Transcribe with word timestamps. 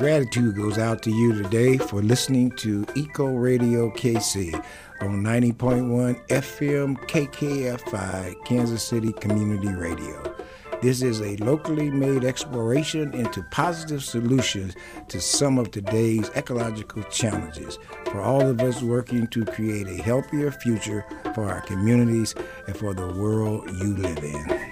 gratitude 0.00 0.56
goes 0.56 0.78
out 0.78 1.02
to 1.02 1.10
you 1.10 1.42
today 1.42 1.76
for 1.76 2.00
listening 2.00 2.50
to 2.52 2.86
Eco 2.94 3.26
Radio 3.26 3.90
KC 3.90 4.54
on 5.02 5.22
90.1 5.22 6.26
FM 6.28 6.96
KKFI, 7.00 8.42
Kansas 8.46 8.82
City 8.82 9.12
Community 9.12 9.68
Radio. 9.68 10.34
This 10.80 11.02
is 11.02 11.20
a 11.20 11.36
locally 11.36 11.90
made 11.90 12.24
exploration 12.24 13.12
into 13.12 13.42
positive 13.50 14.02
solutions 14.02 14.74
to 15.08 15.20
some 15.20 15.58
of 15.58 15.70
today's 15.70 16.30
ecological 16.30 17.02
challenges 17.02 17.78
for 18.06 18.22
all 18.22 18.40
of 18.40 18.58
us 18.62 18.80
working 18.80 19.26
to 19.26 19.44
create 19.44 19.86
a 19.86 20.02
healthier 20.02 20.50
future 20.50 21.04
for 21.34 21.44
our 21.50 21.60
communities 21.60 22.34
and 22.66 22.74
for 22.74 22.94
the 22.94 23.06
world 23.06 23.68
you 23.68 23.96
live 23.96 24.24
in. 24.24 24.69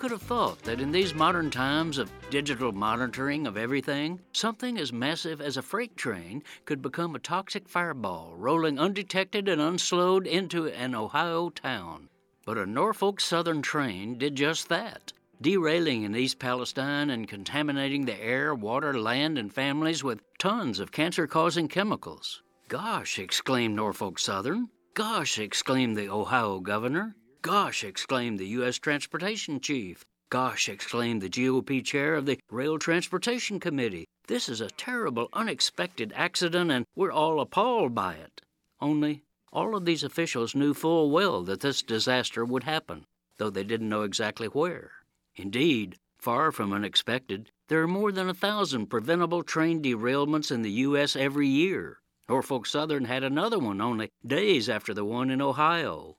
Could 0.00 0.10
have 0.10 0.22
thought 0.22 0.62
that 0.62 0.80
in 0.80 0.90
these 0.90 1.12
modern 1.12 1.50
times 1.50 1.98
of 1.98 2.10
digital 2.30 2.72
monitoring 2.72 3.46
of 3.46 3.58
everything, 3.58 4.18
something 4.32 4.78
as 4.78 4.94
massive 4.94 5.42
as 5.42 5.58
a 5.58 5.62
freight 5.62 5.94
train 5.94 6.42
could 6.64 6.80
become 6.80 7.14
a 7.14 7.18
toxic 7.18 7.68
fireball 7.68 8.32
rolling 8.34 8.78
undetected 8.78 9.46
and 9.46 9.60
unslowed 9.60 10.26
into 10.26 10.66
an 10.68 10.94
Ohio 10.94 11.50
town? 11.50 12.08
But 12.46 12.56
a 12.56 12.64
Norfolk 12.64 13.20
Southern 13.20 13.60
train 13.60 14.16
did 14.16 14.36
just 14.36 14.70
that, 14.70 15.12
derailing 15.38 16.04
in 16.04 16.16
East 16.16 16.38
Palestine 16.38 17.10
and 17.10 17.28
contaminating 17.28 18.06
the 18.06 18.18
air, 18.18 18.54
water, 18.54 18.98
land, 18.98 19.36
and 19.36 19.52
families 19.52 20.02
with 20.02 20.22
tons 20.38 20.80
of 20.80 20.92
cancer 20.92 21.26
causing 21.26 21.68
chemicals. 21.68 22.42
Gosh, 22.68 23.18
exclaimed 23.18 23.76
Norfolk 23.76 24.18
Southern. 24.18 24.70
Gosh, 24.94 25.38
exclaimed 25.38 25.98
the 25.98 26.08
Ohio 26.08 26.58
governor. 26.60 27.16
Gosh, 27.42 27.84
exclaimed 27.84 28.38
the 28.38 28.48
U.S. 28.48 28.76
Transportation 28.76 29.60
Chief. 29.60 30.04
Gosh, 30.28 30.68
exclaimed 30.68 31.22
the 31.22 31.30
GOP 31.30 31.82
chair 31.82 32.14
of 32.14 32.26
the 32.26 32.38
Rail 32.50 32.78
Transportation 32.78 33.58
Committee. 33.58 34.06
This 34.26 34.46
is 34.46 34.60
a 34.60 34.68
terrible, 34.68 35.30
unexpected 35.32 36.12
accident, 36.14 36.70
and 36.70 36.84
we're 36.94 37.10
all 37.10 37.40
appalled 37.40 37.94
by 37.94 38.16
it. 38.16 38.42
Only, 38.78 39.22
all 39.54 39.74
of 39.74 39.86
these 39.86 40.04
officials 40.04 40.54
knew 40.54 40.74
full 40.74 41.10
well 41.10 41.42
that 41.44 41.60
this 41.60 41.80
disaster 41.80 42.44
would 42.44 42.64
happen, 42.64 43.06
though 43.38 43.48
they 43.48 43.64
didn't 43.64 43.88
know 43.88 44.02
exactly 44.02 44.48
where. 44.48 44.90
Indeed, 45.34 45.96
far 46.18 46.52
from 46.52 46.74
unexpected, 46.74 47.50
there 47.68 47.80
are 47.80 47.88
more 47.88 48.12
than 48.12 48.28
a 48.28 48.34
thousand 48.34 48.88
preventable 48.88 49.42
train 49.42 49.82
derailments 49.82 50.52
in 50.52 50.60
the 50.60 50.72
U.S. 50.82 51.16
every 51.16 51.48
year. 51.48 52.00
Norfolk 52.28 52.66
Southern 52.66 53.06
had 53.06 53.24
another 53.24 53.58
one 53.58 53.80
only 53.80 54.10
days 54.26 54.68
after 54.68 54.92
the 54.92 55.06
one 55.06 55.30
in 55.30 55.40
Ohio. 55.40 56.18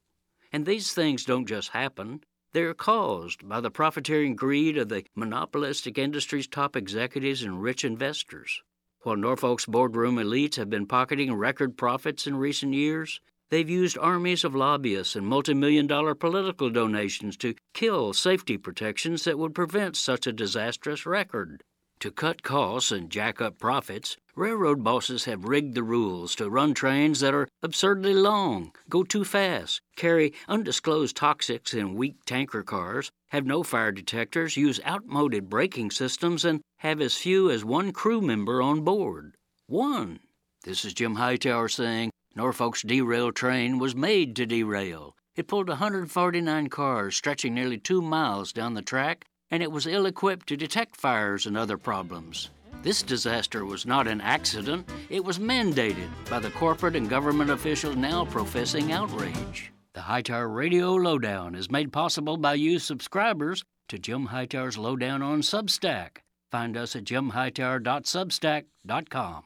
And 0.51 0.65
these 0.65 0.93
things 0.93 1.25
don't 1.25 1.45
just 1.45 1.69
happen. 1.69 2.21
They 2.53 2.63
are 2.63 2.73
caused 2.73 3.47
by 3.47 3.61
the 3.61 3.71
profiteering 3.71 4.35
greed 4.35 4.77
of 4.77 4.89
the 4.89 5.05
monopolistic 5.15 5.97
industry's 5.97 6.47
top 6.47 6.75
executives 6.75 7.43
and 7.43 7.61
rich 7.61 7.85
investors. 7.85 8.61
While 9.03 9.15
Norfolk's 9.15 9.65
boardroom 9.65 10.17
elites 10.17 10.55
have 10.57 10.69
been 10.69 10.85
pocketing 10.85 11.33
record 11.33 11.77
profits 11.77 12.27
in 12.27 12.35
recent 12.35 12.73
years, 12.73 13.21
they've 13.49 13.69
used 13.69 13.97
armies 13.97 14.43
of 14.43 14.53
lobbyists 14.53 15.15
and 15.15 15.25
multi-million 15.25 15.87
dollar 15.87 16.13
political 16.13 16.69
donations 16.69 17.37
to 17.37 17.55
kill 17.73 18.13
safety 18.13 18.57
protections 18.57 19.23
that 19.23 19.39
would 19.39 19.55
prevent 19.55 19.95
such 19.95 20.27
a 20.27 20.33
disastrous 20.33 21.05
record. 21.05 21.63
To 22.01 22.11
cut 22.11 22.43
costs 22.43 22.91
and 22.91 23.09
jack 23.09 23.39
up 23.39 23.57
profits, 23.59 24.17
railroad 24.35 24.83
bosses 24.83 25.25
have 25.25 25.45
rigged 25.45 25.75
the 25.75 25.83
rules 25.83 26.35
to 26.35 26.49
run 26.49 26.73
trains 26.73 27.21
that 27.21 27.33
are 27.33 27.47
absurdly 27.63 28.13
long, 28.13 28.71
go 28.89 29.03
too 29.03 29.23
fast, 29.23 29.81
carry 29.95 30.33
undisclosed 30.47 31.15
toxics 31.15 31.73
in 31.73 31.95
weak 31.95 32.15
tanker 32.25 32.63
cars, 32.63 33.11
have 33.29 33.45
no 33.45 33.63
fire 33.63 33.91
detectors, 33.91 34.57
use 34.57 34.79
outmoded 34.85 35.49
braking 35.49 35.91
systems, 35.91 36.45
and 36.45 36.61
have 36.79 37.01
as 37.01 37.15
few 37.15 37.49
as 37.49 37.63
one 37.63 37.91
crew 37.91 38.21
member 38.21 38.61
on 38.61 38.81
board. 38.81 39.35
One. 39.67 40.19
This 40.63 40.85
is 40.85 40.93
Jim 40.93 41.15
Hightower 41.15 41.69
saying 41.69 42.11
Norfolk's 42.35 42.81
derail 42.81 43.31
train 43.31 43.79
was 43.79 43.95
made 43.95 44.35
to 44.35 44.45
derail. 44.45 45.15
It 45.35 45.47
pulled 45.47 45.69
149 45.69 46.67
cars 46.67 47.15
stretching 47.15 47.53
nearly 47.53 47.77
two 47.77 48.01
miles 48.01 48.51
down 48.51 48.73
the 48.73 48.81
track 48.81 49.25
and 49.51 49.61
it 49.61 49.71
was 49.71 49.85
ill 49.85 50.05
equipped 50.05 50.47
to 50.47 50.57
detect 50.57 50.95
fires 50.95 51.45
and 51.45 51.57
other 51.57 51.77
problems. 51.77 52.49
This 52.83 53.03
disaster 53.03 53.65
was 53.65 53.85
not 53.85 54.07
an 54.07 54.21
accident, 54.21 54.89
it 55.09 55.23
was 55.23 55.39
mandated 55.39 56.09
by 56.29 56.39
the 56.39 56.51
corporate 56.51 56.95
and 56.95 57.09
government 57.09 57.51
officials 57.51 57.95
now 57.95 58.25
professing 58.25 58.91
outrage. 58.91 59.71
The 59.93 60.01
Hightower 60.01 60.47
Radio 60.47 60.93
Lowdown 60.93 61.53
is 61.53 61.69
made 61.69 61.91
possible 61.91 62.37
by 62.37 62.53
you 62.53 62.79
subscribers 62.79 63.65
to 63.89 63.99
Jim 63.99 64.27
Hightower's 64.27 64.77
Lowdown 64.77 65.21
on 65.21 65.41
Substack. 65.41 66.19
Find 66.49 66.77
us 66.77 66.95
at 66.95 67.03
jimhightower.substack.com. 67.03 69.43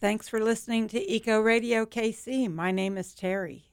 Thanks 0.00 0.28
for 0.28 0.40
listening 0.40 0.86
to 0.88 1.10
Eco 1.10 1.40
Radio 1.40 1.84
KC. 1.84 2.52
My 2.52 2.70
name 2.70 2.96
is 2.96 3.14
Terry. 3.14 3.67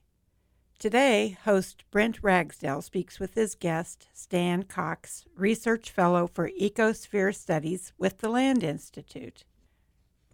Today, 0.78 1.38
host 1.46 1.86
Brent 1.90 2.22
Ragsdale 2.22 2.81
speaks 2.81 3.18
with 3.18 3.34
his 3.36 3.56
guest, 3.56 4.09
Stan 4.13 4.63
Cox, 4.63 5.25
Research 5.38 5.90
Fellow 5.90 6.28
for 6.28 6.50
Ecosphere 6.50 7.34
Studies 7.34 7.94
with 7.97 8.18
the 8.18 8.30
Land 8.30 8.62
Institute. 8.62 9.46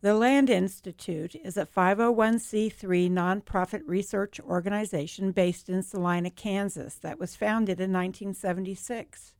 The 0.01 0.15
Land 0.15 0.49
Institute 0.49 1.35
is 1.35 1.57
a 1.57 1.67
501c3 1.67 3.11
nonprofit 3.11 3.83
research 3.85 4.39
organization 4.39 5.31
based 5.31 5.69
in 5.69 5.83
Salina, 5.83 6.31
Kansas, 6.31 6.95
that 6.95 7.19
was 7.19 7.35
founded 7.35 7.79
in 7.79 7.93
1976. 7.93 9.35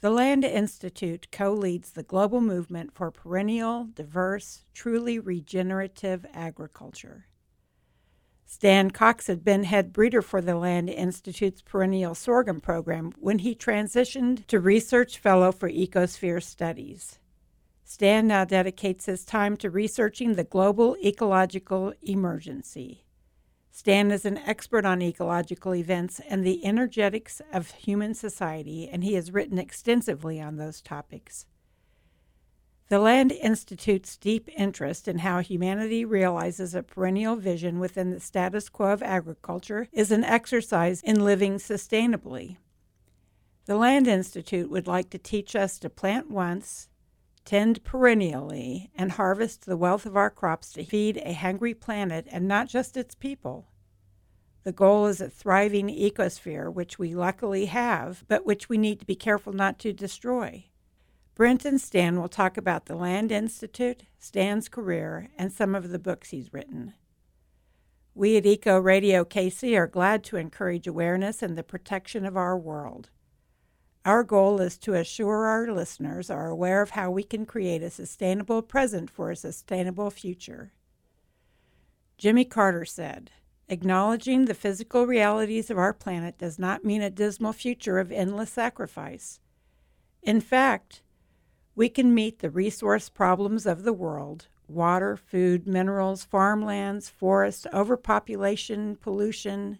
The 0.00 0.10
Land 0.10 0.44
Institute 0.44 1.28
co 1.30 1.52
leads 1.52 1.92
the 1.92 2.02
global 2.02 2.40
movement 2.40 2.92
for 2.92 3.12
perennial, 3.12 3.84
diverse, 3.94 4.64
truly 4.74 5.20
regenerative 5.20 6.26
agriculture. 6.34 7.28
Stan 8.48 8.92
Cox 8.92 9.26
had 9.26 9.44
been 9.44 9.64
head 9.64 9.92
breeder 9.92 10.22
for 10.22 10.40
the 10.40 10.54
Land 10.54 10.88
Institute's 10.88 11.62
perennial 11.62 12.14
sorghum 12.14 12.60
program 12.60 13.12
when 13.18 13.40
he 13.40 13.56
transitioned 13.56 14.46
to 14.46 14.60
research 14.60 15.18
fellow 15.18 15.50
for 15.50 15.68
Ecosphere 15.68 16.40
Studies. 16.40 17.18
Stan 17.82 18.28
now 18.28 18.44
dedicates 18.44 19.06
his 19.06 19.24
time 19.24 19.56
to 19.56 19.68
researching 19.68 20.34
the 20.34 20.44
global 20.44 20.96
ecological 21.04 21.92
emergency. 22.02 23.04
Stan 23.72 24.12
is 24.12 24.24
an 24.24 24.38
expert 24.38 24.86
on 24.86 25.02
ecological 25.02 25.74
events 25.74 26.20
and 26.28 26.46
the 26.46 26.64
energetics 26.64 27.42
of 27.52 27.72
human 27.72 28.14
society, 28.14 28.88
and 28.88 29.02
he 29.02 29.14
has 29.14 29.32
written 29.32 29.58
extensively 29.58 30.40
on 30.40 30.56
those 30.56 30.80
topics. 30.80 31.46
The 32.88 33.00
Land 33.00 33.32
Institute's 33.32 34.16
deep 34.16 34.48
interest 34.56 35.08
in 35.08 35.18
how 35.18 35.40
humanity 35.40 36.04
realizes 36.04 36.72
a 36.72 36.84
perennial 36.84 37.34
vision 37.34 37.80
within 37.80 38.12
the 38.12 38.20
status 38.20 38.68
quo 38.68 38.92
of 38.92 39.02
agriculture 39.02 39.88
is 39.90 40.12
an 40.12 40.22
exercise 40.22 41.02
in 41.02 41.24
living 41.24 41.54
sustainably. 41.54 42.58
The 43.64 43.74
Land 43.74 44.06
Institute 44.06 44.70
would 44.70 44.86
like 44.86 45.10
to 45.10 45.18
teach 45.18 45.56
us 45.56 45.80
to 45.80 45.90
plant 45.90 46.30
once, 46.30 46.88
tend 47.44 47.82
perennially, 47.82 48.92
and 48.94 49.10
harvest 49.10 49.66
the 49.66 49.76
wealth 49.76 50.06
of 50.06 50.16
our 50.16 50.30
crops 50.30 50.70
to 50.74 50.84
feed 50.84 51.20
a 51.24 51.32
hungry 51.32 51.74
planet 51.74 52.28
and 52.30 52.46
not 52.46 52.68
just 52.68 52.96
its 52.96 53.16
people. 53.16 53.66
The 54.62 54.70
goal 54.70 55.06
is 55.06 55.20
a 55.20 55.28
thriving 55.28 55.88
ecosphere, 55.88 56.72
which 56.72 57.00
we 57.00 57.16
luckily 57.16 57.66
have, 57.66 58.24
but 58.28 58.46
which 58.46 58.68
we 58.68 58.78
need 58.78 59.00
to 59.00 59.06
be 59.06 59.16
careful 59.16 59.52
not 59.52 59.80
to 59.80 59.92
destroy. 59.92 60.66
Brent 61.36 61.66
and 61.66 61.78
Stan 61.78 62.18
will 62.18 62.30
talk 62.30 62.56
about 62.56 62.86
the 62.86 62.96
Land 62.96 63.30
Institute, 63.30 64.04
Stan's 64.18 64.70
career, 64.70 65.28
and 65.36 65.52
some 65.52 65.74
of 65.74 65.90
the 65.90 65.98
books 65.98 66.30
he's 66.30 66.50
written. 66.50 66.94
We 68.14 68.38
at 68.38 68.46
Eco 68.46 68.78
Radio 68.78 69.22
KC 69.22 69.76
are 69.76 69.86
glad 69.86 70.24
to 70.24 70.38
encourage 70.38 70.86
awareness 70.86 71.42
and 71.42 71.58
the 71.58 71.62
protection 71.62 72.24
of 72.24 72.38
our 72.38 72.56
world. 72.56 73.10
Our 74.06 74.24
goal 74.24 74.62
is 74.62 74.78
to 74.78 74.94
assure 74.94 75.44
our 75.44 75.70
listeners 75.70 76.30
are 76.30 76.48
aware 76.48 76.80
of 76.80 76.90
how 76.90 77.10
we 77.10 77.22
can 77.22 77.44
create 77.44 77.82
a 77.82 77.90
sustainable 77.90 78.62
present 78.62 79.10
for 79.10 79.30
a 79.30 79.36
sustainable 79.36 80.08
future. 80.08 80.72
Jimmy 82.16 82.46
Carter 82.46 82.86
said, 82.86 83.30
Acknowledging 83.68 84.46
the 84.46 84.54
physical 84.54 85.06
realities 85.06 85.70
of 85.70 85.76
our 85.76 85.92
planet 85.92 86.38
does 86.38 86.58
not 86.58 86.82
mean 86.82 87.02
a 87.02 87.10
dismal 87.10 87.52
future 87.52 87.98
of 87.98 88.10
endless 88.10 88.48
sacrifice. 88.48 89.38
In 90.22 90.40
fact, 90.40 91.02
we 91.76 91.90
can 91.90 92.14
meet 92.14 92.38
the 92.38 92.50
resource 92.50 93.08
problems 93.08 93.66
of 93.66 93.84
the 93.84 93.92
world 93.92 94.48
water, 94.68 95.16
food, 95.16 95.64
minerals, 95.64 96.24
farmlands, 96.24 97.08
forests, 97.08 97.68
overpopulation, 97.72 98.96
pollution 98.96 99.78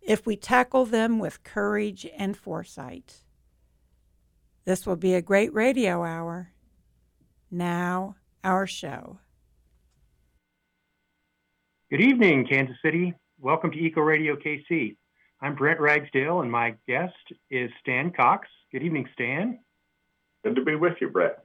if 0.00 0.24
we 0.24 0.36
tackle 0.36 0.86
them 0.86 1.18
with 1.18 1.42
courage 1.42 2.06
and 2.16 2.36
foresight. 2.36 3.24
This 4.64 4.86
will 4.86 4.94
be 4.94 5.14
a 5.14 5.22
great 5.22 5.52
radio 5.52 6.04
hour. 6.04 6.52
Now, 7.50 8.14
our 8.44 8.64
show. 8.64 9.18
Good 11.90 12.00
evening, 12.00 12.46
Kansas 12.48 12.76
City. 12.80 13.12
Welcome 13.40 13.72
to 13.72 13.78
Eco 13.78 14.02
Radio 14.02 14.36
KC. 14.36 14.96
I'm 15.40 15.56
Brent 15.56 15.80
Ragsdale, 15.80 16.42
and 16.42 16.52
my 16.52 16.76
guest 16.86 17.14
is 17.50 17.70
Stan 17.80 18.12
Cox. 18.12 18.46
Good 18.70 18.84
evening, 18.84 19.08
Stan. 19.14 19.58
Good 20.44 20.56
to 20.56 20.64
be 20.64 20.74
with 20.74 20.94
you, 21.00 21.08
Brett. 21.08 21.44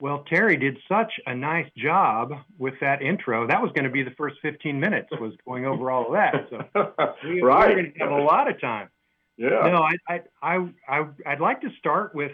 Well, 0.00 0.24
Terry 0.28 0.56
did 0.56 0.78
such 0.88 1.12
a 1.26 1.34
nice 1.34 1.68
job 1.76 2.32
with 2.58 2.74
that 2.80 3.02
intro. 3.02 3.46
That 3.46 3.60
was 3.60 3.70
going 3.72 3.84
to 3.84 3.90
be 3.90 4.02
the 4.02 4.12
first 4.12 4.36
15 4.40 4.80
minutes, 4.80 5.08
was 5.20 5.34
going 5.46 5.66
over 5.66 5.90
all 5.90 6.06
of 6.06 6.12
that. 6.12 6.48
So 6.48 7.14
we, 7.28 7.42
right. 7.42 7.68
we're 7.68 7.82
going 7.82 7.92
to 7.92 7.98
have 7.98 8.10
a 8.10 8.22
lot 8.22 8.50
of 8.50 8.58
time. 8.60 8.88
Yeah. 9.36 9.48
No, 9.48 9.82
I, 9.82 9.92
I, 10.08 10.20
I, 10.42 10.68
I, 10.88 11.06
I'd 11.26 11.40
like 11.40 11.60
to 11.62 11.68
start 11.78 12.14
with 12.14 12.32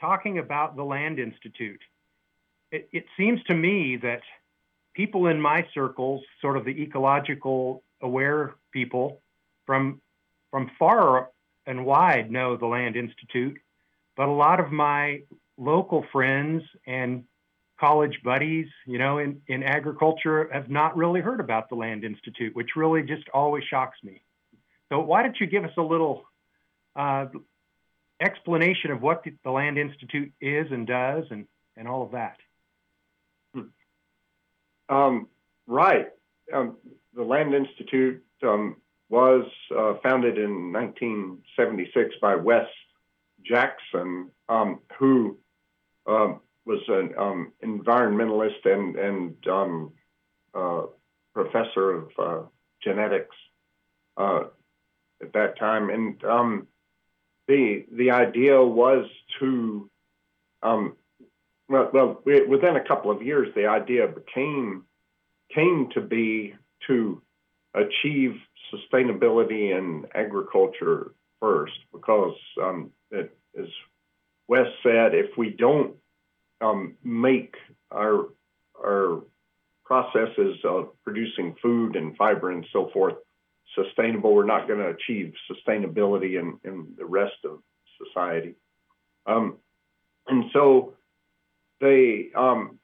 talking 0.00 0.38
about 0.38 0.76
the 0.76 0.84
Land 0.84 1.18
Institute. 1.18 1.80
It, 2.70 2.88
it 2.92 3.04
seems 3.16 3.42
to 3.44 3.54
me 3.54 3.96
that 4.02 4.20
people 4.94 5.28
in 5.28 5.40
my 5.40 5.66
circles, 5.72 6.22
sort 6.42 6.58
of 6.58 6.64
the 6.66 6.82
ecological 6.82 7.82
aware 8.02 8.54
people 8.72 9.20
from 9.66 10.00
from 10.50 10.70
far 10.78 11.30
and 11.66 11.84
wide 11.84 12.30
know 12.30 12.56
the 12.56 12.66
Land 12.66 12.96
Institute, 12.96 13.58
but 14.18 14.28
a 14.28 14.32
lot 14.32 14.58
of 14.58 14.72
my 14.72 15.22
local 15.56 16.04
friends 16.12 16.64
and 16.86 17.22
college 17.78 18.18
buddies, 18.24 18.66
you 18.84 18.98
know, 18.98 19.18
in, 19.18 19.40
in 19.46 19.62
agriculture 19.62 20.50
have 20.52 20.68
not 20.68 20.96
really 20.96 21.20
heard 21.20 21.38
about 21.38 21.68
the 21.68 21.76
Land 21.76 22.02
Institute, 22.02 22.54
which 22.56 22.70
really 22.74 23.04
just 23.04 23.22
always 23.32 23.62
shocks 23.70 23.96
me. 24.02 24.20
So 24.88 24.98
why 24.98 25.22
don't 25.22 25.36
you 25.40 25.46
give 25.46 25.64
us 25.64 25.70
a 25.78 25.82
little 25.82 26.24
uh, 26.96 27.26
explanation 28.20 28.90
of 28.90 29.00
what 29.00 29.24
the, 29.44 29.50
Land 29.50 29.78
Institute 29.78 30.32
is 30.40 30.66
and 30.72 30.84
does 30.84 31.24
and, 31.30 31.46
and 31.76 31.86
all 31.86 32.02
of 32.02 32.10
that? 32.10 32.36
Um, 34.88 35.28
right. 35.68 36.08
Um, 36.52 36.76
the 37.14 37.22
Land 37.22 37.54
Institute 37.54 38.24
um, 38.42 38.78
was 39.10 39.44
uh, 39.70 39.94
founded 40.02 40.38
in 40.38 40.72
1976 40.72 42.16
by 42.20 42.34
Wes 42.34 42.66
Jackson, 43.44 44.30
um, 44.48 44.80
who 44.98 45.38
uh, 46.06 46.34
was 46.64 46.80
an 46.88 47.14
um, 47.18 47.52
environmentalist 47.64 48.64
and, 48.64 48.96
and 48.96 49.46
um, 49.48 49.92
uh, 50.54 50.82
professor 51.34 51.90
of 51.92 52.10
uh, 52.18 52.42
genetics 52.82 53.36
uh, 54.16 54.44
at 55.22 55.32
that 55.32 55.58
time. 55.58 55.90
And 55.90 56.20
the 57.46 57.86
the 57.92 58.10
idea 58.10 58.62
was 58.62 59.06
to 59.38 59.90
well, 61.68 61.90
well, 61.92 62.22
within 62.24 62.76
a 62.76 62.84
couple 62.84 63.10
of 63.10 63.22
years, 63.22 63.48
the 63.54 63.66
idea 63.66 64.08
became 64.08 64.84
came 65.54 65.88
to 65.94 66.00
be 66.00 66.54
to 66.86 67.22
achieve 67.74 68.36
sustainability 68.72 69.76
in 69.76 70.06
agriculture 70.14 71.12
first, 71.40 71.78
because 71.92 72.34
um, 72.62 72.90
it, 73.10 73.36
as 73.58 73.66
Wes 74.48 74.66
said, 74.82 75.14
if 75.14 75.36
we 75.36 75.50
don't 75.50 75.94
um, 76.60 76.96
make 77.02 77.54
our 77.90 78.28
our 78.84 79.22
processes 79.84 80.58
of 80.64 80.90
producing 81.02 81.56
food 81.62 81.96
and 81.96 82.16
fiber 82.16 82.50
and 82.50 82.66
so 82.72 82.90
forth 82.92 83.14
sustainable, 83.74 84.34
we're 84.34 84.44
not 84.44 84.68
going 84.68 84.80
to 84.80 84.88
achieve 84.88 85.32
sustainability 85.50 86.38
in, 86.38 86.58
in 86.64 86.94
the 86.96 87.04
rest 87.04 87.36
of 87.44 87.60
society. 88.04 88.54
Um, 89.26 89.56
and 90.26 90.44
so 90.52 90.94
they 91.80 92.28
um, 92.34 92.78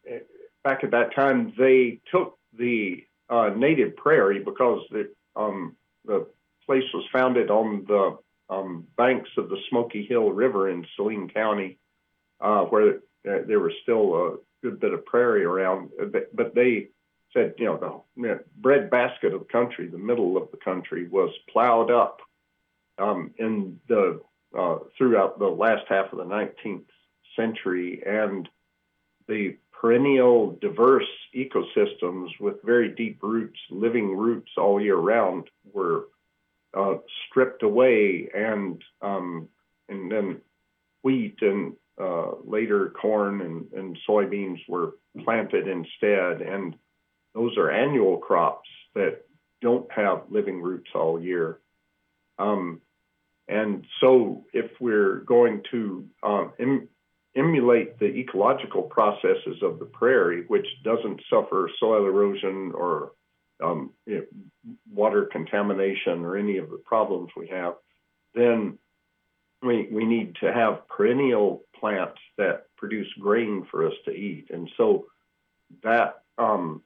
back 0.62 0.84
at 0.84 0.92
that 0.92 1.14
time 1.14 1.52
they 1.58 2.00
took 2.10 2.38
the 2.58 3.04
uh, 3.28 3.50
native 3.56 3.96
prairie 3.96 4.40
because 4.40 4.80
the 4.90 5.12
um, 5.36 5.76
the 6.04 6.26
place 6.66 6.84
was 6.92 7.04
founded 7.12 7.50
on 7.50 7.84
the 7.86 8.16
um, 8.50 8.86
banks 8.96 9.30
of 9.36 9.48
the 9.48 9.58
Smoky 9.70 10.06
Hill 10.06 10.30
River 10.30 10.70
in 10.70 10.86
Saline 10.96 11.28
County, 11.28 11.78
uh, 12.40 12.64
where 12.64 12.96
uh, 12.96 13.42
there 13.46 13.60
was 13.60 13.72
still 13.82 14.14
a 14.14 14.36
good 14.62 14.80
bit 14.80 14.92
of 14.92 15.04
prairie 15.06 15.44
around. 15.44 15.90
But 16.32 16.54
they 16.54 16.88
said, 17.32 17.54
you 17.58 17.66
know, 17.66 18.04
the 18.16 18.44
bread 18.56 18.90
basket 18.90 19.34
of 19.34 19.40
the 19.40 19.52
country, 19.52 19.88
the 19.88 19.98
middle 19.98 20.36
of 20.36 20.50
the 20.50 20.56
country, 20.58 21.08
was 21.08 21.30
plowed 21.50 21.90
up 21.90 22.20
um, 22.98 23.32
in 23.38 23.80
the 23.88 24.20
uh, 24.56 24.78
throughout 24.96 25.38
the 25.38 25.46
last 25.46 25.82
half 25.88 26.12
of 26.12 26.18
the 26.18 26.24
19th 26.24 26.84
century, 27.34 28.02
and 28.06 28.48
the 29.26 29.56
perennial 29.72 30.56
diverse 30.60 31.08
ecosystems 31.34 32.28
with 32.38 32.62
very 32.62 32.88
deep 32.90 33.20
roots, 33.22 33.58
living 33.70 34.16
roots 34.16 34.50
all 34.56 34.80
year 34.80 34.96
round, 34.96 35.50
were 35.72 36.04
uh, 36.76 36.94
stripped 37.28 37.62
away, 37.62 38.28
and 38.34 38.82
um, 39.02 39.48
and 39.88 40.10
then 40.10 40.40
wheat 41.02 41.36
and 41.42 41.74
uh, 42.00 42.32
later 42.44 42.90
corn 43.00 43.40
and, 43.40 43.72
and 43.72 43.98
soybeans 44.08 44.58
were 44.68 44.96
planted 45.24 45.68
instead, 45.68 46.42
and 46.42 46.74
those 47.34 47.56
are 47.56 47.70
annual 47.70 48.18
crops 48.18 48.68
that 48.94 49.22
don't 49.60 49.90
have 49.92 50.22
living 50.30 50.60
roots 50.60 50.90
all 50.94 51.20
year. 51.20 51.60
Um, 52.38 52.80
and 53.46 53.84
so, 54.00 54.44
if 54.52 54.70
we're 54.80 55.20
going 55.20 55.62
to 55.70 56.06
um, 56.22 56.52
em- 56.58 56.88
emulate 57.36 57.98
the 57.98 58.06
ecological 58.06 58.82
processes 58.82 59.62
of 59.62 59.78
the 59.78 59.84
prairie, 59.84 60.44
which 60.46 60.66
doesn't 60.82 61.20
suffer 61.30 61.70
soil 61.78 62.06
erosion 62.06 62.72
or 62.74 63.12
um, 63.62 63.90
know, 64.06 64.22
water 64.90 65.28
contamination 65.30 66.24
or 66.24 66.36
any 66.36 66.58
of 66.58 66.70
the 66.70 66.78
problems 66.78 67.30
we 67.36 67.48
have, 67.48 67.74
then 68.34 68.78
we, 69.62 69.88
we 69.90 70.04
need 70.04 70.36
to 70.40 70.52
have 70.52 70.88
perennial 70.88 71.64
plants 71.78 72.18
that 72.38 72.66
produce 72.76 73.08
grain 73.18 73.66
for 73.70 73.86
us 73.86 73.94
to 74.04 74.10
eat. 74.10 74.48
And 74.50 74.70
so 74.76 75.06
that 75.82 76.22
um, 76.38 76.82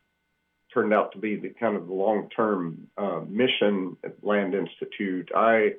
turned 0.73 0.93
out 0.93 1.13
to 1.13 1.19
be 1.19 1.37
the 1.37 1.51
kind 1.51 1.77
of 1.77 1.87
the 1.87 1.95
long-term 1.95 2.89
uh, 2.97 3.21
mission 3.27 3.97
at 4.05 4.23
Land 4.23 4.55
Institute. 4.55 5.31
I 5.35 5.75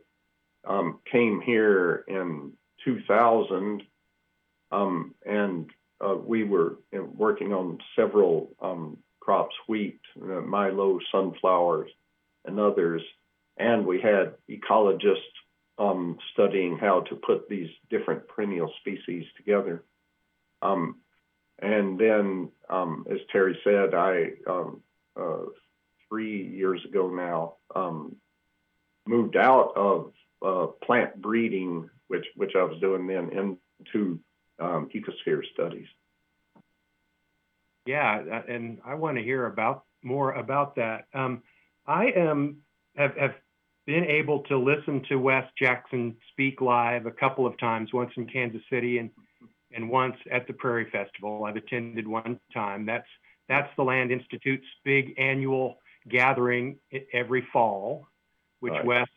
um, 0.68 1.00
came 1.10 1.42
here 1.42 2.04
in 2.08 2.54
2000 2.84 3.84
um, 4.72 5.16
and 5.26 5.70
uh, 6.04 6.16
we 6.16 6.44
were 6.44 6.78
working 6.92 7.54
on 7.54 7.80
several 7.96 8.56
um, 8.62 8.98
crops, 9.30 9.56
wheat, 9.68 10.00
uh, 10.24 10.42
milo, 10.42 10.98
sunflowers, 11.12 11.92
and 12.46 12.60
others. 12.60 13.04
And 13.58 13.86
we 13.86 14.02
had 14.02 14.34
ecologists 14.50 15.36
um, 15.78 16.18
studying 16.34 16.80
how 16.80 17.02
to 17.02 17.16
put 17.16 17.48
these 17.48 17.70
different 17.92 18.28
perennial 18.28 18.74
species 18.80 19.26
together. 19.38 19.84
Um, 20.64 20.96
and 21.60 22.00
then, 22.00 22.50
um, 22.72 23.06
as 23.12 23.20
Terry 23.32 23.56
said, 23.64 23.94
I 23.94 24.32
um, 24.48 24.82
uh, 25.16 25.46
three 26.08 26.48
years 26.48 26.84
ago 26.84 27.08
now 27.12 27.54
moved 29.06 29.36
out 29.36 29.74
of 29.76 30.12
uh, 30.44 30.72
plant 30.84 31.22
breeding, 31.22 31.88
which 32.08 32.26
which 32.36 32.54
I 32.56 32.64
was 32.64 32.82
doing 32.82 33.06
then, 33.06 33.30
into 33.30 34.20
um, 34.60 34.90
ecosphere 34.92 35.44
studies. 35.54 35.88
Yeah, 37.90 38.22
uh, 38.32 38.54
and 38.54 38.78
I 38.86 38.94
want 38.94 39.18
to 39.18 39.24
hear 39.24 39.48
about 39.48 39.84
more 40.04 40.34
about 40.34 40.76
that. 40.76 41.06
Um, 41.16 41.42
I 41.88 42.12
am 42.16 42.58
have, 42.96 43.18
have 43.18 43.34
been 43.88 44.06
able 44.06 44.44
to 44.44 44.60
listen 44.60 45.02
to 45.10 45.16
Wes 45.16 45.44
Jackson 45.58 46.16
speak 46.32 46.62
live 46.62 47.08
a 47.08 47.12
couple 47.12 47.48
of 47.48 47.58
times, 47.58 47.92
once 47.92 48.12
in 48.16 48.28
Kansas 48.28 48.62
City 48.72 49.00
and 49.00 49.10
and 49.72 49.90
once 49.90 50.16
at 50.32 50.46
the 50.46 50.54
Prairie 50.54 50.88
Festival. 50.92 51.46
I've 51.46 51.56
attended 51.56 52.08
one 52.08 52.40
time. 52.54 52.86
That's 52.86 53.08
that's 53.48 53.72
the 53.76 53.84
Land 53.84 54.12
Institute's 54.12 54.68
big 54.86 55.16
annual 55.18 55.80
gathering 56.08 56.78
every 57.12 57.48
fall, 57.52 58.08
which 58.60 58.74
right. 58.74 58.86
Wes 58.86 59.08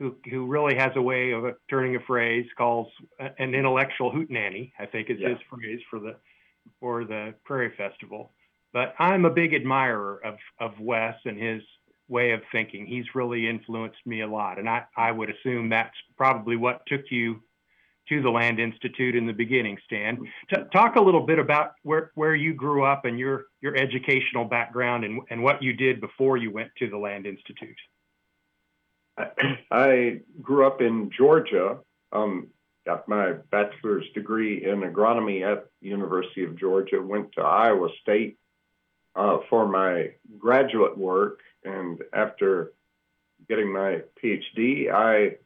who, 0.00 0.16
who 0.28 0.46
really 0.46 0.74
has 0.74 0.90
a 0.96 1.02
way 1.02 1.30
of 1.30 1.44
turning 1.70 1.94
a 1.94 2.00
phrase 2.00 2.46
calls 2.58 2.88
an 3.20 3.54
intellectual 3.54 4.10
hootenanny, 4.10 4.72
I 4.76 4.86
think 4.86 5.08
is 5.08 5.18
yeah. 5.20 5.28
his 5.28 5.38
phrase 5.48 5.78
for 5.88 6.00
the 6.00 6.16
for 6.80 7.04
the 7.04 7.34
Prairie 7.44 7.74
Festival. 7.76 8.32
But 8.72 8.94
I'm 8.98 9.24
a 9.24 9.30
big 9.30 9.54
admirer 9.54 10.20
of 10.24 10.36
of 10.60 10.78
Wes 10.80 11.14
and 11.24 11.38
his 11.38 11.62
way 12.08 12.32
of 12.32 12.40
thinking. 12.50 12.86
He's 12.86 13.04
really 13.14 13.48
influenced 13.48 14.04
me 14.06 14.22
a 14.22 14.26
lot, 14.26 14.58
and 14.58 14.68
I 14.68 14.84
I 14.96 15.12
would 15.12 15.30
assume 15.30 15.68
that's 15.68 15.96
probably 16.16 16.56
what 16.56 16.82
took 16.86 17.02
you 17.10 17.40
to 18.08 18.22
the 18.22 18.30
Land 18.30 18.58
Institute 18.58 19.14
in 19.14 19.26
the 19.26 19.32
beginning, 19.32 19.78
Stan. 19.84 20.18
T- 20.52 20.62
talk 20.72 20.96
a 20.96 21.00
little 21.00 21.24
bit 21.24 21.38
about 21.38 21.72
where, 21.82 22.10
where 22.14 22.34
you 22.34 22.52
grew 22.52 22.84
up 22.84 23.04
and 23.04 23.18
your, 23.18 23.46
your 23.60 23.76
educational 23.76 24.44
background 24.44 25.04
and, 25.04 25.20
and 25.30 25.42
what 25.42 25.62
you 25.62 25.72
did 25.72 26.00
before 26.00 26.36
you 26.36 26.50
went 26.50 26.70
to 26.78 26.90
the 26.90 26.98
Land 26.98 27.26
Institute. 27.26 27.76
I 29.70 30.20
grew 30.40 30.66
up 30.66 30.80
in 30.80 31.10
Georgia, 31.16 31.78
um, 32.12 32.48
got 32.84 33.08
my 33.08 33.32
bachelor's 33.50 34.06
degree 34.14 34.64
in 34.64 34.80
agronomy 34.80 35.42
at 35.42 35.66
University 35.80 36.44
of 36.44 36.58
Georgia, 36.58 37.00
went 37.00 37.32
to 37.32 37.42
Iowa 37.42 37.88
State 38.02 38.38
uh, 39.14 39.38
for 39.48 39.68
my 39.68 40.12
graduate 40.38 40.96
work, 40.96 41.40
and 41.64 42.02
after 42.12 42.72
getting 43.48 43.72
my 43.72 44.02
PhD, 44.22 44.92
I 44.92 45.36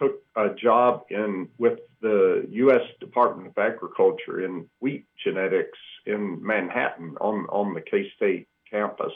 took 0.00 0.22
a 0.36 0.54
job 0.54 1.04
in 1.10 1.48
with 1.58 1.80
the 2.00 2.46
U.S. 2.50 2.82
Department 3.00 3.48
of 3.48 3.58
Agriculture 3.58 4.44
in 4.44 4.68
wheat 4.80 5.06
genetics 5.22 5.78
in 6.06 6.44
Manhattan 6.44 7.16
on 7.20 7.46
on 7.50 7.74
the 7.74 7.80
K 7.80 8.10
State 8.16 8.48
campus. 8.70 9.12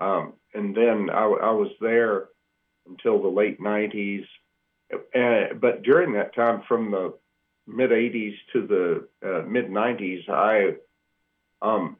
Um, 0.00 0.34
and 0.54 0.74
then 0.74 1.10
I, 1.10 1.24
I, 1.24 1.50
was 1.52 1.70
there 1.80 2.28
until 2.86 3.22
the 3.22 3.28
late 3.28 3.58
90s. 3.58 4.26
Uh, 4.92 5.54
but 5.60 5.82
during 5.82 6.12
that 6.12 6.34
time, 6.34 6.62
from 6.68 6.90
the 6.90 7.14
mid 7.66 7.90
80s 7.90 8.34
to 8.52 8.66
the 8.66 9.28
uh, 9.28 9.42
mid 9.42 9.68
90s, 9.68 10.28
I 10.28 10.76
um, 11.62 11.96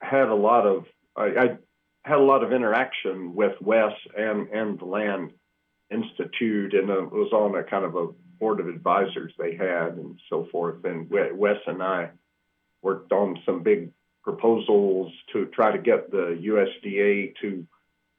had 0.00 0.28
a 0.28 0.34
lot 0.34 0.66
of 0.66 0.84
I, 1.16 1.24
I, 1.24 1.58
had 2.04 2.18
a 2.18 2.22
lot 2.22 2.42
of 2.42 2.52
interaction 2.52 3.34
with 3.34 3.60
Wes 3.60 3.92
and 4.16 4.48
and 4.48 4.78
the 4.78 4.84
Land 4.84 5.32
Institute, 5.90 6.74
and 6.74 6.90
it 6.90 7.12
was 7.12 7.32
on 7.32 7.54
a 7.56 7.62
kind 7.62 7.84
of 7.84 7.94
a 7.94 8.08
board 8.38 8.60
of 8.60 8.68
advisors 8.68 9.32
they 9.38 9.56
had, 9.56 9.94
and 9.94 10.18
so 10.28 10.48
forth. 10.50 10.84
And 10.84 11.10
Wes 11.10 11.58
and 11.66 11.82
I 11.82 12.10
worked 12.82 13.12
on 13.12 13.38
some 13.44 13.62
big 13.62 13.90
proposals 14.22 15.12
to 15.32 15.46
try 15.46 15.72
to 15.72 15.78
get 15.78 16.10
the 16.10 16.38
USDA 16.42 17.34
to 17.40 17.66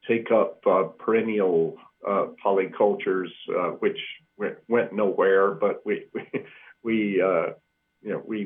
take 0.08 0.30
up 0.30 0.60
uh, 0.66 0.84
perennial 0.98 1.76
uh, 2.06 2.26
polycultures, 2.42 3.30
uh, 3.50 3.70
which 3.80 3.98
went, 4.36 4.56
went, 4.68 4.92
nowhere. 4.92 5.52
But 5.52 5.84
we 5.84 6.06
we, 6.14 6.22
we 6.82 7.22
uh, 7.22 7.52
you 8.02 8.10
know 8.10 8.22
we 8.26 8.38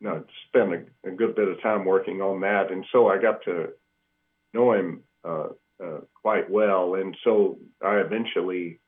you 0.00 0.08
know, 0.08 0.24
spent 0.48 0.72
a, 0.72 1.08
a, 1.08 1.10
good 1.10 1.34
bit 1.34 1.48
of 1.48 1.60
time 1.62 1.84
working 1.84 2.20
on 2.20 2.40
that, 2.42 2.70
and 2.70 2.84
so 2.92 3.08
I 3.08 3.18
got 3.18 3.42
to 3.44 3.68
know 4.52 4.72
him 4.72 5.02
uh, 5.24 5.48
uh, 5.82 6.00
quite 6.14 6.50
well, 6.50 6.94
and 6.94 7.16
so 7.24 7.58
I 7.82 7.96
eventually 7.96 8.80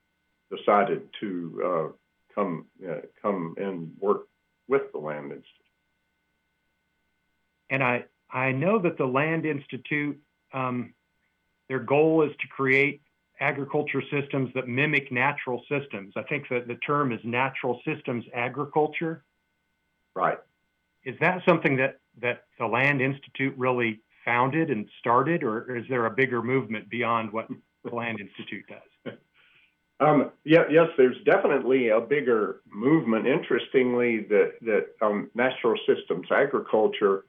decided 0.54 1.09
to 1.21 1.95
come 2.35 2.66
come 3.23 3.54
and 3.57 3.92
work 3.99 4.28
with 4.68 4.92
the 4.92 4.99
Land 4.99 5.33
Institute. 5.33 5.45
And 7.71 7.83
I 7.83 8.04
I 8.30 8.52
know 8.52 8.78
that 8.80 8.99
the 8.99 9.07
Land 9.07 9.47
Institute 9.47 10.21
um, 10.52 10.95
their 11.68 11.80
goal 11.80 12.23
is 12.23 12.33
to 12.40 12.49
create 12.49 13.02
agriculture 13.40 14.02
systems 14.11 14.50
that 14.54 14.68
mimic 14.68 15.12
natural 15.12 15.62
systems. 15.68 16.14
I 16.16 16.23
think 16.23 16.49
that 16.50 16.66
the 16.66 16.76
term 16.76 17.12
is 17.12 17.21
natural 17.25 17.80
systems 17.85 18.25
agriculture. 18.35 19.25
Right. 20.14 20.38
Is 21.04 21.14
that 21.21 21.42
something 21.47 21.76
that, 21.76 22.00
that 22.21 22.45
the 22.59 22.66
Land 22.66 23.00
Institute 23.00 23.54
really 23.57 24.00
founded 24.25 24.71
and 24.71 24.87
started, 24.99 25.42
or 25.42 25.76
is 25.76 25.85
there 25.88 26.07
a 26.07 26.11
bigger 26.11 26.42
movement 26.42 26.90
beyond 26.90 27.33
what 27.33 27.49
the 27.85 27.95
Land 27.95 28.21
Institute 28.21 28.64
does? 28.68 29.14
Um, 30.00 30.30
yeah, 30.45 30.64
yes, 30.71 30.88
there's 30.97 31.16
definitely 31.25 31.88
a 31.88 32.00
bigger 32.00 32.61
movement. 32.71 33.26
Interestingly, 33.26 34.21
that 34.28 34.52
that 34.62 34.87
um, 35.02 35.28
natural 35.35 35.78
systems 35.87 36.28
agriculture, 36.30 37.25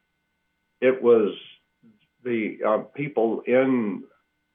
it 0.80 1.02
was 1.02 1.34
the 2.24 2.58
uh, 2.66 2.78
people 2.94 3.42
in 3.48 4.04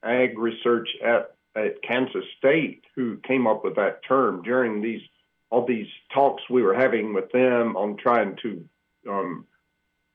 ag 0.03 0.37
research 0.37 0.87
at, 1.03 1.34
at 1.55 1.81
Kansas 1.81 2.25
State 2.37 2.83
who 2.95 3.17
came 3.17 3.47
up 3.47 3.63
with 3.63 3.75
that 3.75 4.01
term 4.07 4.41
during 4.43 4.81
these 4.81 5.01
all 5.49 5.65
these 5.65 5.87
talks 6.13 6.43
we 6.49 6.61
were 6.61 6.73
having 6.73 7.13
with 7.13 7.31
them 7.31 7.77
on 7.77 7.97
trying 7.97 8.35
to 8.41 8.67
um, 9.07 9.45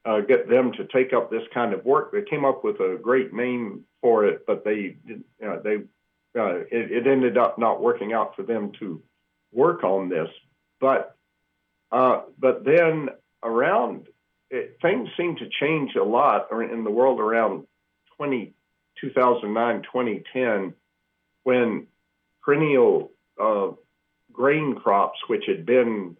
uh, 0.04 0.20
get 0.20 0.48
them 0.48 0.72
to 0.72 0.86
take 0.86 1.12
up 1.12 1.30
this 1.30 1.42
kind 1.52 1.72
of 1.72 1.84
work. 1.84 2.12
They 2.12 2.22
came 2.22 2.44
up 2.44 2.64
with 2.64 2.80
a 2.80 2.98
great 3.00 3.32
name 3.32 3.84
for 4.00 4.26
it, 4.26 4.44
but 4.46 4.64
they 4.64 4.96
uh, 5.46 5.58
they 5.62 5.76
uh, 6.38 6.60
it, 6.70 6.92
it, 6.92 7.06
ended 7.06 7.36
up 7.36 7.58
not 7.58 7.82
working 7.82 8.12
out 8.12 8.36
for 8.36 8.42
them 8.42 8.72
to 8.78 9.02
work 9.52 9.84
on 9.84 10.08
this. 10.08 10.28
But 10.80 11.16
uh, 11.92 12.22
but 12.38 12.64
then 12.64 13.10
around 13.42 14.06
it, 14.50 14.78
things 14.80 15.08
seem 15.16 15.36
to 15.36 15.48
change 15.60 15.94
a 15.96 16.04
lot 16.04 16.48
in 16.52 16.84
the 16.84 16.90
world 16.90 17.20
around 17.20 17.66
20 18.16 18.52
2009 19.00 19.82
2010 19.82 20.74
when 21.44 21.86
perennial 22.42 23.12
uh, 23.40 23.68
grain 24.32 24.74
crops, 24.74 25.18
which 25.26 25.44
had 25.46 25.66
been 25.66 26.16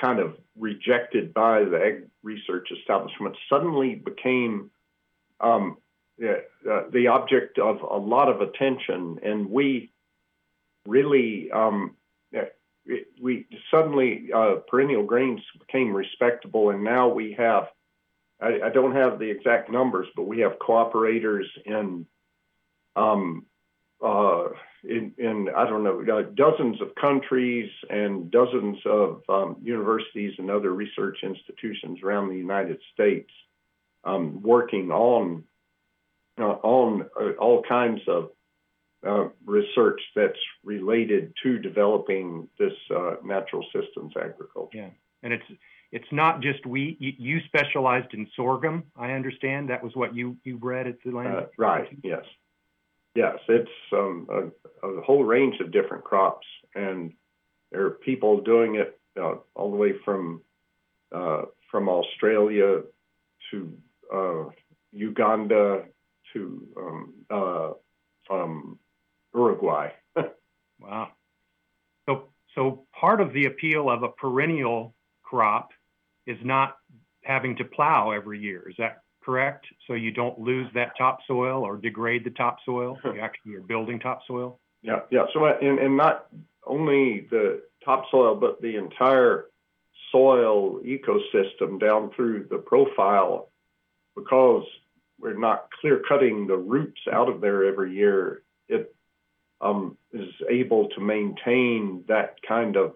kind 0.00 0.18
of 0.18 0.36
rejected 0.58 1.32
by 1.34 1.60
the 1.60 2.06
research 2.22 2.68
establishment, 2.78 3.36
suddenly 3.48 3.94
became 3.94 4.70
um, 5.40 5.76
uh, 6.22 6.82
the 6.90 7.08
object 7.08 7.58
of 7.58 7.82
a 7.82 7.96
lot 7.96 8.28
of 8.28 8.40
attention. 8.40 9.18
And 9.22 9.50
we 9.50 9.92
really, 10.86 11.50
um, 11.50 11.96
we 13.20 13.46
suddenly, 13.70 14.30
uh, 14.34 14.56
perennial 14.68 15.04
grains 15.04 15.40
became 15.58 15.94
respectable. 15.94 16.70
And 16.70 16.84
now 16.84 17.08
we 17.08 17.32
have 17.34 17.68
I, 18.40 18.60
I, 18.66 18.68
don't 18.70 18.94
have 18.94 19.18
the 19.18 19.30
exact 19.30 19.70
numbers, 19.70 20.06
but 20.14 20.24
we 20.24 20.40
have 20.40 20.58
cooperators 20.58 21.46
in, 21.64 22.06
um, 22.94 23.46
uh, 24.04 24.48
in, 24.84 25.12
in, 25.18 25.48
I 25.56 25.64
don't 25.68 25.82
know, 25.82 26.00
uh, 26.00 26.22
dozens 26.34 26.80
of 26.80 26.94
countries 26.94 27.70
and 27.90 28.30
dozens 28.30 28.78
of 28.84 29.22
um, 29.28 29.56
universities 29.62 30.34
and 30.38 30.50
other 30.50 30.72
research 30.72 31.18
institutions 31.22 32.00
around 32.04 32.28
the 32.28 32.36
United 32.36 32.78
States 32.92 33.30
um, 34.04 34.42
working 34.42 34.90
on 34.90 35.44
uh, 36.38 36.44
on 36.62 37.06
uh, 37.18 37.30
all 37.40 37.62
kinds 37.62 38.00
of 38.06 38.30
uh, 39.06 39.28
research 39.44 40.00
that's 40.14 40.38
related 40.64 41.32
to 41.42 41.58
developing 41.58 42.48
this 42.58 42.72
uh, 42.94 43.14
natural 43.24 43.64
systems 43.74 44.12
agriculture. 44.16 44.78
Yeah, 44.78 44.90
and 45.22 45.32
it's 45.32 45.44
it's 45.92 46.12
not 46.12 46.42
just 46.42 46.66
wheat. 46.66 47.00
You, 47.00 47.12
you, 47.18 47.40
specialized 47.46 48.12
in 48.12 48.28
sorghum. 48.36 48.84
I 48.96 49.12
understand 49.12 49.70
that 49.70 49.82
was 49.82 49.94
what 49.94 50.14
you 50.14 50.36
you 50.44 50.58
read 50.58 50.86
at 50.86 50.96
the 51.04 51.10
land. 51.10 51.46
Right. 51.56 51.88
Yes. 52.02 52.24
Yes. 53.16 53.38
It's 53.48 53.70
um, 53.92 54.28
a, 54.30 54.86
a, 54.86 55.00
whole 55.00 55.24
range 55.24 55.58
of 55.60 55.72
different 55.72 56.04
crops, 56.04 56.46
and 56.74 57.14
there 57.72 57.86
are 57.86 57.90
people 57.90 58.42
doing 58.42 58.74
it 58.76 59.00
uh, 59.18 59.36
all 59.54 59.70
the 59.70 59.76
way 59.76 59.94
from 60.04 60.42
uh, 61.14 61.42
from 61.70 61.88
Australia 61.88 62.82
to 63.50 63.78
uh, 64.14 64.44
Uganda 64.92 65.84
to 66.34 66.68
um, 66.76 67.14
uh, 67.30 67.70
um, 68.30 68.78
Uruguay. 69.34 69.88
wow. 70.78 71.08
So 72.06 72.28
so 72.54 72.86
part 72.92 73.22
of 73.22 73.32
the 73.32 73.46
appeal 73.46 73.88
of 73.88 74.02
a 74.02 74.08
perennial 74.08 74.94
crop 75.22 75.70
is 76.26 76.38
not 76.44 76.76
having 77.22 77.56
to 77.56 77.64
plow 77.64 78.10
every 78.10 78.40
year. 78.40 78.68
Is 78.68 78.76
that 78.76 78.98
correct? 79.26 79.66
So 79.86 79.94
you 79.94 80.12
don't 80.12 80.38
lose 80.38 80.68
that 80.74 80.92
topsoil 80.96 81.64
or 81.64 81.76
degrade 81.76 82.24
the 82.24 82.30
topsoil. 82.30 82.96
You 83.04 83.20
actually 83.20 83.56
are 83.56 83.60
building 83.60 83.98
topsoil. 83.98 84.60
Yeah, 84.82 85.00
yeah. 85.10 85.24
So 85.34 85.44
and, 85.44 85.80
and 85.80 85.96
not 85.96 86.28
only 86.64 87.26
the 87.28 87.62
topsoil, 87.84 88.36
but 88.36 88.62
the 88.62 88.76
entire 88.76 89.46
soil 90.12 90.80
ecosystem 90.80 91.80
down 91.80 92.12
through 92.14 92.46
the 92.48 92.58
profile, 92.58 93.50
because 94.14 94.64
we're 95.18 95.36
not 95.36 95.68
clear 95.80 96.02
cutting 96.08 96.46
the 96.46 96.56
roots 96.56 97.00
out 97.12 97.28
of 97.28 97.40
there 97.40 97.64
every 97.64 97.94
year. 97.94 98.42
It 98.68 98.94
um, 99.60 99.96
is 100.12 100.28
able 100.48 100.88
to 100.90 101.00
maintain 101.00 102.04
that 102.06 102.36
kind 102.46 102.76
of 102.76 102.94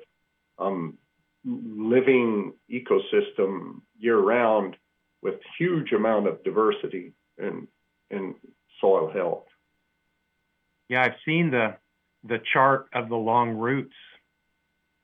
um, 0.58 0.96
living 1.44 2.52
ecosystem 2.70 3.80
year 3.98 4.18
round 4.18 4.76
with 5.22 5.34
huge 5.58 5.92
amount 5.92 6.26
of 6.26 6.42
diversity 6.44 7.12
in 7.38 7.68
in 8.10 8.34
soil 8.80 9.10
health. 9.10 9.44
Yeah, 10.88 11.02
I've 11.02 11.16
seen 11.24 11.50
the 11.50 11.76
the 12.24 12.40
chart 12.52 12.88
of 12.94 13.08
the 13.08 13.16
long 13.16 13.56
roots 13.56 13.94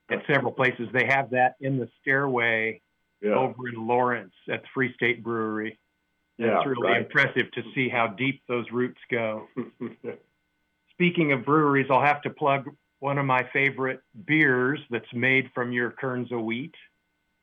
at 0.09 0.19
several 0.27 0.51
places. 0.51 0.87
They 0.93 1.05
have 1.05 1.31
that 1.31 1.55
in 1.59 1.77
the 1.77 1.89
stairway 2.01 2.81
yeah. 3.21 3.31
over 3.31 3.67
in 3.67 3.87
Lawrence 3.87 4.33
at 4.51 4.61
the 4.61 4.67
Free 4.73 4.93
State 4.93 5.23
Brewery. 5.23 5.79
Yeah, 6.37 6.57
it's 6.57 6.67
really 6.67 6.89
right. 6.89 7.01
impressive 7.01 7.51
to 7.53 7.63
see 7.73 7.89
how 7.89 8.07
deep 8.07 8.43
those 8.47 8.65
roots 8.71 8.99
go. 9.09 9.47
Speaking 10.91 11.31
of 11.31 11.45
breweries, 11.45 11.87
I'll 11.89 12.01
have 12.01 12.21
to 12.23 12.29
plug 12.29 12.69
one 12.99 13.17
of 13.17 13.25
my 13.25 13.47
favorite 13.53 14.01
beers 14.25 14.79
that's 14.89 15.11
made 15.13 15.49
from 15.53 15.71
your 15.71 15.91
of 16.31 16.41
wheat. 16.41 16.75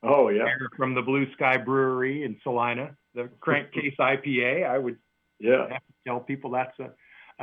Oh 0.04 0.28
yeah, 0.28 0.44
from 0.76 0.94
the 0.94 1.02
Blue 1.02 1.26
Skye 1.32 1.56
Brewery 1.56 2.24
in 2.24 2.36
Salina, 2.42 2.96
the 3.14 3.28
Crankcase 3.40 3.94
IPA. 3.98 4.68
I 4.68 4.78
would 4.78 4.98
yeah 5.40 5.68
have 5.68 5.78
to 5.78 5.94
tell 6.06 6.20
people 6.20 6.50
that's 6.50 6.78
a, 6.78 6.90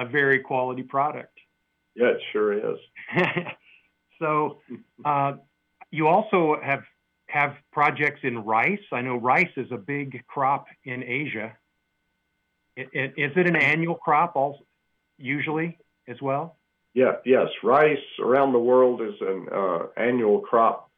a 0.01 0.05
very 0.05 0.39
quality 0.39 0.83
product. 0.83 1.37
Yeah, 1.95 2.09
it 2.09 2.21
sure 2.31 2.53
is. 2.53 2.79
so, 4.19 4.59
uh, 5.03 5.33
you 5.89 6.07
also 6.07 6.57
have 6.63 6.83
have 7.27 7.55
projects 7.71 8.19
in 8.23 8.39
rice. 8.43 8.79
I 8.91 9.01
know 9.01 9.15
rice 9.15 9.51
is 9.57 9.71
a 9.71 9.77
big 9.77 10.23
crop 10.27 10.67
in 10.83 11.03
Asia. 11.03 11.53
It, 12.75 12.89
it, 12.93 13.13
is 13.17 13.31
it 13.35 13.47
an 13.47 13.55
annual 13.55 13.95
crop 13.95 14.35
also, 14.35 14.65
usually 15.17 15.77
as 16.07 16.21
well? 16.21 16.57
Yeah, 16.93 17.13
yes. 17.25 17.47
Rice 17.63 17.97
around 18.21 18.51
the 18.53 18.59
world 18.59 19.01
is 19.01 19.15
an 19.21 19.47
uh, 19.51 19.79
annual 19.97 20.39
crop. 20.41 20.90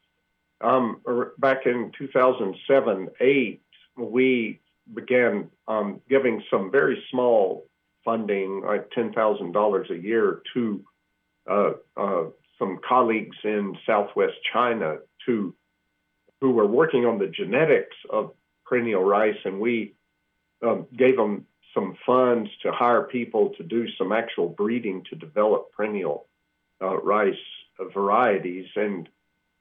Um, 0.60 1.00
er, 1.06 1.34
back 1.38 1.66
in 1.66 1.92
2007 1.98 3.08
8, 3.20 3.62
we 3.96 4.60
began 4.92 5.50
um, 5.68 6.00
giving 6.08 6.42
some 6.50 6.70
very 6.70 7.02
small 7.10 7.66
funding, 8.04 8.62
like 8.62 8.90
$10,000 8.90 9.90
a 9.90 9.98
year, 9.98 10.42
to 10.52 10.84
uh, 11.50 11.70
uh, 11.96 12.24
some 12.58 12.78
colleagues 12.86 13.36
in 13.44 13.76
Southwest 13.86 14.34
China 14.52 14.98
to 15.26 15.54
who 16.40 16.50
were 16.50 16.66
working 16.66 17.06
on 17.06 17.18
the 17.18 17.26
genetics 17.26 17.96
of 18.10 18.32
perennial 18.66 19.02
rice, 19.02 19.38
and 19.44 19.60
we 19.60 19.94
um, 20.62 20.86
gave 20.94 21.16
them 21.16 21.46
some 21.72 21.96
funds 22.06 22.50
to 22.62 22.70
hire 22.70 23.02
people 23.02 23.50
to 23.56 23.62
do 23.62 23.86
some 23.98 24.12
actual 24.12 24.48
breeding 24.48 25.04
to 25.10 25.16
develop 25.16 25.72
perennial 25.72 26.26
uh, 26.82 26.96
rice 26.98 27.34
varieties. 27.92 28.66
And 28.76 29.08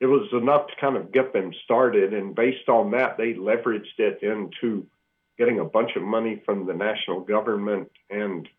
it 0.04 0.08
was 0.08 0.28
enough 0.34 0.68
to 0.68 0.74
kind 0.82 0.98
of 0.98 1.14
get 1.14 1.32
them 1.32 1.54
started. 1.64 2.14
And 2.14 2.36
based 2.36 2.68
on 2.68 2.92
that, 2.92 3.16
they 3.18 3.36
leveraged 3.36 3.98
it 4.00 4.22
into 4.22 4.86
getting 5.38 5.62
a 5.62 5.66
bunch 5.66 5.92
of 5.96 6.04
money 6.04 6.42
from 6.46 6.66
the 6.66 6.74
national 6.74 7.22
government. 7.22 7.90
And 8.10 8.50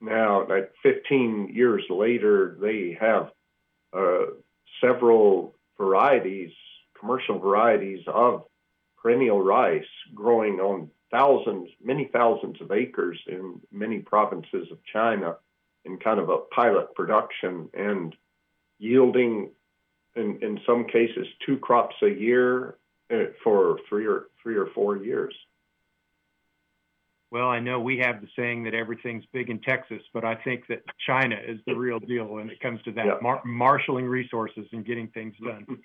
now, 0.00 0.46
like 0.46 0.72
15 0.84 1.50
years 1.52 1.82
later, 1.90 2.56
they 2.60 2.96
have 3.00 3.32
uh, 3.92 4.26
several 4.80 5.56
varieties, 5.76 6.52
commercial 7.00 7.40
varieties 7.40 8.04
of 8.06 8.44
perennial 9.02 9.42
rice 9.42 9.82
growing 10.14 10.60
on 10.60 10.88
thousands, 11.10 11.68
many 11.82 12.04
thousands 12.12 12.60
of 12.60 12.70
acres 12.70 13.18
in 13.26 13.60
many 13.72 13.98
provinces 13.98 14.68
of 14.70 14.78
China 14.92 15.34
in 15.84 15.98
kind 15.98 16.20
of 16.20 16.28
a 16.28 16.38
pilot 16.54 16.94
production 16.94 17.68
and 17.74 18.14
yielding 18.78 19.50
in, 20.18 20.38
in 20.42 20.60
some 20.66 20.84
cases 20.84 21.26
two 21.46 21.56
crops 21.58 21.94
a 22.02 22.08
year 22.08 22.76
uh, 23.12 23.24
for 23.42 23.78
three 23.88 24.06
or 24.06 24.26
three 24.42 24.56
or 24.56 24.66
four 24.74 24.96
years. 24.96 25.34
Well, 27.30 27.48
I 27.48 27.60
know 27.60 27.78
we 27.78 27.98
have 27.98 28.22
the 28.22 28.28
saying 28.36 28.64
that 28.64 28.74
everything's 28.74 29.24
big 29.32 29.50
in 29.50 29.60
Texas, 29.60 30.00
but 30.14 30.24
I 30.24 30.34
think 30.34 30.66
that 30.68 30.82
China 31.06 31.36
is 31.46 31.58
the 31.66 31.74
real 31.74 31.98
deal 31.98 32.24
when 32.24 32.48
it 32.48 32.58
comes 32.60 32.80
to 32.84 32.92
that 32.92 33.04
yeah. 33.04 33.18
mar- 33.20 33.42
marshaling 33.44 34.06
resources 34.06 34.66
and 34.72 34.84
getting 34.84 35.08
things 35.08 35.34
done. 35.44 35.66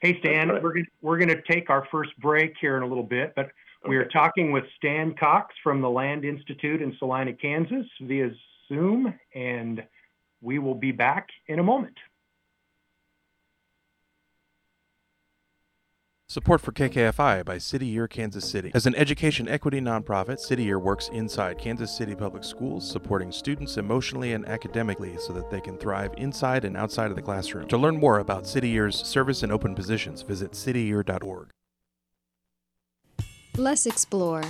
Hey, 0.00 0.16
Stan, 0.20 0.48
right. 0.48 0.62
we're 0.62 0.74
gonna, 0.74 0.86
we're 1.02 1.18
going 1.18 1.28
to 1.28 1.42
take 1.50 1.70
our 1.70 1.84
first 1.90 2.16
break 2.20 2.54
here 2.60 2.76
in 2.76 2.84
a 2.84 2.86
little 2.86 3.02
bit, 3.02 3.32
but 3.34 3.50
we 3.88 3.96
are 3.96 4.04
talking 4.04 4.52
with 4.52 4.62
Stan 4.76 5.12
Cox 5.18 5.52
from 5.60 5.80
the 5.80 5.90
Land 5.90 6.24
Institute 6.24 6.80
in 6.80 6.94
Salina, 7.00 7.32
Kansas 7.32 7.84
via 8.02 8.30
Zoom, 8.68 9.12
and 9.34 9.82
we 10.40 10.60
will 10.60 10.76
be 10.76 10.92
back 10.92 11.26
in 11.48 11.58
a 11.58 11.64
moment. 11.64 11.96
Support 16.30 16.60
for 16.60 16.72
KKFI 16.72 17.42
by 17.46 17.56
City 17.56 17.86
Year 17.86 18.06
Kansas 18.06 18.46
City. 18.46 18.70
As 18.74 18.84
an 18.84 18.94
education 18.96 19.48
equity 19.48 19.80
nonprofit, 19.80 20.38
City 20.38 20.62
Year 20.62 20.78
works 20.78 21.08
inside 21.08 21.56
Kansas 21.56 21.90
City 21.90 22.14
Public 22.14 22.44
Schools, 22.44 22.86
supporting 22.86 23.32
students 23.32 23.78
emotionally 23.78 24.34
and 24.34 24.46
academically 24.46 25.16
so 25.16 25.32
that 25.32 25.48
they 25.48 25.62
can 25.62 25.78
thrive 25.78 26.12
inside 26.18 26.66
and 26.66 26.76
outside 26.76 27.08
of 27.08 27.16
the 27.16 27.22
classroom. 27.22 27.66
To 27.68 27.78
learn 27.78 27.96
more 27.96 28.18
about 28.18 28.46
City 28.46 28.68
Year's 28.68 28.94
service 28.94 29.42
and 29.42 29.50
open 29.50 29.74
positions, 29.74 30.20
visit 30.20 30.52
cityyear.org. 30.52 31.48
Let's 33.56 33.86
explore, 33.86 34.44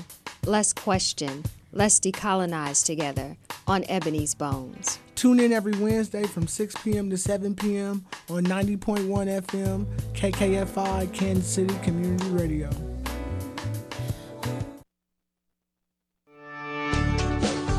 let's 0.47 0.73
question, 0.73 1.45
let's 1.73 2.01
decolonize 2.01 2.85
together 2.85 3.37
on 3.67 3.85
Ebony's 3.89 4.35
Bones. 4.35 4.99
Tune 5.15 5.41
in 5.41 5.53
every 5.53 5.73
Wednesday 5.79 6.25
from 6.25 6.47
6 6.47 6.75
p.m. 6.83 7.11
to 7.11 7.19
7 7.19 7.55
p.m. 7.55 8.05
on 8.31 8.45
90.1 8.45 9.07
FM, 9.43 9.87
KKFI, 10.15 11.13
Kansas 11.13 11.47
City 11.47 11.75
Community 11.83 12.29
Radio. 12.29 12.71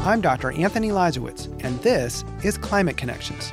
I'm 0.05 0.21
Dr. 0.21 0.51
Anthony 0.51 0.89
Leiserowitz, 0.89 1.47
and 1.63 1.79
this 1.81 2.23
is 2.43 2.57
Climate 2.57 2.97
Connections. 2.97 3.51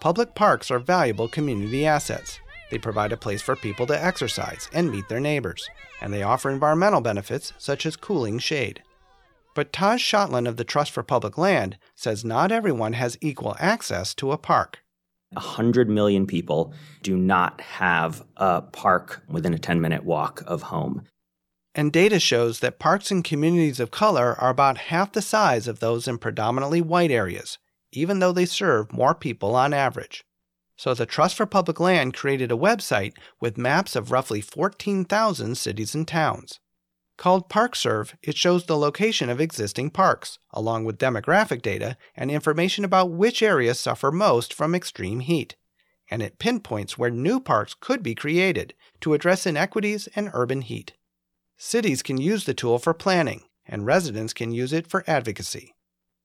Public 0.00 0.34
parks 0.34 0.70
are 0.70 0.78
valuable 0.78 1.28
community 1.28 1.86
assets. 1.86 2.38
They 2.74 2.78
provide 2.78 3.12
a 3.12 3.16
place 3.16 3.40
for 3.40 3.54
people 3.54 3.86
to 3.86 4.04
exercise 4.04 4.68
and 4.72 4.90
meet 4.90 5.08
their 5.08 5.20
neighbors, 5.20 5.70
and 6.00 6.12
they 6.12 6.24
offer 6.24 6.50
environmental 6.50 7.00
benefits 7.00 7.52
such 7.56 7.86
as 7.86 7.94
cooling 7.94 8.40
shade. 8.40 8.82
But 9.54 9.72
Taj 9.72 10.02
Shotland 10.02 10.48
of 10.48 10.56
the 10.56 10.64
Trust 10.64 10.90
for 10.90 11.04
Public 11.04 11.38
Land 11.38 11.78
says 11.94 12.24
not 12.24 12.50
everyone 12.50 12.94
has 12.94 13.16
equal 13.20 13.54
access 13.60 14.12
to 14.14 14.32
a 14.32 14.36
park. 14.36 14.80
100 15.34 15.88
million 15.88 16.26
people 16.26 16.74
do 17.00 17.16
not 17.16 17.60
have 17.60 18.24
a 18.38 18.62
park 18.62 19.22
within 19.28 19.54
a 19.54 19.58
10 19.58 19.80
minute 19.80 20.02
walk 20.02 20.42
of 20.44 20.62
home. 20.62 21.04
And 21.76 21.92
data 21.92 22.18
shows 22.18 22.58
that 22.58 22.80
parks 22.80 23.12
in 23.12 23.22
communities 23.22 23.78
of 23.78 23.92
color 23.92 24.34
are 24.40 24.50
about 24.50 24.78
half 24.78 25.12
the 25.12 25.22
size 25.22 25.68
of 25.68 25.78
those 25.78 26.08
in 26.08 26.18
predominantly 26.18 26.80
white 26.80 27.12
areas, 27.12 27.56
even 27.92 28.18
though 28.18 28.32
they 28.32 28.46
serve 28.46 28.92
more 28.92 29.14
people 29.14 29.54
on 29.54 29.72
average. 29.72 30.24
So 30.84 30.92
the 30.92 31.06
Trust 31.06 31.36
for 31.36 31.46
Public 31.46 31.80
Land 31.80 32.12
created 32.12 32.52
a 32.52 32.58
website 32.58 33.14
with 33.40 33.56
maps 33.56 33.96
of 33.96 34.10
roughly 34.10 34.42
14,000 34.42 35.56
cities 35.56 35.94
and 35.94 36.06
towns. 36.06 36.60
Called 37.16 37.48
ParkServe, 37.48 38.12
it 38.22 38.36
shows 38.36 38.66
the 38.66 38.76
location 38.76 39.30
of 39.30 39.40
existing 39.40 39.92
parks, 39.92 40.38
along 40.52 40.84
with 40.84 40.98
demographic 40.98 41.62
data 41.62 41.96
and 42.14 42.30
information 42.30 42.84
about 42.84 43.10
which 43.10 43.42
areas 43.42 43.80
suffer 43.80 44.12
most 44.12 44.52
from 44.52 44.74
extreme 44.74 45.20
heat. 45.20 45.56
And 46.10 46.20
it 46.20 46.38
pinpoints 46.38 46.98
where 46.98 47.08
new 47.08 47.40
parks 47.40 47.72
could 47.72 48.02
be 48.02 48.14
created 48.14 48.74
to 49.00 49.14
address 49.14 49.46
inequities 49.46 50.06
and 50.14 50.30
urban 50.34 50.60
heat. 50.60 50.92
Cities 51.56 52.02
can 52.02 52.18
use 52.18 52.44
the 52.44 52.52
tool 52.52 52.78
for 52.78 52.92
planning, 52.92 53.44
and 53.64 53.86
residents 53.86 54.34
can 54.34 54.52
use 54.52 54.74
it 54.74 54.86
for 54.86 55.02
advocacy. 55.06 55.73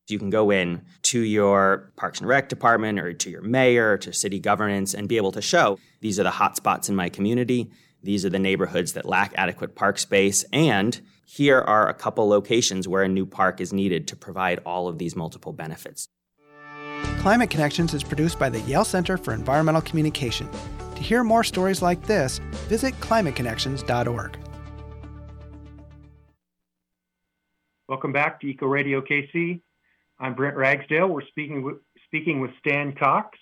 You 0.10 0.20
can 0.20 0.30
go 0.30 0.50
in 0.50 0.82
to 1.04 1.20
your 1.20 1.92
Parks 1.96 2.20
and 2.20 2.28
Rec 2.28 2.50
department 2.50 3.00
or 3.00 3.14
to 3.14 3.30
your 3.30 3.42
mayor, 3.42 3.98
to 4.00 4.12
city 4.12 4.40
governance, 4.40 4.94
and 4.94 5.08
be 5.08 5.18
able 5.18 5.32
to 5.34 5.42
show 5.42 5.78
these 6.02 6.20
are 6.20 6.24
the 6.24 6.32
hot 6.32 6.56
spots 6.56 6.90
in 6.90 6.96
my 6.96 7.10
community. 7.10 7.70
These 8.02 8.26
are 8.26 8.30
the 8.30 8.40
neighborhoods 8.40 8.94
that 8.94 9.06
lack 9.06 9.34
adequate 9.36 9.76
park 9.76 10.00
space. 10.00 10.46
And 10.54 11.00
here 11.26 11.60
are 11.60 11.88
a 11.88 11.94
couple 11.94 12.28
locations 12.28 12.88
where 12.88 13.04
a 13.04 13.08
new 13.08 13.26
park 13.26 13.62
is 13.62 13.74
needed 13.74 14.08
to 14.08 14.16
provide 14.16 14.60
all 14.66 14.88
of 14.88 14.98
these 14.98 15.16
multiple 15.16 15.54
benefits. 15.54 16.08
Climate 17.20 17.50
Connections 17.50 17.94
is 17.94 18.04
produced 18.04 18.40
by 18.40 18.50
the 18.50 18.62
Yale 18.62 18.86
Center 18.86 19.18
for 19.18 19.34
Environmental 19.34 19.82
Communication. 19.82 20.50
To 20.96 21.04
hear 21.04 21.24
more 21.24 21.44
stories 21.44 21.82
like 21.82 22.06
this, 22.08 22.40
visit 22.68 22.94
climateconnections.org. 23.02 24.38
Welcome 27.88 28.14
back 28.14 28.40
to 28.42 28.48
Eco 28.48 28.68
Radio 28.68 29.02
KC. 29.02 29.62
I'm 30.22 30.34
Brent 30.34 30.58
Ragsdale. 30.58 31.08
We're 31.08 31.26
speaking 31.28 31.64
with, 31.64 31.78
speaking 32.08 32.42
with 32.42 32.52
Stan 32.60 32.94
Cox, 32.94 33.38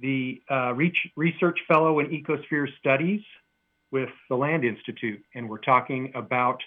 the 0.00 0.42
uh, 0.50 0.74
research 0.74 1.60
fellow 1.68 2.00
in 2.00 2.06
ecosphere 2.08 2.66
studies 2.78 3.20
with 3.92 4.08
the 4.28 4.34
Land 4.34 4.64
Institute, 4.64 5.22
and 5.36 5.48
we're 5.48 5.58
talking 5.58 6.10
about 6.16 6.60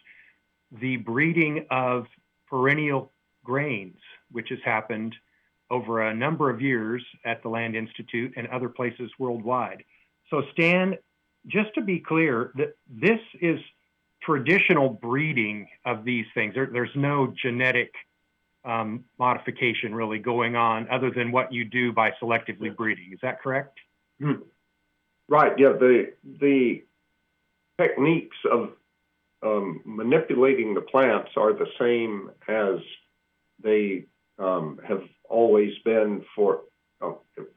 the 0.79 0.95
breeding 0.97 1.65
of 1.69 2.05
perennial 2.49 3.11
grains, 3.43 3.97
which 4.31 4.47
has 4.49 4.59
happened 4.63 5.15
over 5.69 6.01
a 6.01 6.15
number 6.15 6.49
of 6.49 6.61
years 6.61 7.03
at 7.25 7.43
the 7.43 7.49
Land 7.49 7.75
Institute 7.75 8.33
and 8.37 8.47
other 8.47 8.69
places 8.69 9.11
worldwide. 9.19 9.83
So, 10.29 10.43
Stan, 10.53 10.95
just 11.47 11.73
to 11.75 11.81
be 11.81 11.99
clear, 11.99 12.51
that 12.55 12.75
this 12.89 13.19
is 13.41 13.59
traditional 14.23 14.89
breeding 14.89 15.67
of 15.85 16.05
these 16.05 16.25
things. 16.33 16.55
There, 16.55 16.69
there's 16.71 16.95
no 16.95 17.33
genetic 17.41 17.91
um, 18.63 19.06
modification 19.17 19.93
really 19.95 20.19
going 20.19 20.56
on 20.56 20.88
other 20.89 21.12
than 21.12 21.32
what 21.32 21.52
you 21.52 21.65
do 21.65 21.91
by 21.91 22.12
selectively 22.21 22.76
breeding. 22.76 23.12
Is 23.13 23.19
that 23.21 23.41
correct? 23.41 23.80
Hmm. 24.19 24.43
Right. 25.28 25.58
Yeah. 25.58 25.74
The 25.74 26.13
the 26.39 26.84
techniques 27.80 28.38
of 28.52 28.71
um, 29.43 29.82
manipulating 29.86 30.74
the 30.74 30.82
plants 30.82 31.32
are 31.36 31.54
the 31.54 31.67
same 31.80 32.30
as 32.47 32.80
they 33.63 34.06
um, 34.38 34.80
have 34.88 35.04
always 35.30 35.71
been 35.84 36.24
for 36.36 36.62
uh, 37.02 37.13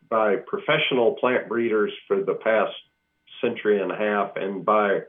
by 0.09 0.37
professional 0.37 1.17
plant 1.17 1.49
breeders 1.49 1.93
for 2.09 2.23
the 2.23 2.35
past 2.35 2.73
century 3.43 3.83
and 3.83 3.93
a 3.93 3.97
half, 3.97 4.37
and 4.37 4.65
by 4.65 5.01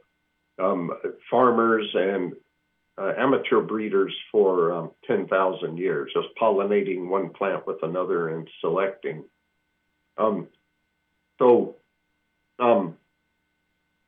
um, 0.60 0.92
farmers 1.30 1.88
and 1.94 2.34
uh, 2.98 3.14
amateur 3.18 3.62
breeders 3.62 4.14
for 4.32 4.72
um, 4.72 4.92
10,000 5.06 5.78
years, 5.78 6.12
just 6.14 6.30
pollinating 6.42 7.08
one 7.08 7.30
plant 7.30 7.68
with 7.68 7.84
another 7.84 8.30
and 8.30 8.50
selecting. 8.62 9.26
Um, 10.18 10.48
so 11.40 11.76
um, 12.60 12.98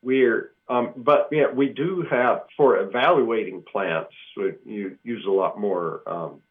we're 0.02 0.52
Um, 0.70 0.94
but 0.96 1.30
yeah, 1.32 1.52
we 1.54 1.70
do 1.70 2.06
have 2.10 2.44
for 2.56 2.78
evaluating 2.78 3.64
plants. 3.64 4.14
You 4.36 4.98
use 5.04 5.26
a 5.26 5.32
lot 5.32 5.60
more 5.60 6.02
um, 6.08 6.42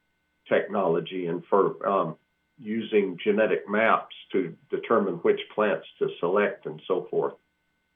technology, 0.49 1.27
and 1.27 1.43
for 1.51 1.87
um, 1.87 2.17
using 2.59 3.19
genetic 3.23 3.69
maps 3.69 4.15
to 4.33 4.55
determine 4.71 5.15
which 5.17 5.41
plants 5.55 5.87
to 5.99 6.09
select 6.21 6.67
and 6.67 6.81
so 6.87 7.07
forth. 7.11 7.35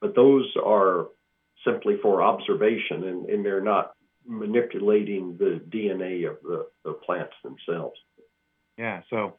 But 0.00 0.14
those 0.14 0.46
are 0.62 1.08
simply 1.64 1.96
for 2.02 2.22
observation, 2.22 3.04
and, 3.04 3.28
and 3.28 3.44
they're 3.44 3.62
not 3.62 3.94
manipulating 4.26 5.36
the 5.38 5.60
DNA 5.70 6.28
of 6.28 6.36
the, 6.42 6.66
the 6.84 6.92
plants 6.92 7.34
themselves. 7.42 7.98
Yeah. 8.76 9.02
So, 9.10 9.36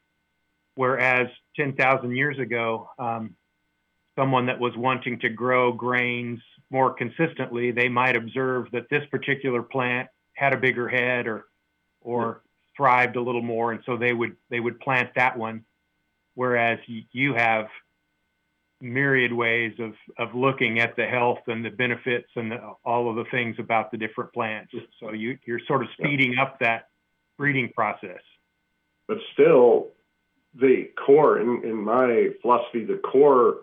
whereas 0.76 1.28
10,000 1.56 2.16
years 2.16 2.38
ago, 2.40 2.90
um, 3.00 3.36
someone 4.16 4.46
that 4.48 4.60
was 4.60 4.74
wanting 4.76 5.20
to 5.20 5.30
grow 5.30 5.72
grains 5.72 6.40
more 6.70 6.94
consistently, 6.94 7.72
they 7.72 7.90
might 7.90 8.16
observe 8.16 8.68
that 8.72 8.90
this 8.90 9.04
particular 9.10 9.62
plant 9.62 10.10
had 10.34 10.54
a 10.54 10.58
bigger 10.58 10.88
head 10.88 11.28
or 11.28 11.46
or 12.04 12.42
thrived 12.76 13.16
a 13.16 13.22
little 13.22 13.44
more, 13.44 13.72
and 13.72 13.82
so 13.86 13.98
they 13.98 14.14
would 14.14 14.36
they 14.50 14.60
would 14.60 14.80
plant 14.80 15.10
that 15.16 15.38
one. 15.38 15.64
Whereas 16.34 16.80
you 16.88 17.34
have 17.34 17.68
myriad 18.82 19.32
ways 19.32 19.74
of 19.80 19.94
of 20.18 20.36
looking 20.36 20.80
at 20.80 20.96
the 20.96 21.06
health 21.06 21.40
and 21.48 21.64
the 21.64 21.70
benefits 21.70 22.30
and 22.36 22.52
the, 22.52 22.58
all 22.84 23.10
of 23.10 23.16
the 23.16 23.26
things 23.32 23.56
about 23.60 23.92
the 23.92 23.98
different 23.98 24.34
plants. 24.34 24.74
So 25.00 25.12
you 25.12 25.38
you're 25.46 25.62
sort 25.68 25.84
of 25.84 25.90
speeding 25.98 26.38
up 26.38 26.60
that 26.60 26.90
breeding 27.38 27.72
process. 27.74 28.22
But 29.08 29.18
still, 29.34 29.90
the 30.54 30.90
core 31.06 31.40
in, 31.40 31.64
in 31.64 31.76
my 31.76 32.30
philosophy, 32.42 32.86
the 32.86 32.98
core 32.98 33.62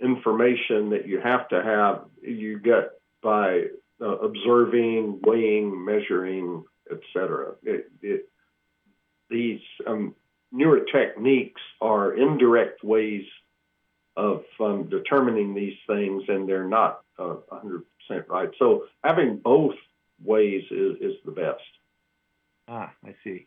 information 0.00 0.90
that 0.90 1.06
you 1.06 1.20
have 1.20 1.48
to 1.48 1.62
have, 1.62 2.04
you 2.22 2.58
get 2.58 2.90
by 3.22 3.66
uh, 4.00 4.18
observing, 4.18 5.20
weighing, 5.22 5.84
measuring, 5.84 6.64
etc. 6.90 7.54
It, 7.62 7.90
it, 8.02 8.28
these 9.30 9.60
um, 9.86 10.14
newer 10.50 10.80
techniques 10.80 11.60
are 11.80 12.14
indirect 12.14 12.82
ways 12.82 13.24
of 14.16 14.44
um, 14.60 14.88
determining 14.88 15.54
these 15.54 15.76
things, 15.86 16.24
and 16.28 16.48
they're 16.48 16.68
not 16.68 17.02
uh, 17.18 17.36
100% 17.50 17.82
right. 18.28 18.50
So 18.58 18.84
having 19.02 19.38
both 19.38 19.74
ways 20.22 20.64
is, 20.70 20.96
is 21.00 21.14
the 21.24 21.32
best. 21.32 21.62
Ah, 22.68 22.92
I 23.04 23.14
see. 23.24 23.46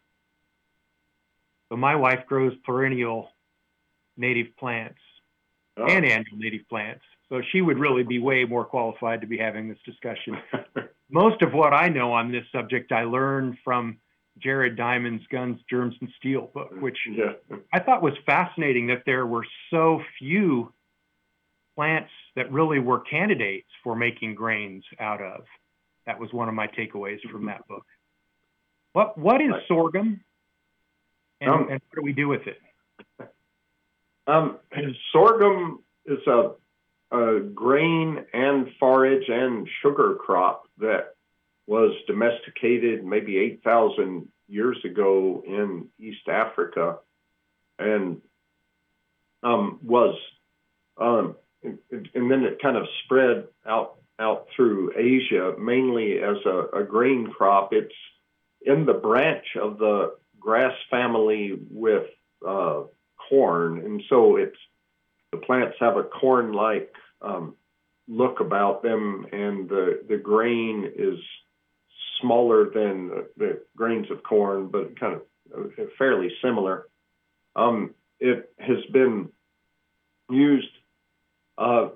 So 1.69 1.77
my 1.77 1.95
wife 1.95 2.25
grows 2.27 2.53
perennial 2.63 3.29
native 4.17 4.55
plants 4.57 4.99
oh. 5.77 5.85
and 5.85 6.05
annual 6.05 6.37
native 6.37 6.67
plants. 6.69 7.03
So 7.29 7.41
she 7.51 7.61
would 7.61 7.79
really 7.79 8.03
be 8.03 8.19
way 8.19 8.45
more 8.45 8.65
qualified 8.65 9.21
to 9.21 9.27
be 9.27 9.37
having 9.37 9.67
this 9.67 9.79
discussion. 9.85 10.37
Most 11.09 11.41
of 11.41 11.53
what 11.53 11.73
I 11.73 11.89
know 11.89 12.13
on 12.13 12.31
this 12.31 12.45
subject 12.51 12.91
I 12.91 13.03
learned 13.03 13.57
from 13.63 13.97
Jared 14.37 14.75
Diamond's 14.75 15.25
Guns, 15.27 15.59
Germs, 15.69 15.95
and 16.01 16.09
Steel 16.17 16.49
book, 16.53 16.71
which 16.79 16.97
yeah. 17.09 17.33
I 17.73 17.79
thought 17.79 18.01
was 18.01 18.13
fascinating 18.25 18.87
that 18.87 19.03
there 19.05 19.25
were 19.25 19.45
so 19.71 20.01
few 20.19 20.73
plants 21.75 22.11
that 22.35 22.51
really 22.51 22.79
were 22.79 22.99
candidates 22.99 23.67
for 23.83 23.95
making 23.95 24.35
grains 24.35 24.83
out 24.99 25.21
of. 25.21 25.45
That 26.05 26.19
was 26.19 26.31
one 26.33 26.49
of 26.49 26.53
my 26.53 26.67
takeaways 26.67 27.21
from 27.21 27.41
mm-hmm. 27.41 27.47
that 27.47 27.67
book. 27.67 27.85
What 28.93 29.17
what 29.17 29.41
is 29.41 29.51
sorghum, 29.67 30.21
and, 31.41 31.49
um, 31.49 31.67
and 31.69 31.81
what 31.89 31.95
do 31.95 32.01
we 32.01 32.13
do 32.13 32.27
with 32.27 32.47
it? 32.47 32.57
Um, 34.27 34.57
sorghum 35.11 35.83
is 36.05 36.19
a, 36.27 36.51
a 37.11 37.39
grain 37.41 38.25
and 38.33 38.69
forage 38.79 39.27
and 39.27 39.67
sugar 39.81 40.15
crop 40.15 40.63
that 40.79 41.14
was 41.67 41.95
domesticated 42.07 43.03
maybe 43.03 43.37
8,000 43.37 44.27
years 44.47 44.77
ago 44.85 45.43
in 45.45 45.87
East 45.99 46.27
Africa 46.27 46.99
and 47.79 48.21
um, 49.43 49.79
was, 49.83 50.17
um, 50.97 51.35
and, 51.63 51.79
and, 51.91 52.31
then 52.31 52.43
it 52.43 52.61
kind 52.61 52.77
of 52.77 52.87
spread 53.03 53.47
out 53.65 53.95
out 54.17 54.47
through 54.55 54.93
Asia, 54.95 55.53
mainly 55.59 56.19
as 56.19 56.37
a, 56.45 56.79
a 56.79 56.83
grain 56.83 57.27
crop. 57.27 57.73
It's 57.73 57.93
in 58.61 58.85
the 58.85 58.93
branch 58.93 59.45
of 59.61 59.77
the 59.77 60.15
grass 60.39 60.73
family 60.89 61.59
with 61.69 62.07
uh, 62.47 62.83
corn, 63.29 63.79
and 63.79 64.01
so 64.09 64.37
it's 64.37 64.57
the 65.31 65.37
plants 65.37 65.75
have 65.79 65.97
a 65.97 66.03
corn-like 66.03 66.93
um, 67.21 67.55
look 68.07 68.39
about 68.39 68.81
them, 68.81 69.27
and 69.31 69.67
the 69.67 70.01
the 70.07 70.17
grain 70.17 70.89
is 70.95 71.19
smaller 72.21 72.69
than 72.69 73.25
the 73.37 73.61
grains 73.75 74.09
of 74.11 74.23
corn, 74.23 74.67
but 74.67 74.99
kind 74.99 75.15
of 75.15 75.21
uh, 75.55 75.83
fairly 75.97 76.29
similar. 76.43 76.87
Um, 77.55 77.93
it 78.19 78.51
has 78.59 78.83
been 78.91 79.29
used 80.29 80.67
uh, 81.57 81.89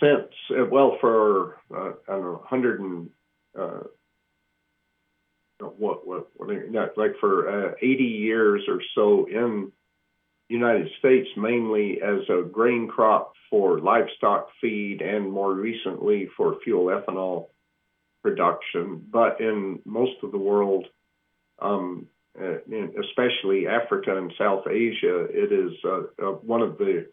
since, 0.00 0.32
uh, 0.50 0.64
well, 0.70 0.96
for 1.00 1.56
uh, 1.74 1.92
I 2.08 2.12
don't 2.12 2.22
know, 2.22 2.44
100 2.48 2.80
and 2.80 3.10
uh, 3.58 3.80
what, 5.78 6.06
what, 6.06 6.28
what, 6.36 6.48
like 6.96 7.14
for 7.20 7.70
uh, 7.70 7.74
80 7.80 8.04
years 8.04 8.62
or 8.68 8.80
so 8.94 9.26
in 9.26 9.72
United 10.48 10.88
States, 10.98 11.28
mainly 11.36 12.00
as 12.02 12.20
a 12.28 12.42
grain 12.42 12.88
crop 12.88 13.34
for 13.50 13.80
livestock 13.80 14.48
feed 14.60 15.02
and 15.02 15.30
more 15.30 15.52
recently 15.52 16.28
for 16.36 16.56
fuel 16.64 16.86
ethanol 16.86 17.46
production, 18.22 19.04
but 19.10 19.40
in 19.40 19.80
most 19.84 20.22
of 20.22 20.32
the 20.32 20.38
world, 20.38 20.86
um, 21.60 22.06
uh, 22.40 22.58
especially 23.00 23.66
Africa 23.66 24.16
and 24.16 24.32
South 24.38 24.66
Asia, 24.66 25.24
it 25.30 25.52
is 25.52 25.72
uh, 25.84 26.02
uh, 26.22 26.32
one 26.42 26.62
of 26.62 26.78
the 26.78 27.06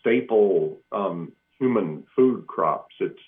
staple 0.00 0.80
um, 0.92 1.32
human 1.58 2.04
food 2.14 2.46
crops. 2.46 2.94
It's 3.00 3.18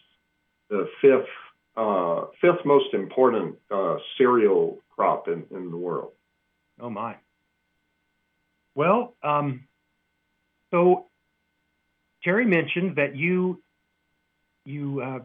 the 0.70 0.88
fifth 1.00 1.28
uh, 1.76 2.26
fifth 2.40 2.64
most 2.64 2.92
important 2.92 3.56
uh, 3.70 3.96
cereal 4.16 4.78
crop 4.90 5.28
in, 5.28 5.44
in 5.50 5.70
the 5.70 5.76
world. 5.76 6.12
Oh 6.80 6.90
my! 6.90 7.16
Well, 8.74 9.14
um, 9.22 9.68
so 10.70 11.06
Terry 12.24 12.46
mentioned 12.46 12.96
that 12.96 13.16
you 13.16 13.62
you 14.64 15.00
uh, 15.00 15.18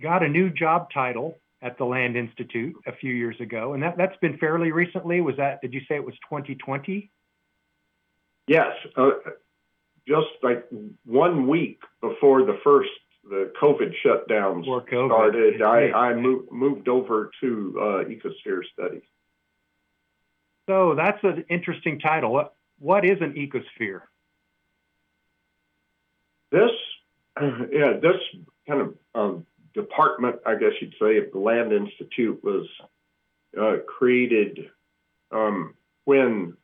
got 0.00 0.22
a 0.22 0.28
new 0.28 0.50
job 0.50 0.88
title 0.92 1.38
at 1.62 1.76
the 1.78 1.84
Land 1.84 2.16
Institute 2.16 2.74
a 2.86 2.92
few 2.92 3.12
years 3.12 3.36
ago, 3.40 3.74
and 3.74 3.82
that, 3.82 3.96
that's 3.96 4.16
been 4.18 4.38
fairly 4.38 4.72
recently. 4.72 5.20
Was 5.20 5.36
that, 5.36 5.60
did 5.60 5.74
you 5.74 5.80
say 5.88 5.96
it 5.96 6.04
was 6.04 6.14
2020? 6.28 7.10
Yes. 8.46 8.72
Uh, 8.96 9.10
just 10.08 10.28
like 10.42 10.66
one 11.04 11.46
week 11.46 11.80
before 12.00 12.44
the 12.44 12.58
first, 12.64 12.90
the 13.28 13.52
COVID 13.60 13.92
shutdowns 14.04 14.66
COVID. 14.66 15.08
started, 15.08 15.62
I, 15.62 15.90
I 15.92 16.14
moved, 16.14 16.50
moved 16.50 16.88
over 16.88 17.30
to 17.40 17.74
uh, 17.78 17.84
ecosphere 18.04 18.62
studies. 18.72 19.02
So 20.66 20.94
that's 20.94 21.22
an 21.22 21.44
interesting 21.50 22.00
title. 22.00 22.32
What, 22.32 22.54
what 22.78 23.04
is 23.04 23.18
an 23.20 23.34
ecosphere? 23.34 24.02
This, 26.50 26.70
yeah, 27.40 27.98
this 28.00 28.16
kind 28.66 28.80
of 28.80 28.94
um, 29.14 29.46
department, 29.74 30.36
I 30.46 30.54
guess 30.56 30.72
you'd 30.80 30.94
say, 31.00 31.18
of 31.18 31.32
the 31.32 31.38
Land 31.38 31.72
Institute 31.72 32.42
was 32.42 32.66
uh, 33.60 33.76
created 33.86 34.70
um, 35.30 35.74
when 36.04 36.56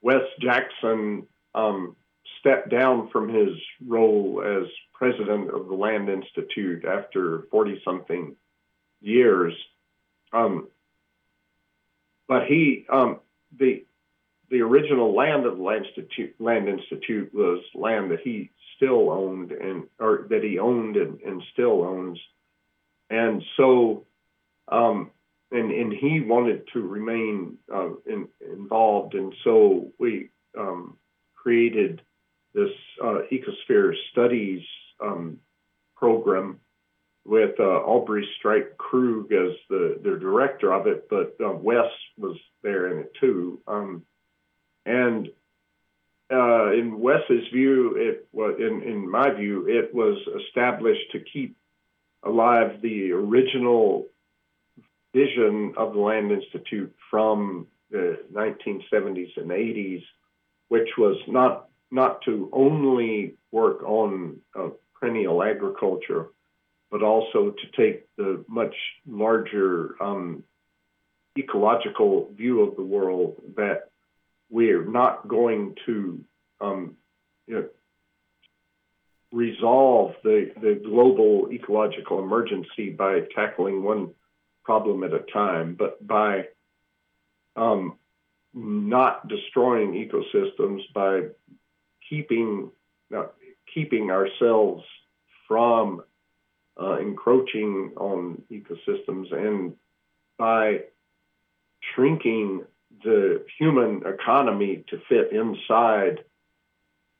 Wes 0.00 0.22
Jackson 0.40 1.26
um, 1.54 1.96
stepped 2.40 2.70
down 2.70 3.08
from 3.10 3.28
his 3.28 3.50
role 3.86 4.42
as 4.44 4.68
president 4.94 5.50
of 5.50 5.68
the 5.68 5.74
Land 5.74 6.08
Institute 6.08 6.84
after 6.84 7.42
40 7.50 7.80
something 7.84 8.36
years. 9.00 9.54
Um, 10.32 10.68
but 12.26 12.46
he, 12.46 12.86
um, 12.90 13.20
the, 13.58 13.84
the 14.50 14.60
original 14.60 15.14
land 15.14 15.46
of 15.46 15.56
the 15.56 15.62
Land 15.62 15.86
Institute, 15.86 16.34
Land 16.38 16.68
Institute 16.68 17.32
was 17.32 17.62
land 17.74 18.10
that 18.10 18.20
he 18.20 18.50
still 18.76 19.10
owned 19.10 19.52
and, 19.52 19.84
or 19.98 20.26
that 20.30 20.42
he 20.42 20.58
owned 20.58 20.96
and, 20.96 21.20
and 21.20 21.42
still 21.52 21.82
owns 21.82 22.18
and 23.10 23.42
so 23.56 24.06
um, 24.68 25.10
and 25.50 25.70
and 25.70 25.92
he 25.92 26.20
wanted 26.20 26.68
to 26.72 26.80
remain 26.80 27.56
uh, 27.72 27.90
in, 28.06 28.28
involved, 28.40 29.14
and 29.14 29.34
so 29.44 29.92
we 29.98 30.30
um, 30.58 30.96
created 31.34 32.02
this 32.54 32.70
uh, 33.02 33.20
ecosphere 33.32 33.92
studies 34.10 34.62
um, 35.00 35.38
program 35.96 36.60
with 37.24 37.60
uh, 37.60 37.62
Aubrey 37.62 38.26
Streit 38.38 38.76
Krug 38.78 39.30
as 39.32 39.52
the, 39.68 40.18
director 40.18 40.72
of 40.72 40.86
it, 40.86 41.08
but 41.10 41.36
uh, 41.44 41.52
Wes 41.52 41.90
was 42.16 42.38
there 42.62 42.90
in 42.90 43.00
it 43.00 43.12
too. 43.20 43.60
Um, 43.68 44.02
and 44.86 45.28
uh, 46.32 46.72
in 46.72 46.98
Wes's 46.98 47.46
view, 47.52 47.96
it 47.96 48.26
was 48.32 48.56
in 48.58 48.82
in 48.82 49.10
my 49.10 49.30
view, 49.30 49.66
it 49.68 49.94
was 49.94 50.18
established 50.46 51.12
to 51.12 51.20
keep 51.20 51.56
alive 52.28 52.80
the 52.82 53.12
original 53.12 54.06
vision 55.14 55.74
of 55.76 55.94
the 55.94 55.98
Land 55.98 56.30
Institute 56.30 56.94
from 57.10 57.66
the 57.90 58.18
1970s 58.32 59.36
and 59.36 59.50
80s, 59.50 60.02
which 60.68 60.88
was 60.98 61.16
not 61.26 61.68
not 61.90 62.20
to 62.26 62.50
only 62.52 63.34
work 63.50 63.82
on 63.82 64.36
uh, 64.54 64.68
perennial 64.94 65.42
agriculture, 65.42 66.26
but 66.90 67.02
also 67.02 67.50
to 67.50 67.82
take 67.82 68.04
the 68.16 68.44
much 68.46 68.74
larger 69.06 69.94
um, 70.02 70.44
ecological 71.38 72.30
view 72.36 72.60
of 72.60 72.76
the 72.76 72.82
world 72.82 73.40
that 73.56 73.88
we're 74.50 74.84
not 74.84 75.26
going 75.28 75.74
to 75.86 76.22
um, 76.60 76.96
you 77.46 77.54
know, 77.54 77.68
resolve 79.32 80.14
the, 80.24 80.50
the 80.60 80.80
global 80.84 81.48
ecological 81.52 82.18
emergency 82.20 82.90
by 82.90 83.20
tackling 83.34 83.82
one 83.82 84.10
problem 84.64 85.04
at 85.04 85.12
a 85.12 85.20
time, 85.32 85.74
but 85.78 86.04
by 86.06 86.44
um, 87.56 87.98
not 88.54 89.28
destroying 89.28 89.92
ecosystems, 89.92 90.80
by 90.94 91.22
keeping 92.08 92.70
uh, 93.14 93.26
keeping 93.74 94.10
ourselves 94.10 94.82
from 95.46 96.02
uh, 96.80 96.98
encroaching 96.98 97.92
on 97.96 98.42
ecosystems, 98.50 99.32
and 99.32 99.74
by 100.38 100.80
shrinking 101.94 102.64
the 103.04 103.44
human 103.58 104.02
economy 104.06 104.84
to 104.88 105.00
fit 105.08 105.32
inside 105.32 106.24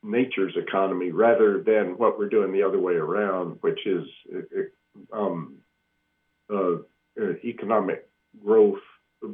nature's 0.03 0.55
economy 0.55 1.11
rather 1.11 1.61
than 1.61 1.97
what 1.97 2.17
we're 2.17 2.29
doing 2.29 2.51
the 2.51 2.63
other 2.63 2.79
way 2.79 2.93
around, 2.93 3.57
which 3.61 3.85
is 3.85 4.07
um, 5.11 5.55
uh, 6.51 6.75
uh, 7.21 7.33
economic 7.43 8.07
growth 8.43 8.79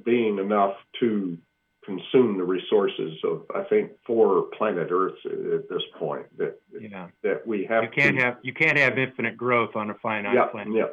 being 0.04 0.39
enough 0.39 0.75
to 0.99 1.38
consume 1.86 2.38
the 2.38 2.43
resources 2.43 3.13
of 3.23 3.43
I 3.54 3.63
think 3.63 3.91
four 4.08 4.43
planet 4.58 4.88
Earth 4.91 5.13
at 5.25 5.69
this 5.69 5.84
point 5.99 6.25
that 6.38 6.60
yeah. 6.80 7.08
that 7.21 7.45
we 7.45 7.65
have 7.65 7.84
you 7.84 7.89
can't 7.89 8.17
to, 8.17 8.23
have 8.23 8.38
you 8.41 8.54
can't 8.54 8.78
have 8.78 8.97
infinite 8.97 9.38
growth 9.38 9.75
on 9.75 9.91
a 9.91 9.93
finite 9.95 10.34
yeah, 10.34 10.45
planet. 10.47 10.73
Yeah, 10.73 10.88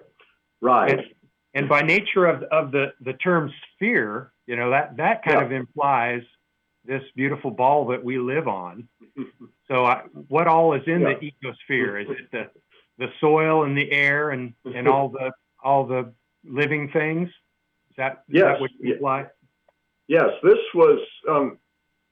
right. 0.61 0.90
And, 0.90 1.02
and, 1.54 1.68
by 1.68 1.80
nature 1.80 2.26
of 2.26 2.42
of 2.44 2.72
the 2.72 2.92
the 3.00 3.14
term 3.14 3.50
sphere, 3.74 4.32
you 4.46 4.56
know 4.56 4.70
that 4.70 4.98
that 4.98 5.24
kind 5.24 5.40
yeah. 5.40 5.46
of 5.46 5.52
implies 5.52 6.22
this 6.85 7.03
beautiful 7.14 7.51
ball 7.51 7.87
that 7.88 8.03
we 8.03 8.18
live 8.18 8.49
on. 8.49 8.88
so 9.68 9.85
I, 9.85 10.03
what 10.29 10.47
all 10.47 10.75
is 10.75 10.83
in 10.87 11.03
yeah. 11.03 11.14
the 11.21 11.33
ecosphere? 11.33 12.03
Is 12.03 12.11
it 12.11 12.31
the 12.31 12.51
the 12.99 13.09
soil 13.21 13.64
and 13.64 13.77
the 13.77 13.90
air 13.90 14.31
and 14.31 14.55
and 14.64 14.88
all 14.88 15.09
the 15.09 15.33
all 15.62 15.87
the 15.87 16.12
living 16.45 16.90
things? 16.92 17.29
Is 17.90 17.97
that, 17.97 18.25
is 18.29 18.37
yes. 18.37 18.45
that 18.45 18.61
what 18.61 18.71
you 18.81 18.95
imply? 18.95 19.27
Yes, 20.09 20.31
this 20.42 20.59
was 20.75 21.01
um, 21.29 21.59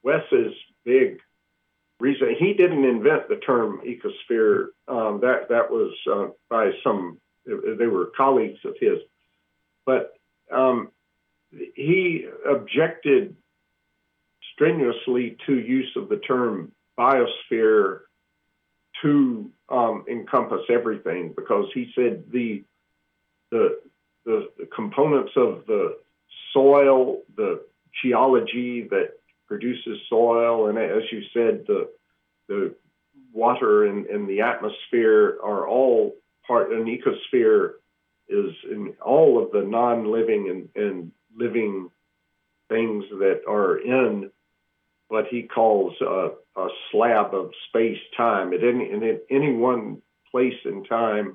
Wes's 0.02 0.54
big 0.84 1.20
reason. 1.98 2.34
He 2.38 2.54
didn't 2.54 2.84
invent 2.84 3.28
the 3.28 3.36
term 3.36 3.80
ecosphere. 3.84 4.68
Um, 4.88 5.20
that 5.20 5.48
that 5.48 5.70
was 5.70 5.92
uh, 6.10 6.28
by 6.48 6.70
some. 6.82 7.18
They 7.46 7.86
were 7.86 8.12
colleagues 8.16 8.60
of 8.64 8.74
his, 8.78 8.98
but 9.86 10.12
um, 10.52 10.90
he 11.74 12.26
objected 12.48 13.36
strenuously 14.60 15.38
to 15.46 15.58
use 15.58 15.90
of 15.96 16.08
the 16.10 16.18
term 16.18 16.70
biosphere 16.98 18.00
to 19.00 19.50
um, 19.70 20.04
encompass 20.10 20.60
everything 20.68 21.32
because 21.34 21.64
he 21.72 21.90
said 21.94 22.24
the 22.30 22.62
the 23.50 23.80
the, 24.26 24.50
the 24.58 24.66
components 24.66 25.32
of 25.34 25.64
the 25.66 25.96
soil, 26.52 27.22
the 27.36 27.62
geology 28.02 28.86
that 28.90 29.14
produces 29.48 29.98
soil, 30.10 30.68
and 30.68 30.78
as 30.78 31.02
you 31.10 31.22
said, 31.32 31.64
the 31.66 31.88
the 32.48 32.74
water 33.32 33.86
and, 33.86 34.06
and 34.06 34.28
the 34.28 34.42
atmosphere 34.42 35.38
are 35.42 35.66
all 35.66 36.14
part. 36.46 36.70
An 36.72 36.84
ecosphere 36.84 37.74
is 38.28 38.52
in 38.70 38.94
all 39.00 39.42
of 39.42 39.52
the 39.52 39.62
non-living 39.62 40.68
and, 40.76 40.84
and 40.84 41.12
living 41.34 41.90
things 42.68 43.04
that 43.18 43.42
are 43.48 43.78
in 43.78 44.30
what 45.10 45.26
he 45.28 45.42
calls 45.42 45.92
a, 46.00 46.30
a 46.56 46.68
slab 46.90 47.34
of 47.34 47.50
space 47.68 47.98
time 48.16 48.54
at 48.54 48.62
any 48.62 48.90
in 48.90 49.20
any 49.28 49.52
one 49.52 50.00
place 50.30 50.54
in 50.64 50.84
time 50.84 51.34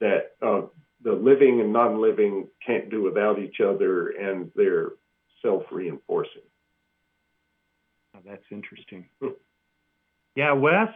that 0.00 0.32
uh, 0.42 0.60
the 1.02 1.12
living 1.12 1.60
and 1.62 1.72
non-living 1.72 2.48
can't 2.64 2.90
do 2.90 3.02
without 3.02 3.38
each 3.38 3.60
other, 3.60 4.08
and 4.08 4.50
they're 4.54 4.90
self-reinforcing. 5.40 6.42
Oh, 8.14 8.20
that's 8.26 8.44
interesting. 8.50 9.08
yeah, 10.34 10.52
Wes, 10.52 10.88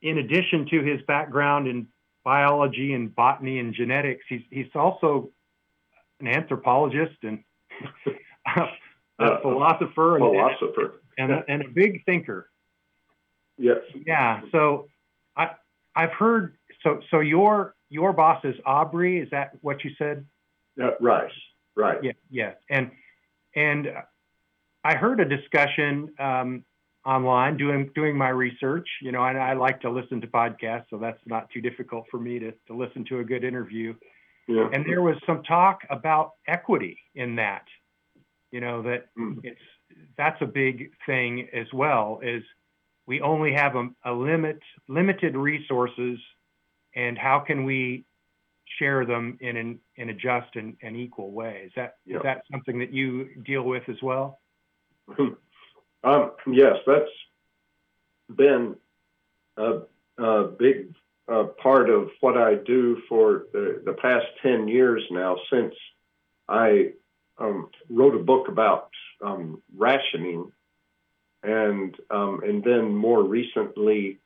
in 0.00 0.18
addition 0.18 0.66
to 0.70 0.80
his 0.80 1.02
background 1.06 1.68
in 1.68 1.86
biology 2.24 2.94
and 2.94 3.14
botany 3.14 3.58
and 3.58 3.74
genetics, 3.74 4.24
he's 4.26 4.42
he's 4.48 4.74
also 4.74 5.28
an 6.18 6.28
anthropologist 6.28 7.16
and 7.22 7.44
a, 8.56 8.62
uh, 9.18 9.40
philosopher, 9.42 10.16
and, 10.16 10.24
philosopher, 10.24 11.01
and, 11.18 11.30
and, 11.30 11.40
a, 11.40 11.50
and 11.50 11.62
a 11.62 11.68
big 11.68 12.04
thinker. 12.04 12.48
Yes. 13.58 13.78
Yeah. 14.06 14.40
So 14.50 14.88
I 15.36 15.50
I've 15.94 16.12
heard 16.12 16.56
so 16.82 17.00
so 17.10 17.20
your 17.20 17.74
your 17.88 18.12
boss 18.12 18.44
is 18.44 18.56
Aubrey. 18.64 19.20
Is 19.20 19.28
that 19.30 19.52
what 19.60 19.84
you 19.84 19.90
said? 19.98 20.26
Uh, 20.82 20.92
right. 21.00 21.30
Right. 21.76 22.02
Yeah. 22.02 22.12
Yeah. 22.30 22.52
And 22.70 22.90
and 23.54 23.88
I 24.84 24.96
heard 24.96 25.20
a 25.20 25.24
discussion 25.24 26.12
um, 26.18 26.64
online 27.04 27.56
doing 27.56 27.90
doing 27.94 28.16
my 28.16 28.30
research. 28.30 28.88
You 29.00 29.12
know, 29.12 29.24
and 29.24 29.38
I 29.38 29.52
like 29.52 29.80
to 29.82 29.90
listen 29.90 30.20
to 30.22 30.26
podcasts, 30.26 30.86
so 30.90 30.98
that's 30.98 31.20
not 31.26 31.50
too 31.50 31.60
difficult 31.60 32.06
for 32.10 32.18
me 32.18 32.38
to 32.38 32.52
to 32.68 32.74
listen 32.74 33.04
to 33.06 33.20
a 33.20 33.24
good 33.24 33.44
interview. 33.44 33.94
Yeah. 34.48 34.68
And 34.72 34.84
there 34.84 35.02
was 35.02 35.16
some 35.24 35.42
talk 35.44 35.82
about 35.88 36.32
equity 36.48 36.98
in 37.14 37.36
that. 37.36 37.64
You 38.50 38.60
know 38.60 38.82
that 38.82 39.06
mm. 39.18 39.38
it's 39.44 39.60
that's 40.16 40.40
a 40.40 40.46
big 40.46 40.92
thing 41.06 41.48
as 41.52 41.66
well. 41.72 42.20
Is 42.22 42.42
we 43.06 43.20
only 43.20 43.52
have 43.52 43.76
a, 43.76 43.88
a 44.04 44.12
limit 44.12 44.60
limited 44.88 45.36
resources 45.36 46.18
and 46.94 47.18
how 47.18 47.40
can 47.40 47.64
we 47.64 48.04
share 48.78 49.04
them 49.04 49.38
in 49.40 49.56
an 49.56 49.78
in 49.96 50.10
a 50.10 50.14
just 50.14 50.54
and, 50.54 50.76
and 50.82 50.96
equal 50.96 51.30
way? 51.30 51.64
Is 51.66 51.72
that 51.76 51.96
yeah. 52.04 52.16
is 52.16 52.22
that 52.22 52.42
something 52.50 52.78
that 52.78 52.92
you 52.92 53.28
deal 53.44 53.62
with 53.62 53.88
as 53.88 54.00
well? 54.02 54.40
Um, 56.04 56.32
yes, 56.48 56.78
that's 56.84 57.10
been 58.34 58.74
a, 59.56 59.82
a 60.18 60.44
big 60.48 60.94
uh, 61.28 61.44
part 61.62 61.90
of 61.90 62.10
what 62.20 62.36
I 62.36 62.56
do 62.56 63.00
for 63.08 63.46
the, 63.52 63.82
the 63.84 63.92
past 63.92 64.26
10 64.42 64.66
years 64.68 65.04
now 65.10 65.36
since 65.48 65.74
I 66.48 66.94
um, 67.38 67.70
wrote 67.88 68.16
a 68.16 68.18
book 68.18 68.48
about 68.48 68.90
um, 69.22 69.62
rationing. 69.76 70.50
And 71.42 71.96
um, 72.10 72.40
and 72.44 72.62
then 72.62 72.94
more 72.94 73.22
recently 73.22 74.20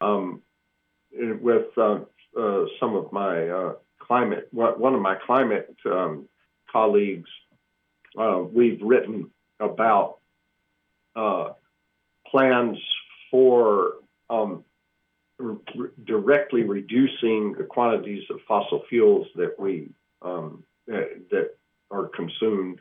um, 0.00 0.42
with 1.12 1.66
uh, 1.76 2.00
uh, 2.38 2.64
some 2.78 2.94
of 2.94 3.12
my 3.12 3.48
uh, 3.48 3.72
climate, 3.98 4.48
one 4.52 4.94
of 4.94 5.00
my 5.00 5.16
climate 5.26 5.74
um, 5.86 6.28
colleagues, 6.70 7.28
uh, 8.18 8.38
we've 8.38 8.80
written 8.82 9.30
about 9.58 10.18
uh, 11.16 11.50
plans 12.26 12.78
for 13.30 13.94
um, 14.28 14.64
re- 15.38 15.90
directly 16.04 16.62
reducing 16.62 17.54
the 17.58 17.64
quantities 17.64 18.22
of 18.30 18.38
fossil 18.46 18.82
fuels 18.88 19.26
that 19.36 19.58
we 19.58 19.90
um, 20.22 20.64
that, 20.86 21.54
are 21.90 22.08
consumed, 22.08 22.80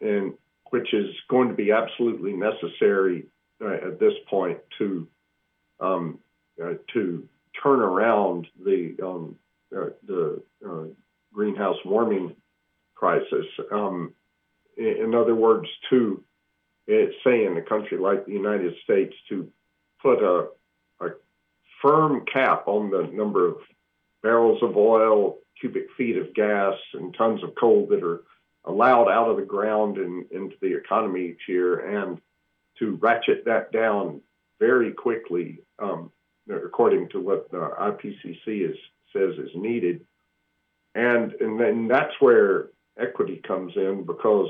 and 0.00 0.34
which 0.70 0.92
is 0.92 1.10
going 1.28 1.48
to 1.48 1.54
be 1.54 1.70
absolutely 1.72 2.32
necessary 2.32 3.26
at 3.60 3.98
this 3.98 4.14
point 4.28 4.58
to 4.78 5.06
um, 5.80 6.18
to 6.92 7.28
turn 7.62 7.80
around 7.80 8.46
the 8.64 8.96
um, 9.02 9.36
uh, 9.76 9.90
the 10.06 10.42
uh, 10.66 10.84
greenhouse 11.32 11.76
warming 11.84 12.34
crisis. 12.94 13.46
Um, 13.72 14.14
in, 14.76 15.14
other 15.14 15.34
words, 15.34 15.68
to 15.90 16.22
say 16.88 17.44
in 17.44 17.56
a 17.56 17.62
country 17.62 17.98
like 17.98 18.26
the 18.26 18.32
United 18.32 18.74
States 18.82 19.14
to 19.28 19.50
put 20.02 20.22
a, 20.22 20.48
a 21.00 21.10
firm 21.80 22.24
cap 22.32 22.66
on 22.66 22.90
the 22.90 23.08
number 23.12 23.48
of 23.48 23.56
barrels 24.22 24.62
of 24.62 24.76
oil, 24.76 25.38
cubic 25.60 25.86
feet 25.96 26.16
of 26.16 26.34
gas, 26.34 26.74
and 26.94 27.14
tons 27.14 27.42
of 27.42 27.54
coal 27.54 27.86
that 27.90 28.02
are 28.02 28.22
allowed 28.64 29.08
out 29.08 29.30
of 29.30 29.36
the 29.36 29.42
ground 29.42 29.98
and 29.98 30.30
into 30.30 30.56
the 30.60 30.76
economy 30.76 31.28
each 31.28 31.48
year, 31.48 32.02
and 32.02 32.20
to 32.78 32.96
ratchet 32.96 33.44
that 33.44 33.72
down 33.72 34.20
very 34.58 34.92
quickly 34.92 35.60
um, 35.78 36.10
according 36.50 37.08
to 37.10 37.20
what 37.20 37.50
the 37.50 37.58
IPCC 37.58 38.70
is, 38.70 38.76
says 39.12 39.34
is 39.38 39.50
needed, 39.54 40.04
and 40.94 41.32
and 41.34 41.58
then 41.58 41.88
that's 41.88 42.14
where 42.20 42.70
equity 42.98 43.40
comes 43.46 43.72
in 43.76 44.04
because 44.04 44.48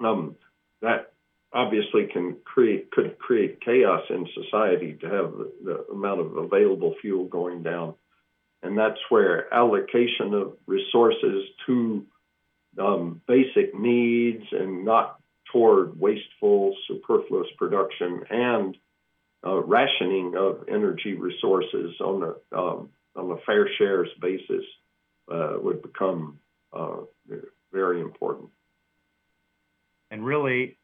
um, 0.00 0.36
that 0.82 1.12
obviously 1.52 2.06
can 2.06 2.36
create 2.44 2.90
could 2.90 3.18
create 3.18 3.60
chaos 3.60 4.02
in 4.10 4.26
society 4.34 4.96
to 5.00 5.06
have 5.06 5.32
the, 5.32 5.52
the 5.64 5.86
amount 5.92 6.20
of 6.20 6.36
available 6.36 6.94
fuel 7.00 7.24
going 7.24 7.62
down, 7.62 7.94
and 8.62 8.76
that's 8.76 9.00
where 9.08 9.52
allocation 9.52 10.34
of 10.34 10.54
resources 10.66 11.44
to 11.66 12.04
um, 12.78 13.20
basic 13.26 13.78
needs 13.78 14.44
and 14.52 14.84
not 14.84 15.18
toward 15.52 15.98
wasteful, 15.98 16.76
superfluous 16.86 17.48
production 17.56 18.22
and 18.30 18.76
uh, 19.46 19.60
rationing 19.62 20.34
of 20.36 20.64
energy 20.68 21.14
resources 21.14 21.94
on 22.00 22.22
a 22.22 22.58
um, 22.58 22.88
on 23.16 23.30
a 23.32 23.36
fair 23.46 23.68
shares 23.78 24.08
basis 24.20 24.64
uh, 25.32 25.54
would 25.60 25.82
become 25.82 26.38
uh, 26.72 26.98
very 27.72 28.00
important. 28.00 28.48
And 30.10 30.24
really, 30.24 30.78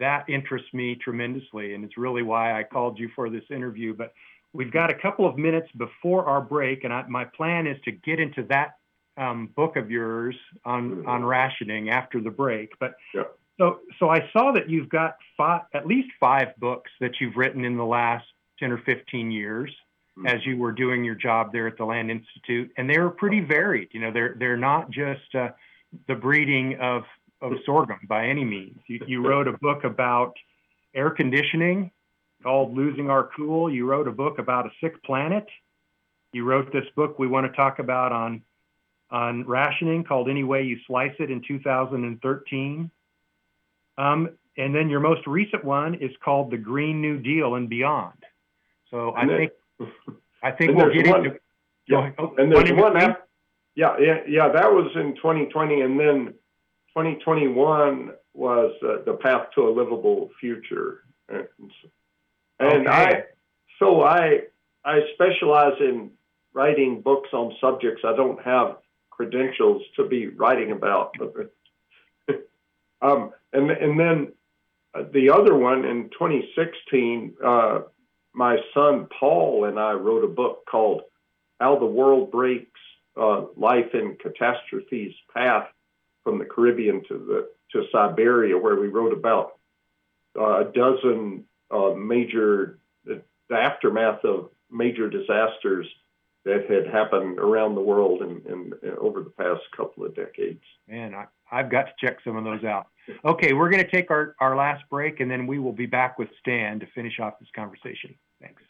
that 0.00 0.28
interests 0.28 0.72
me 0.72 0.96
tremendously, 0.96 1.74
and 1.74 1.84
it's 1.84 1.96
really 1.96 2.22
why 2.22 2.58
I 2.58 2.62
called 2.62 2.98
you 2.98 3.10
for 3.14 3.28
this 3.30 3.44
interview. 3.50 3.94
But 3.94 4.12
we've 4.52 4.72
got 4.72 4.90
a 4.90 4.94
couple 4.94 5.28
of 5.28 5.36
minutes 5.36 5.68
before 5.76 6.24
our 6.24 6.40
break, 6.40 6.84
and 6.84 6.92
I, 6.92 7.04
my 7.08 7.24
plan 7.24 7.66
is 7.66 7.76
to 7.84 7.92
get 7.92 8.20
into 8.20 8.44
that 8.44 8.76
um, 9.16 9.48
book 9.54 9.76
of 9.76 9.90
yours 9.90 10.36
on 10.64 10.90
mm-hmm. 10.90 11.08
on 11.08 11.24
rationing 11.24 11.90
after 11.90 12.20
the 12.20 12.30
break. 12.30 12.72
But 12.78 12.94
yeah. 13.14 13.24
so 13.58 13.80
so 13.98 14.08
I 14.08 14.28
saw 14.32 14.52
that 14.52 14.68
you've 14.68 14.88
got 14.88 15.16
five, 15.36 15.62
at 15.72 15.86
least 15.86 16.08
five 16.18 16.56
books 16.58 16.90
that 17.00 17.12
you've 17.20 17.36
written 17.36 17.64
in 17.64 17.76
the 17.76 17.84
last 17.84 18.26
ten 18.58 18.72
or 18.72 18.78
fifteen 18.78 19.30
years. 19.30 19.70
Mm-hmm. 20.18 20.28
As 20.28 20.46
you 20.46 20.56
were 20.56 20.70
doing 20.70 21.02
your 21.02 21.16
job 21.16 21.52
there 21.52 21.66
at 21.66 21.76
the 21.76 21.84
Land 21.84 22.08
Institute, 22.08 22.70
and 22.76 22.88
they 22.88 22.98
were 23.00 23.10
pretty 23.10 23.40
varied. 23.40 23.88
You 23.90 24.00
know, 24.00 24.12
they're 24.12 24.36
they're 24.38 24.56
not 24.56 24.90
just 24.90 25.34
uh, 25.34 25.48
the 26.06 26.14
breeding 26.14 26.78
of 26.80 27.02
of 27.40 27.52
sorghum 27.66 27.98
by 28.08 28.26
any 28.26 28.44
means. 28.44 28.78
You, 28.86 29.00
you 29.06 29.26
wrote 29.26 29.48
a 29.48 29.58
book 29.58 29.82
about 29.82 30.34
air 30.94 31.10
conditioning 31.10 31.90
called 32.42 32.76
Losing 32.76 33.10
Our 33.10 33.28
Cool. 33.36 33.70
You 33.70 33.86
wrote 33.86 34.06
a 34.06 34.12
book 34.12 34.38
about 34.38 34.66
a 34.66 34.70
sick 34.80 35.02
planet. 35.02 35.46
You 36.32 36.44
wrote 36.44 36.72
this 36.72 36.86
book 36.94 37.18
we 37.18 37.26
want 37.26 37.46
to 37.50 37.52
talk 37.56 37.78
about 37.78 38.12
on 38.12 38.42
on 39.14 39.44
rationing 39.46 40.02
called 40.02 40.28
Any 40.28 40.42
Way 40.42 40.64
You 40.64 40.76
Slice 40.88 41.14
It 41.20 41.30
in 41.30 41.40
2013. 41.46 42.90
Um, 43.96 44.30
and 44.56 44.74
then 44.74 44.90
your 44.90 44.98
most 44.98 45.24
recent 45.28 45.64
one 45.64 45.94
is 45.94 46.10
called 46.22 46.50
The 46.50 46.56
Green 46.56 47.00
New 47.00 47.20
Deal 47.20 47.54
and 47.54 47.68
Beyond. 47.68 48.24
So 48.90 49.14
I 49.16 49.26
think 49.26 49.52
I 50.42 50.50
think 50.50 50.76
we'll 50.76 50.92
get 50.92 51.06
one, 51.06 51.26
into. 51.26 51.38
Yeah, 51.86 52.10
oh, 52.18 52.34
and 52.38 52.50
there's 52.50 52.72
one. 52.72 52.96
Yeah, 53.76 53.96
yeah, 54.00 54.18
yeah. 54.28 54.48
That 54.48 54.72
was 54.72 54.90
in 54.96 55.14
2020, 55.16 55.80
and 55.82 55.98
then 55.98 56.34
2021 56.88 58.12
was 58.34 58.72
uh, 58.82 59.04
the 59.06 59.14
path 59.14 59.46
to 59.54 59.68
a 59.68 59.70
livable 59.70 60.30
future. 60.40 61.04
And, 61.28 61.46
and 62.58 62.88
okay. 62.88 62.90
I, 62.90 63.22
so 63.78 64.02
I, 64.02 64.40
I 64.84 65.00
specialize 65.14 65.74
in 65.80 66.10
writing 66.52 67.00
books 67.00 67.30
on 67.32 67.52
subjects 67.60 68.02
I 68.04 68.14
don't 68.14 68.40
have 68.42 68.76
credentials 69.16 69.82
to 69.96 70.06
be 70.06 70.28
writing 70.28 70.72
about. 70.72 71.14
um, 73.02 73.32
and 73.52 73.70
and 73.70 73.98
then 73.98 74.32
uh, 74.94 75.04
the 75.12 75.30
other 75.30 75.54
one 75.56 75.84
in 75.84 76.10
2016, 76.10 77.34
uh, 77.44 77.80
my 78.32 78.58
son 78.72 79.08
Paul 79.18 79.64
and 79.66 79.78
I 79.78 79.92
wrote 79.92 80.24
a 80.24 80.28
book 80.28 80.64
called 80.70 81.02
"How 81.60 81.78
the 81.78 81.86
World 81.86 82.30
Breaks 82.30 82.80
uh, 83.16 83.44
Life 83.56 83.94
in 83.94 84.16
Catastrophes 84.20 85.14
Path 85.32 85.68
from 86.22 86.38
the 86.38 86.44
Caribbean 86.44 87.02
to 87.08 87.18
the 87.18 87.48
to 87.72 87.86
Siberia, 87.90 88.56
where 88.56 88.76
we 88.76 88.88
wrote 88.88 89.12
about 89.12 89.58
uh, 90.38 90.60
a 90.60 90.72
dozen 90.72 91.44
uh, 91.70 91.90
major 91.90 92.78
the, 93.04 93.22
the, 93.48 93.56
aftermath 93.56 94.24
of 94.24 94.50
major 94.70 95.08
disasters 95.08 95.86
that 96.44 96.70
had 96.70 96.86
happened 96.92 97.38
around 97.38 97.74
the 97.74 97.80
world 97.80 98.22
in, 98.22 98.42
in, 98.50 98.72
in 98.82 98.96
over 98.98 99.22
the 99.22 99.30
past 99.30 99.62
couple 99.76 100.04
of 100.04 100.14
decades. 100.14 100.62
Man, 100.88 101.14
I, 101.14 101.26
I've 101.50 101.70
got 101.70 101.84
to 101.84 101.92
check 101.98 102.18
some 102.24 102.36
of 102.36 102.44
those 102.44 102.64
out. 102.64 102.88
Okay, 103.24 103.52
we're 103.52 103.70
going 103.70 103.84
to 103.84 103.90
take 103.90 104.10
our, 104.10 104.34
our 104.40 104.56
last 104.56 104.84
break, 104.90 105.20
and 105.20 105.30
then 105.30 105.46
we 105.46 105.58
will 105.58 105.72
be 105.72 105.86
back 105.86 106.18
with 106.18 106.28
Stan 106.40 106.80
to 106.80 106.86
finish 106.94 107.18
off 107.20 107.38
this 107.38 107.48
conversation. 107.54 108.14
Thanks. 108.40 108.62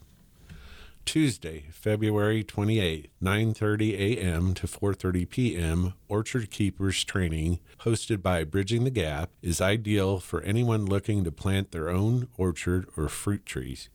Tuesday, 1.07 1.63
February 1.71 2.43
28, 2.43 3.09
9:30 3.23 3.93
a.m. 3.93 4.53
to 4.53 4.67
4:30 4.67 5.29
p.m. 5.29 5.93
Orchard 6.09 6.51
Keepers 6.51 7.05
training 7.05 7.59
hosted 7.79 8.21
by 8.21 8.43
Bridging 8.43 8.83
the 8.83 8.89
Gap 8.89 9.29
is 9.41 9.61
ideal 9.61 10.19
for 10.19 10.41
anyone 10.41 10.85
looking 10.85 11.23
to 11.23 11.31
plant 11.31 11.71
their 11.71 11.87
own 11.89 12.27
orchard 12.37 12.89
or 12.97 13.07
fruit 13.07 13.45
trees. 13.45 13.89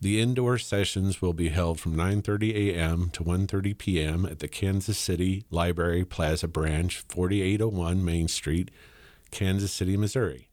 The 0.00 0.18
indoor 0.18 0.56
sessions 0.56 1.20
will 1.20 1.34
be 1.34 1.50
held 1.50 1.78
from 1.78 1.94
9:30 1.94 2.54
a.m. 2.54 3.10
to 3.10 3.22
1:30 3.22 3.76
p.m. 3.76 4.24
at 4.24 4.38
the 4.38 4.48
Kansas 4.48 4.96
City 4.96 5.44
Library 5.50 6.06
Plaza 6.06 6.48
Branch, 6.48 7.04
4801 7.10 8.02
Main 8.02 8.28
Street, 8.28 8.70
Kansas 9.30 9.72
City, 9.72 9.98
Missouri. 9.98 10.45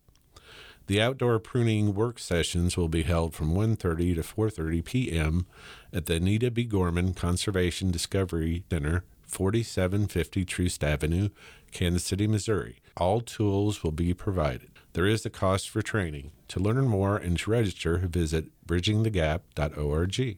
The 0.87 1.01
outdoor 1.01 1.39
pruning 1.39 1.93
work 1.93 2.19
sessions 2.19 2.75
will 2.75 2.89
be 2.89 3.03
held 3.03 3.33
from 3.33 3.53
1:30 3.53 4.15
to 4.15 4.21
4:30 4.21 4.83
p.m. 4.83 5.45
at 5.93 6.07
the 6.07 6.15
Anita 6.15 6.51
B. 6.51 6.65
Gorman 6.65 7.13
Conservation 7.13 7.89
Discovery 7.89 8.65
Center, 8.69 9.05
4750 9.25 10.43
Troost 10.43 10.83
Avenue, 10.83 11.29
Kansas 11.71 12.03
City, 12.03 12.27
Missouri. 12.27 12.79
All 12.97 13.21
tools 13.21 13.81
will 13.81 13.91
be 13.91 14.13
provided. 14.13 14.71
There 14.91 15.07
is 15.07 15.25
a 15.25 15.29
cost 15.29 15.69
for 15.69 15.81
training. 15.81 16.31
To 16.49 16.59
learn 16.59 16.85
more 16.85 17.17
and 17.17 17.39
to 17.39 17.51
register, 17.51 17.97
visit 17.97 18.45
bridgingthegap.org. 18.67 20.37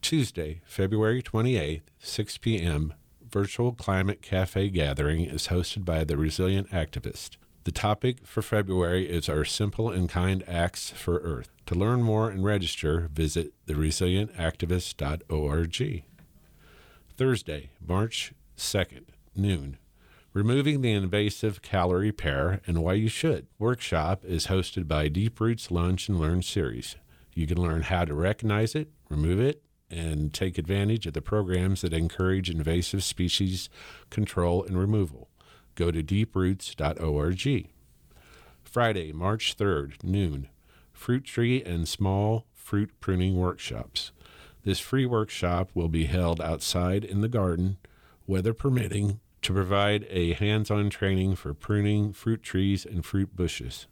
Tuesday, 0.00 0.62
February 0.64 1.22
28th, 1.22 1.82
6 1.98 2.38
p.m., 2.38 2.94
virtual 3.30 3.72
climate 3.72 4.22
cafe 4.22 4.70
gathering 4.70 5.24
is 5.24 5.48
hosted 5.48 5.84
by 5.84 6.04
the 6.04 6.16
Resilient 6.16 6.70
Activist. 6.70 7.36
The 7.64 7.72
topic 7.72 8.26
for 8.26 8.40
February 8.40 9.06
is 9.06 9.28
our 9.28 9.44
simple 9.44 9.90
and 9.90 10.08
kind 10.08 10.42
acts 10.48 10.92
for 10.92 11.18
Earth. 11.18 11.50
To 11.66 11.74
learn 11.74 12.02
more 12.02 12.30
and 12.30 12.42
register, 12.42 13.10
visit 13.12 13.52
theresilientactivist.org. 13.66 16.04
Thursday, 17.18 17.68
March 17.86 18.32
2nd, 18.56 19.08
noon, 19.36 19.76
Removing 20.32 20.80
the 20.80 20.92
Invasive 20.92 21.60
Callery 21.60 22.16
Pear 22.16 22.62
and 22.66 22.82
Why 22.82 22.94
You 22.94 23.08
Should 23.08 23.46
workshop 23.58 24.24
is 24.24 24.46
hosted 24.46 24.88
by 24.88 25.08
Deep 25.08 25.38
Roots 25.38 25.70
Lunch 25.70 26.08
and 26.08 26.18
Learn 26.18 26.40
series. 26.40 26.96
You 27.34 27.46
can 27.46 27.60
learn 27.60 27.82
how 27.82 28.06
to 28.06 28.14
recognize 28.14 28.74
it, 28.74 28.88
remove 29.10 29.38
it, 29.38 29.62
and 29.90 30.32
take 30.32 30.56
advantage 30.56 31.06
of 31.06 31.12
the 31.12 31.20
programs 31.20 31.82
that 31.82 31.92
encourage 31.92 32.48
invasive 32.48 33.02
species 33.02 33.68
control 34.08 34.64
and 34.64 34.78
removal. 34.78 35.28
Go 35.74 35.90
to 35.90 36.02
deeproots.org. 36.02 37.68
Friday, 38.62 39.12
March 39.12 39.56
3rd, 39.56 40.04
noon, 40.04 40.48
fruit 40.92 41.24
tree 41.24 41.62
and 41.62 41.88
small 41.88 42.46
fruit 42.54 42.90
pruning 43.00 43.36
workshops. 43.36 44.12
This 44.62 44.78
free 44.78 45.06
workshop 45.06 45.70
will 45.74 45.88
be 45.88 46.04
held 46.04 46.40
outside 46.40 47.04
in 47.04 47.20
the 47.20 47.28
garden, 47.28 47.78
weather 48.26 48.52
permitting, 48.52 49.20
to 49.42 49.52
provide 49.52 50.06
a 50.10 50.34
hands 50.34 50.70
on 50.70 50.90
training 50.90 51.34
for 51.34 51.54
pruning 51.54 52.12
fruit 52.12 52.42
trees 52.42 52.84
and 52.84 53.04
fruit 53.04 53.34
bushes. 53.34 53.86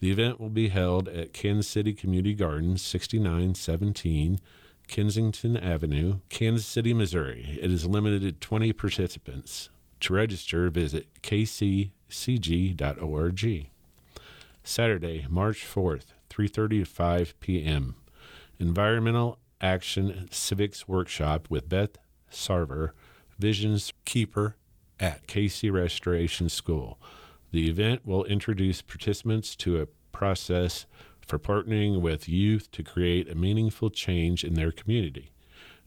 The 0.00 0.10
event 0.10 0.40
will 0.40 0.50
be 0.50 0.68
held 0.68 1.08
at 1.08 1.32
Kansas 1.32 1.68
City 1.68 1.92
Community 1.92 2.34
Gardens, 2.34 2.82
6917 2.82 4.40
Kensington 4.88 5.56
Avenue, 5.56 6.18
Kansas 6.28 6.66
City, 6.66 6.92
Missouri. 6.92 7.58
It 7.62 7.70
is 7.70 7.86
limited 7.86 8.22
to 8.22 8.32
20 8.32 8.72
participants. 8.72 9.70
To 10.00 10.14
register, 10.14 10.70
visit 10.70 11.08
kccg.org. 11.22 11.90
Saturday, 14.62 15.26
March 15.28 15.66
4th, 15.66 16.14
3:30 16.30 16.68
to 16.70 16.84
5 16.84 17.40
p.m. 17.40 17.96
Environmental 18.58 19.38
Action 19.60 20.28
Civics 20.30 20.88
Workshop 20.88 21.48
with 21.50 21.68
Beth 21.68 21.98
Sarver, 22.32 22.92
Visions 23.38 23.92
Keeper 24.04 24.56
at 24.98 25.26
KC 25.26 25.70
Restoration 25.72 26.48
School. 26.48 26.98
The 27.52 27.68
event 27.68 28.06
will 28.06 28.24
introduce 28.24 28.80
participants 28.80 29.54
to 29.56 29.80
a 29.80 29.86
process 30.12 30.86
for 31.26 31.38
partnering 31.38 32.00
with 32.00 32.28
youth 32.28 32.70
to 32.72 32.82
create 32.82 33.30
a 33.30 33.34
meaningful 33.34 33.90
change 33.90 34.44
in 34.44 34.54
their 34.54 34.72
community. 34.72 35.30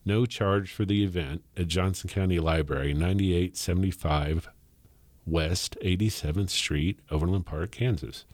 No 0.06 0.26
charge 0.26 0.72
for 0.72 0.84
the 0.84 1.04
event 1.04 1.44
at 1.56 1.68
Johnson 1.68 2.10
County 2.10 2.40
Library, 2.40 2.94
9875 2.94 4.50
West 5.26 5.78
87th 5.82 6.50
Street, 6.50 7.00
Overland 7.10 7.46
Park, 7.46 7.72
Kansas. 7.72 8.26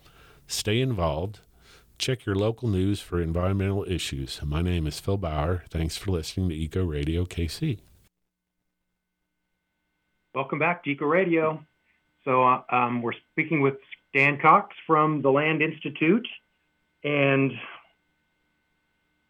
Stay 0.48 0.82
involved. 0.82 1.42
Check 2.00 2.26
your 2.26 2.36
local 2.36 2.70
news 2.70 3.02
for 3.02 3.22
environmental 3.22 3.86
issues. 3.88 4.40
My 4.44 4.64
name 4.64 4.88
is 4.88 5.00
Phil 5.00 5.18
Bauer. 5.18 5.64
Thanks 5.70 5.96
for 5.96 6.10
listening 6.10 6.50
to 6.50 6.56
Eco 6.56 6.84
Radio 6.84 7.26
KC. 7.26 7.80
Welcome 10.34 10.58
back 10.58 10.84
to 10.86 10.90
Eco 10.90 11.06
Radio. 11.06 11.64
So 12.26 12.44
uh, 12.44 12.62
um, 12.72 13.04
we're 13.04 13.14
speaking 13.32 13.62
with 13.62 13.76
Stan 14.10 14.40
Cox 14.40 14.76
from 14.88 15.22
the 15.22 15.30
Land 15.30 15.62
Institute, 15.62 16.28
and 17.04 17.52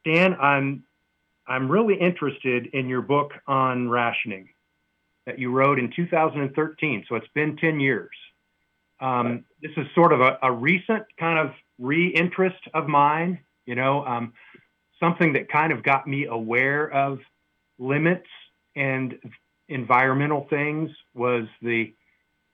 Dan, 0.05 0.35
I'm 0.39 0.83
I'm 1.49 1.69
really 1.69 1.95
interested 1.95 2.67
in 2.67 2.87
your 2.87 3.01
book 3.01 3.31
on 3.47 3.89
rationing 3.89 4.49
that 5.25 5.39
you 5.39 5.51
wrote 5.51 5.79
in 5.79 5.91
2013. 5.95 7.05
So 7.09 7.15
it's 7.15 7.27
been 7.33 7.57
10 7.57 7.79
years. 7.79 8.15
Um, 9.01 9.45
this 9.61 9.71
is 9.75 9.87
sort 9.95 10.13
of 10.13 10.21
a, 10.21 10.37
a, 10.43 10.51
recent 10.51 11.03
kind 11.17 11.39
of 11.39 11.53
re-interest 11.79 12.59
of 12.73 12.87
mine. 12.87 13.39
You 13.65 13.75
know, 13.75 14.05
um, 14.05 14.33
something 14.99 15.33
that 15.33 15.49
kind 15.49 15.71
of 15.71 15.83
got 15.83 16.05
me 16.07 16.25
aware 16.25 16.91
of 16.91 17.19
limits 17.77 18.27
and 18.75 19.17
environmental 19.69 20.47
things 20.49 20.91
was 21.13 21.45
the 21.61 21.93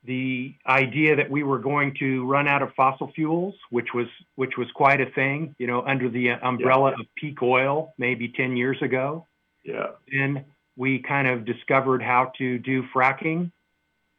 the 0.05 0.55
idea 0.67 1.15
that 1.15 1.29
we 1.29 1.43
were 1.43 1.59
going 1.59 1.95
to 1.99 2.25
run 2.25 2.47
out 2.47 2.61
of 2.61 2.73
fossil 2.75 3.11
fuels, 3.13 3.55
which 3.69 3.93
was 3.93 4.07
which 4.35 4.57
was 4.57 4.67
quite 4.75 5.01
a 5.01 5.09
thing, 5.11 5.55
you 5.57 5.67
know, 5.67 5.81
under 5.81 6.09
the 6.09 6.29
umbrella 6.31 6.91
yeah. 6.91 7.01
of 7.01 7.07
peak 7.15 7.41
oil 7.41 7.93
maybe 7.97 8.29
10 8.29 8.55
years 8.55 8.77
ago. 8.81 9.25
Yeah. 9.63 9.91
Then 10.11 10.45
we 10.75 10.99
kind 10.99 11.27
of 11.27 11.45
discovered 11.45 12.01
how 12.03 12.31
to 12.37 12.59
do 12.59 12.83
fracking 12.93 13.51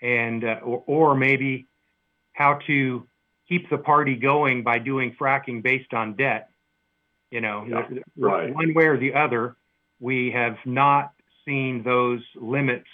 and 0.03 0.45
uh, 0.45 0.61
or, 0.63 0.83
or 0.87 1.15
maybe 1.15 1.67
how 2.33 2.59
to 2.67 3.07
keep 3.49 3.71
the 3.71 3.79
party 3.79 4.17
going 4.17 4.63
by 4.63 4.79
doing 4.79 5.15
fracking 5.19 5.63
based 5.63 5.95
on 5.95 6.15
debt. 6.15 6.51
You 7.31 7.41
know, 7.41 7.67
yeah, 7.69 7.89
right. 8.17 8.55
one 8.55 8.73
way 8.73 8.87
or 8.87 8.97
the 8.97 9.15
other, 9.15 9.57
we 10.01 10.31
have 10.31 10.57
not 10.65 11.13
seen 11.45 11.83
those 11.83 12.21
limits 12.35 12.87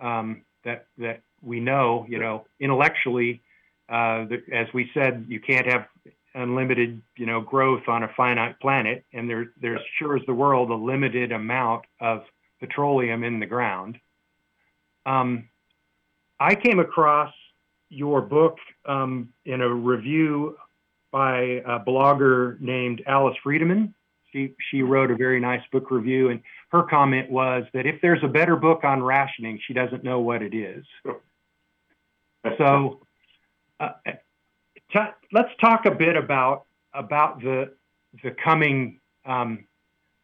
um, 0.00 0.42
that 0.64 0.86
that 0.98 1.22
we 1.42 1.60
know, 1.60 2.06
you 2.08 2.18
know, 2.18 2.46
intellectually, 2.58 3.42
uh, 3.88 4.24
the, 4.26 4.42
as 4.52 4.66
we 4.72 4.90
said, 4.94 5.26
you 5.28 5.40
can't 5.40 5.66
have 5.66 5.86
unlimited, 6.34 7.02
you 7.16 7.26
know, 7.26 7.40
growth 7.40 7.88
on 7.88 8.02
a 8.02 8.08
finite 8.16 8.58
planet, 8.60 9.04
and 9.12 9.28
there, 9.28 9.52
there's 9.60 9.80
sure 9.98 10.16
as 10.16 10.22
the 10.26 10.34
world 10.34 10.70
a 10.70 10.74
limited 10.74 11.32
amount 11.32 11.84
of 12.00 12.22
petroleum 12.60 13.24
in 13.24 13.40
the 13.40 13.46
ground. 13.46 13.98
Um, 15.06 15.48
I 16.38 16.54
came 16.54 16.78
across 16.78 17.32
your 17.88 18.20
book 18.20 18.58
um, 18.86 19.30
in 19.44 19.60
a 19.60 19.68
review 19.68 20.56
by 21.10 21.62
a 21.66 21.80
blogger 21.80 22.60
named 22.60 23.02
Alice 23.06 23.36
Friedemann. 23.44 23.92
She, 24.32 24.54
she 24.70 24.82
wrote 24.82 25.10
a 25.10 25.16
very 25.16 25.40
nice 25.40 25.62
book 25.72 25.90
review, 25.90 26.30
and 26.30 26.40
her 26.68 26.84
comment 26.84 27.28
was 27.28 27.64
that 27.74 27.86
if 27.86 28.00
there's 28.00 28.22
a 28.22 28.28
better 28.28 28.54
book 28.54 28.84
on 28.84 29.02
rationing, 29.02 29.58
she 29.66 29.74
doesn't 29.74 30.04
know 30.04 30.20
what 30.20 30.40
it 30.42 30.54
is. 30.54 30.84
So 32.58 33.00
uh, 33.78 33.90
t- 34.92 34.98
let's 35.32 35.50
talk 35.60 35.86
a 35.86 35.90
bit 35.90 36.16
about 36.16 36.66
about 36.94 37.40
the 37.40 37.72
the 38.22 38.30
coming 38.42 39.00
um, 39.24 39.66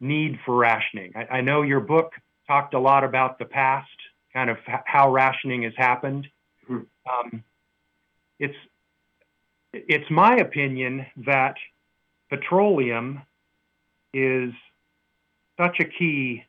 need 0.00 0.38
for 0.44 0.56
rationing. 0.56 1.12
I, 1.14 1.38
I, 1.38 1.40
know 1.40 1.62
your 1.62 1.80
book 1.80 2.12
talked 2.46 2.74
a 2.74 2.78
lot 2.78 3.04
about 3.04 3.38
the 3.38 3.44
past, 3.44 3.88
kind 4.32 4.50
of 4.50 4.56
h- 4.68 4.80
how 4.86 5.12
rationing 5.12 5.62
has 5.62 5.74
happened. 5.76 6.26
Mm-hmm. 6.68 6.82
Um, 7.08 7.44
it's 8.38 8.56
it's 9.72 10.10
my 10.10 10.36
opinion 10.36 11.06
that 11.26 11.54
petroleum 12.30 13.22
is 14.12 14.52
such 15.58 15.80
a 15.80 15.84
key 15.84 16.44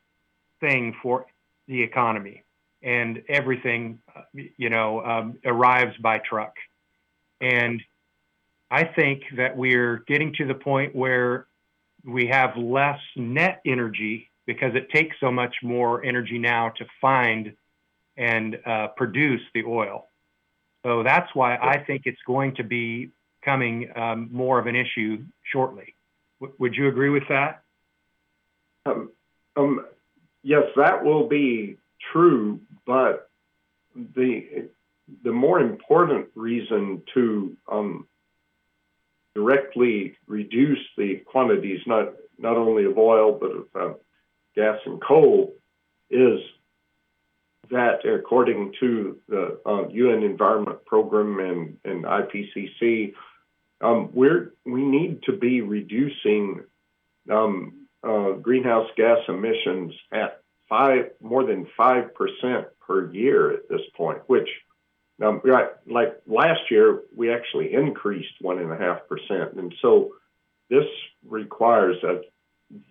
thing 0.60 0.96
for 1.02 1.26
the 1.68 1.82
economy 1.82 2.44
and 2.84 3.24
everything, 3.28 4.00
you 4.34 4.70
know, 4.70 5.04
um, 5.04 5.40
arrives 5.46 5.96
by 5.98 6.20
truck. 6.20 6.54
And 7.42 7.82
I 8.70 8.84
think 8.84 9.24
that 9.38 9.56
we're 9.56 10.04
getting 10.08 10.34
to 10.36 10.46
the 10.46 10.54
point 10.54 10.96
where 10.96 11.48
we 12.04 12.28
have 12.28 12.56
less 12.58 13.00
net 13.16 13.62
energy 13.66 14.30
because 14.46 14.76
it 14.76 14.90
takes 14.92 15.16
so 15.20 15.32
much 15.32 15.56
more 15.64 16.04
energy 16.04 16.38
now 16.38 16.70
to 16.78 16.86
find 17.02 17.54
and 18.16 18.58
uh, 18.66 18.88
produce 18.96 19.42
the 19.54 19.64
oil. 19.64 20.08
So 20.84 21.04
that's 21.04 21.30
why 21.34 21.58
I 21.58 21.84
think 21.86 22.04
it's 22.06 22.22
going 22.26 22.56
to 22.56 22.64
be 22.64 23.12
coming 23.44 23.92
um, 23.96 24.30
more 24.32 24.60
of 24.60 24.68
an 24.68 24.76
issue 24.76 25.24
shortly. 25.52 25.96
W- 26.40 26.56
would 26.60 26.76
you 26.76 26.88
agree 26.88 27.10
with 27.10 27.24
that? 27.30 27.64
Um, 28.86 29.12
um, 29.56 29.86
yes, 30.44 30.64
that 30.76 31.04
will 31.04 31.28
be 31.28 31.78
true, 32.12 32.60
but 32.88 33.30
the 33.94 34.70
the 35.24 35.32
more 35.32 35.60
important 35.60 36.28
reason 36.36 37.04
to 37.14 37.56
um, 37.72 38.08
directly 39.36 40.18
reduce 40.26 40.80
the 40.98 41.18
quantities, 41.26 41.82
not 41.86 42.14
not 42.40 42.58
only 42.58 42.86
of 42.86 42.98
oil 42.98 43.38
but 43.40 43.52
of 43.52 43.92
uh, 43.92 43.94
gas 44.56 44.80
and 44.86 45.02
coal, 45.02 45.54
is 46.10 46.40
that 47.70 48.06
according 48.06 48.74
to 48.80 49.18
the 49.28 49.60
uh, 49.66 49.88
UN 49.90 50.24
Environment 50.24 50.84
Program 50.86 51.40
and, 51.40 51.78
and 51.84 52.06
IPCC, 52.06 53.14
um, 53.82 54.10
we're 54.14 54.54
we 54.66 54.84
need 54.84 55.24
to 55.24 55.34
be 55.34 55.62
reducing 55.62 56.62
um, 57.30 57.88
uh, 58.04 58.32
greenhouse 58.32 58.90
gas 58.96 59.20
emissions 59.28 59.94
at 60.12 60.42
five 60.70 61.12
more 61.22 61.46
than 61.46 61.68
five 61.76 62.14
percent 62.16 62.68
per 62.86 63.12
year 63.12 63.52
at 63.52 63.70
this 63.70 63.82
point, 63.96 64.20
which 64.28 64.50
um, 65.24 65.42
right, 65.44 65.70
like 65.88 66.22
last 66.28 66.62
year 66.70 67.02
we 67.16 67.34
actually 67.34 67.74
increased 67.74 68.34
one 68.42 68.60
and 68.60 68.72
a 68.72 68.78
half 68.78 69.08
percent, 69.08 69.54
and 69.54 69.74
so 69.82 70.14
this 70.70 70.86
requires 71.28 71.98
a 72.04 72.22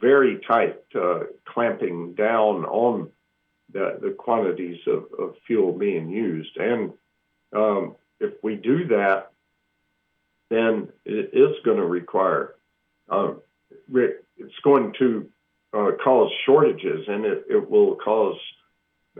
very 0.01 0.41
tight 0.47 0.79
uh, 0.95 1.21
clamping 1.45 2.15
down 2.15 2.65
on 2.65 3.11
the, 3.73 3.99
the 4.01 4.11
quantities 4.11 4.79
of, 4.87 5.05
of 5.19 5.35
fuel 5.47 5.73
being 5.73 6.09
used. 6.09 6.57
And 6.57 6.93
um, 7.55 7.97
if 8.21 8.33
we 8.43 8.57
do 8.57 8.89
that, 8.89 9.33
then 10.49 10.89
it 11.05 11.31
is 11.33 11.57
going 11.65 11.77
to 11.77 11.85
require, 11.87 12.55
um, 13.09 13.43
it's 13.93 14.61
going 14.63 14.95
to 14.99 15.29
uh, 15.73 15.91
cause 16.03 16.31
shortages, 16.45 17.07
and 17.09 17.25
it, 17.25 17.45
it 17.49 17.71
will 17.71 17.97
cause 17.97 18.39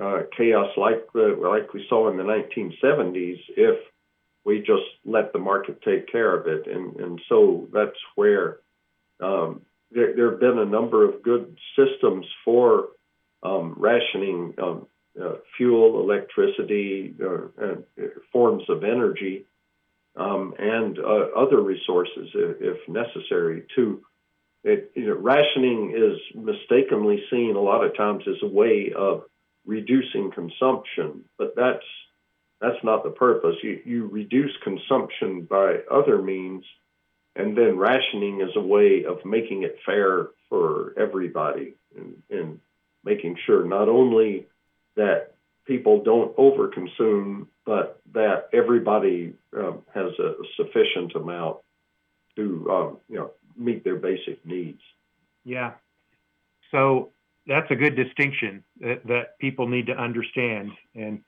uh, 0.01 0.23
chaos 0.37 0.71
like 0.77 1.07
the, 1.15 1.39
like 1.41 1.73
we 1.73 1.87
saw 1.89 2.11
in 2.11 2.17
the 2.17 2.23
1970s 2.23 3.39
if 3.57 3.79
we 4.45 4.59
just 4.59 4.85
let 5.05 5.33
the 5.33 5.39
market 5.39 5.83
take 5.83 6.11
care 6.11 6.35
of 6.35 6.47
it. 6.47 6.67
And 6.67 6.97
and 6.97 7.21
so 7.29 7.69
that's 7.73 7.99
where 8.15 8.59
um, 9.21 9.63
there, 9.91 10.15
there 10.15 10.31
have 10.31 10.41
been 10.41 10.59
a 10.59 10.65
number 10.65 11.09
of 11.09 11.23
good 11.23 11.57
systems 11.77 12.27
for 12.45 12.89
um, 13.43 13.75
rationing 13.77 14.55
um, 14.63 14.87
uh, 15.21 15.35
fuel, 15.57 16.01
electricity, 16.01 17.15
uh, 17.23 17.65
uh, 17.65 17.75
forms 18.33 18.65
of 18.69 18.85
energy, 18.85 19.47
um, 20.17 20.55
and 20.59 20.99
uh, 20.99 21.29
other 21.37 21.61
resources 21.61 22.29
if, 22.35 22.57
if 22.61 22.89
necessary. 22.89 23.65
To 23.77 24.03
it, 24.67 24.91
you 24.97 25.07
know, 25.07 25.15
rationing 25.15 25.95
is 25.97 26.19
mistakenly 26.35 27.23
seen 27.31 27.55
a 27.55 27.61
lot 27.61 27.85
of 27.85 27.97
times 27.97 28.25
as 28.27 28.43
a 28.43 28.49
way 28.49 28.93
of 28.97 29.23
reducing 29.65 30.33
consumption, 30.33 31.25
but 31.39 31.55
that's 31.57 31.85
that's 32.61 32.83
not 32.83 33.05
the 33.05 33.11
purpose. 33.11 33.57
You, 33.63 33.81
you 33.85 34.07
reduce 34.07 34.51
consumption 34.65 35.43
by 35.43 35.81
other 35.91 36.21
means, 36.21 36.65
and 37.37 37.57
then 37.57 37.77
rationing 37.77 38.41
is 38.41 38.57
a 38.57 38.61
way 38.61 39.05
of 39.05 39.25
making 39.25 39.63
it 39.63 39.79
fair 39.85 40.29
for 40.49 40.95
everybody 40.99 41.77
and, 41.97 42.23
and 42.31 42.61
making 43.05 43.37
sure 43.47 43.65
not 43.65 43.89
only 43.89 44.49
that 44.97 45.35
people 45.65 46.03
don't 46.03 46.35
overconsume, 46.37 47.47
but 47.65 48.01
that 48.15 48.49
everybody 48.53 49.35
um, 49.57 49.83
has 49.95 50.13
a 50.19 50.33
sufficient 50.57 51.15
amount 51.15 51.59
to 52.35 52.67
um, 52.71 52.97
you 53.09 53.17
know 53.17 53.31
meet 53.57 53.85
their 53.85 53.97
basic 53.97 54.45
needs. 54.45 54.81
Yeah. 55.45 55.73
So 56.71 57.13
that's 57.47 57.71
a 57.71 57.77
good 57.77 57.97
distinction 57.97 58.65
that, 58.81 59.07
that 59.07 59.39
people 59.39 59.69
need 59.69 59.87
to 59.87 59.93
understand. 59.93 60.73
And 60.95 61.23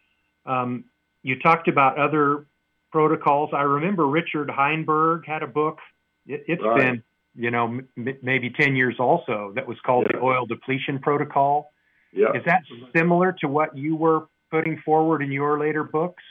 um, 0.47 0.85
you 1.22 1.39
talked 1.39 1.68
about 1.68 1.99
other 1.99 2.47
protocols. 2.91 3.51
I 3.53 3.62
remember 3.62 4.07
Richard 4.07 4.49
Heinberg 4.49 5.26
had 5.26 5.43
a 5.43 5.47
book. 5.47 5.79
It, 6.26 6.45
has 6.49 6.59
right. 6.61 6.76
been, 6.76 7.03
you 7.35 7.51
know, 7.51 7.81
m- 7.97 8.18
maybe 8.22 8.51
10 8.51 8.76
years 8.76 8.97
also 8.99 9.53
that 9.55 9.66
was 9.66 9.79
called 9.85 10.07
yeah. 10.11 10.18
the 10.18 10.24
Oil 10.24 10.47
Depletion 10.47 10.99
Protocol. 10.99 11.70
Yeah. 12.12 12.33
Is 12.35 12.43
that 12.47 12.62
similar 12.95 13.37
to 13.41 13.49
what 13.49 13.76
you 13.76 13.95
were 13.97 14.29
putting 14.51 14.81
forward 14.85 15.22
in 15.22 15.31
your 15.31 15.59
later 15.59 15.85
books? 15.85 16.22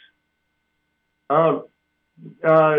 Um, 1.30 1.66
uh, 2.44 2.78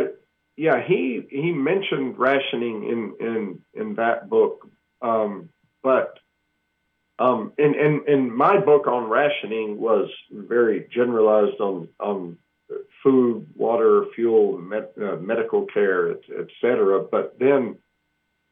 yeah, 0.58 0.82
he 0.84 1.22
he 1.30 1.52
mentioned 1.52 2.18
rationing 2.18 2.82
in 2.92 3.26
in 3.26 3.60
in 3.80 3.94
that 3.94 4.28
book, 4.28 4.68
um, 5.00 5.48
but 5.82 6.18
um, 7.20 7.52
and, 7.58 7.74
and, 7.74 8.06
and 8.06 8.34
my 8.34 8.58
book 8.60 8.86
on 8.86 9.08
rationing 9.08 9.78
was 9.78 10.08
very 10.30 10.86
generalized 10.92 11.60
on, 11.60 11.88
on 11.98 12.38
food, 13.02 13.46
water, 13.56 14.04
fuel, 14.14 14.58
med, 14.58 14.88
uh, 15.00 15.16
medical 15.16 15.66
care, 15.66 16.12
et, 16.12 16.20
et, 16.38 16.46
cetera. 16.60 17.02
But 17.02 17.36
then 17.40 17.76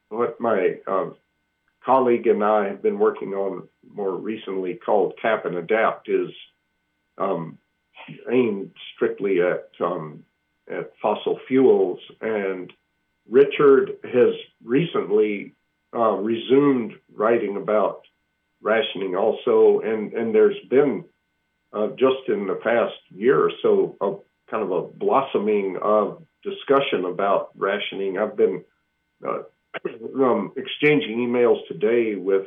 what 0.09 0.41
my 0.41 0.77
uh, 0.87 1.11
colleague 1.85 2.27
and 2.27 2.43
I 2.43 2.67
have 2.69 2.83
been 2.83 2.99
working 2.99 3.35
on 3.35 3.69
more 3.89 4.17
recently 4.17 4.75
called 4.75 5.15
Cap 5.23 5.45
and 5.45 5.57
Adapt 5.57 6.09
is 6.09 6.31
um, 7.19 7.59
aimed 8.31 8.73
strictly 8.95 9.41
at, 9.43 9.71
um, 9.81 10.25
at 10.71 10.93
fossil 11.01 11.39
fuels. 11.49 11.99
And 12.21 12.73
Richard 13.29 13.99
has 14.05 14.35
recently 14.65 15.55
uh, 15.95 16.17
resumed 16.17 16.95
writing 17.15 17.57
about 17.57 18.03
rationing 18.63 19.17
also, 19.17 19.81
and 19.81 20.13
and 20.13 20.35
there's 20.35 20.59
been 20.69 21.05
uh, 21.73 21.89
just 21.89 22.29
in 22.29 22.47
the 22.47 22.55
past 22.55 22.95
year 23.11 23.39
or 23.39 23.51
so 23.63 23.97
a 24.01 24.51
kind 24.51 24.63
of 24.63 24.71
a 24.71 24.83
blossoming 24.83 25.79
of 25.83 26.23
discussion 26.43 27.05
about 27.05 27.51
rationing. 27.57 28.19
I've 28.19 28.37
been 28.37 28.65
uh, 29.27 29.43
um, 30.23 30.53
exchanging 30.57 31.19
emails 31.19 31.67
today 31.69 32.15
with 32.15 32.47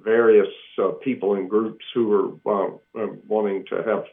various 0.00 0.52
uh, 0.80 0.90
people 1.02 1.34
and 1.34 1.48
groups 1.48 1.84
who 1.94 2.40
are 2.46 2.64
uh, 2.64 3.02
um, 3.02 3.20
wanting 3.26 3.64
to 3.66 3.76
have 3.76 4.04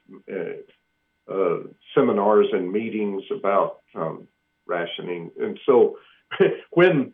uh, 1.31 1.57
seminars 1.95 2.47
and 2.51 2.71
meetings 2.71 3.23
about 3.31 3.77
um, 3.95 4.27
rationing, 4.67 5.31
and 5.39 5.59
so 5.65 5.97
when 6.71 7.13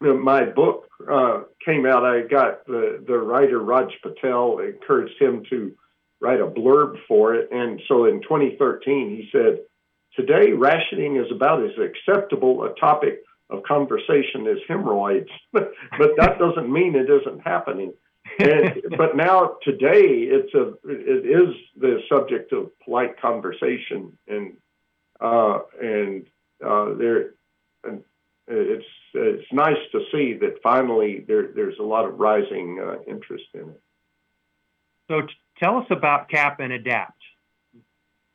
my 0.00 0.44
book 0.44 0.88
uh, 1.10 1.42
came 1.64 1.86
out, 1.86 2.04
I 2.04 2.22
got 2.22 2.66
the, 2.66 3.02
the 3.06 3.18
writer 3.18 3.60
Raj 3.60 3.92
Patel 4.02 4.58
encouraged 4.58 5.20
him 5.20 5.44
to 5.50 5.72
write 6.20 6.40
a 6.40 6.46
blurb 6.46 6.96
for 7.06 7.34
it. 7.34 7.48
And 7.52 7.80
so 7.88 8.06
in 8.06 8.22
2013, 8.22 9.10
he 9.10 9.28
said, 9.32 9.58
Today, 10.16 10.52
rationing 10.52 11.16
is 11.16 11.26
about 11.34 11.64
as 11.64 11.70
acceptable 11.78 12.64
a 12.64 12.74
topic 12.78 13.22
of 13.48 13.62
conversation 13.62 14.46
as 14.46 14.58
hemorrhoids, 14.68 15.30
but 15.52 15.72
that 16.18 16.38
doesn't 16.38 16.70
mean 16.70 16.94
it 16.94 17.08
isn't 17.08 17.40
happening. 17.40 17.94
And, 18.38 18.82
but 18.96 19.16
now 19.16 19.56
today, 19.62 20.28
it's 20.28 20.52
a 20.54 20.74
it 20.84 21.26
is 21.26 21.54
subject 22.12 22.52
of 22.52 22.70
polite 22.84 23.20
conversation, 23.20 24.18
and 24.28 24.56
uh, 25.20 25.60
and 25.80 26.26
uh, 26.64 26.94
there 26.94 27.34
and 27.84 28.02
it's 28.48 28.84
it's 29.14 29.52
nice 29.52 29.78
to 29.92 30.00
see 30.10 30.34
that 30.40 30.56
finally 30.62 31.24
there, 31.26 31.48
there's 31.54 31.78
a 31.78 31.82
lot 31.82 32.04
of 32.04 32.18
rising 32.18 32.80
uh, 32.82 33.02
interest 33.10 33.44
in 33.54 33.60
it. 33.60 33.80
So 35.08 35.22
t- 35.22 35.28
tell 35.58 35.78
us 35.78 35.86
about 35.90 36.28
CAP 36.28 36.60
and 36.60 36.72
ADAPT. 36.72 37.12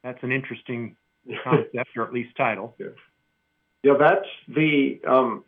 That's 0.03 0.21
an 0.23 0.31
interesting 0.31 0.95
concept, 1.43 1.89
or 1.95 2.03
at 2.03 2.13
least 2.13 2.35
title. 2.37 2.75
Yeah, 2.79 2.87
yeah 3.83 3.93
that's 3.99 4.27
the 4.47 4.99
um, 5.07 5.43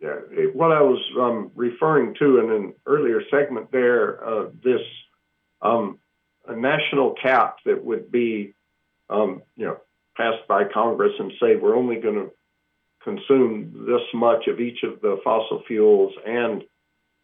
yeah, 0.00 0.14
what 0.52 0.72
I 0.72 0.82
was 0.82 1.02
um, 1.18 1.50
referring 1.54 2.14
to 2.18 2.40
in 2.40 2.50
an 2.50 2.74
earlier 2.86 3.22
segment 3.30 3.72
there. 3.72 4.24
Uh, 4.24 4.48
this 4.62 4.82
um, 5.62 5.98
a 6.48 6.56
national 6.56 7.14
cap 7.20 7.58
that 7.64 7.84
would 7.84 8.10
be 8.10 8.54
um, 9.10 9.42
you 9.56 9.66
know 9.66 9.78
passed 10.16 10.46
by 10.48 10.64
Congress 10.64 11.12
and 11.18 11.32
say 11.40 11.56
we're 11.56 11.76
only 11.76 11.96
going 11.96 12.14
to 12.14 12.30
consume 13.06 13.86
this 13.86 14.02
much 14.14 14.48
of 14.48 14.60
each 14.60 14.82
of 14.82 15.00
the 15.00 15.18
fossil 15.22 15.62
fuels, 15.66 16.12
and 16.26 16.64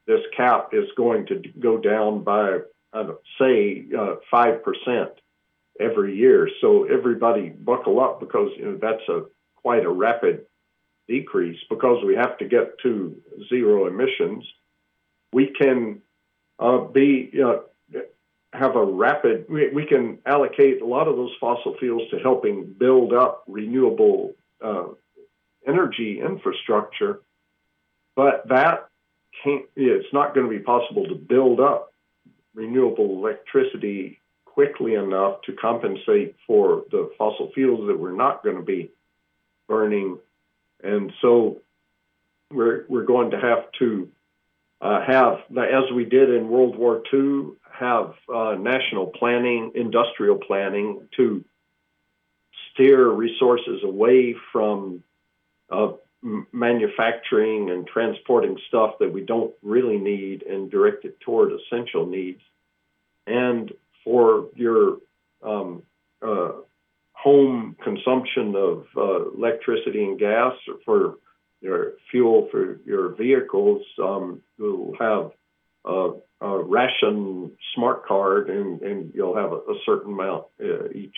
this 0.06 0.20
cap 0.36 0.70
is 0.72 0.84
going 0.96 1.26
to 1.26 1.42
go 1.58 1.76
down 1.78 2.22
by, 2.22 2.58
know, 2.94 3.18
say, 3.38 3.84
uh, 3.98 4.16
five 4.30 4.56
uh, 4.56 4.58
percent 4.58 5.10
every 5.80 6.16
year. 6.16 6.48
So 6.60 6.84
everybody 6.84 7.48
buckle 7.48 8.00
up 8.00 8.20
because 8.20 8.50
you 8.56 8.64
know, 8.64 8.78
that's 8.80 9.08
a 9.08 9.22
quite 9.56 9.84
a 9.84 9.90
rapid 9.90 10.46
decrease 11.08 11.58
because 11.68 12.04
we 12.04 12.14
have 12.14 12.38
to 12.38 12.44
get 12.44 12.78
to 12.82 13.16
zero 13.48 13.86
emissions. 13.86 14.44
We 15.32 15.52
can 15.60 16.02
uh, 16.58 16.78
be 16.78 17.30
you 17.32 17.40
know, 17.40 17.64
have 18.52 18.76
a 18.76 18.84
rapid. 18.84 19.46
We, 19.48 19.68
we, 19.70 19.86
can 19.86 20.18
allocate 20.26 20.82
a 20.82 20.86
lot 20.86 21.08
of 21.08 21.16
those 21.16 21.32
fossil 21.40 21.74
fuels 21.78 22.02
to 22.10 22.18
helping 22.18 22.74
build 22.78 23.12
up 23.12 23.44
renewable 23.46 24.34
uh, 24.62 24.88
energy 25.66 26.20
infrastructure, 26.20 27.20
but 28.14 28.46
that 28.48 28.88
can't, 29.42 29.64
it's 29.74 30.12
not 30.12 30.34
going 30.34 30.46
to 30.46 30.50
be 30.50 30.62
possible 30.62 31.06
to 31.06 31.14
build 31.14 31.60
up 31.60 31.92
renewable 32.54 33.18
electricity 33.18 34.20
quickly 34.44 34.94
enough 34.94 35.40
to 35.42 35.52
compensate 35.54 36.36
for 36.46 36.84
the 36.90 37.10
fossil 37.16 37.50
fuels 37.54 37.86
that 37.86 37.98
we're 37.98 38.12
not 38.12 38.42
going 38.42 38.56
to 38.56 38.62
be 38.62 38.90
burning. 39.66 40.18
And 40.82 41.10
so 41.22 41.62
we're, 42.50 42.84
we're 42.88 43.04
going 43.04 43.30
to 43.30 43.40
have 43.40 43.72
to 43.78 44.08
have, 44.82 45.38
as 45.56 45.92
we 45.94 46.04
did 46.04 46.30
in 46.30 46.48
World 46.48 46.76
War 46.76 47.02
II, 47.12 47.52
have 47.72 48.14
uh, 48.32 48.54
national 48.58 49.06
planning, 49.06 49.72
industrial 49.74 50.36
planning 50.36 51.08
to 51.16 51.44
steer 52.72 53.08
resources 53.08 53.82
away 53.84 54.34
from 54.52 55.02
of 55.68 55.98
manufacturing 56.52 57.70
and 57.70 57.86
transporting 57.86 58.56
stuff 58.68 58.94
that 59.00 59.12
we 59.12 59.22
don't 59.22 59.52
really 59.62 59.98
need 59.98 60.42
and 60.42 60.70
direct 60.70 61.04
it 61.04 61.18
toward 61.20 61.50
essential 61.52 62.06
needs. 62.06 62.40
And 63.26 63.72
for 64.04 64.48
your 64.54 64.98
um, 65.42 65.82
uh, 66.20 66.52
home 67.12 67.76
consumption 67.82 68.54
of 68.54 68.86
uh, 68.96 69.30
electricity 69.30 70.04
and 70.04 70.18
gas, 70.18 70.52
or 70.68 70.74
for 70.84 71.14
your 71.62 71.92
fuel 72.10 72.48
for 72.50 72.80
your 72.84 73.14
vehicles, 73.14 73.82
um, 74.02 74.42
you'll 74.58 74.96
have 75.00 75.30
a, 75.84 76.10
a, 76.40 76.58
ration 76.64 77.52
smart 77.74 78.04
card 78.06 78.50
and, 78.50 78.82
and 78.82 79.12
you'll 79.14 79.36
have 79.36 79.52
a, 79.52 79.56
a 79.56 79.78
certain 79.86 80.12
amount 80.12 80.46
uh, 80.60 80.88
each 80.92 81.16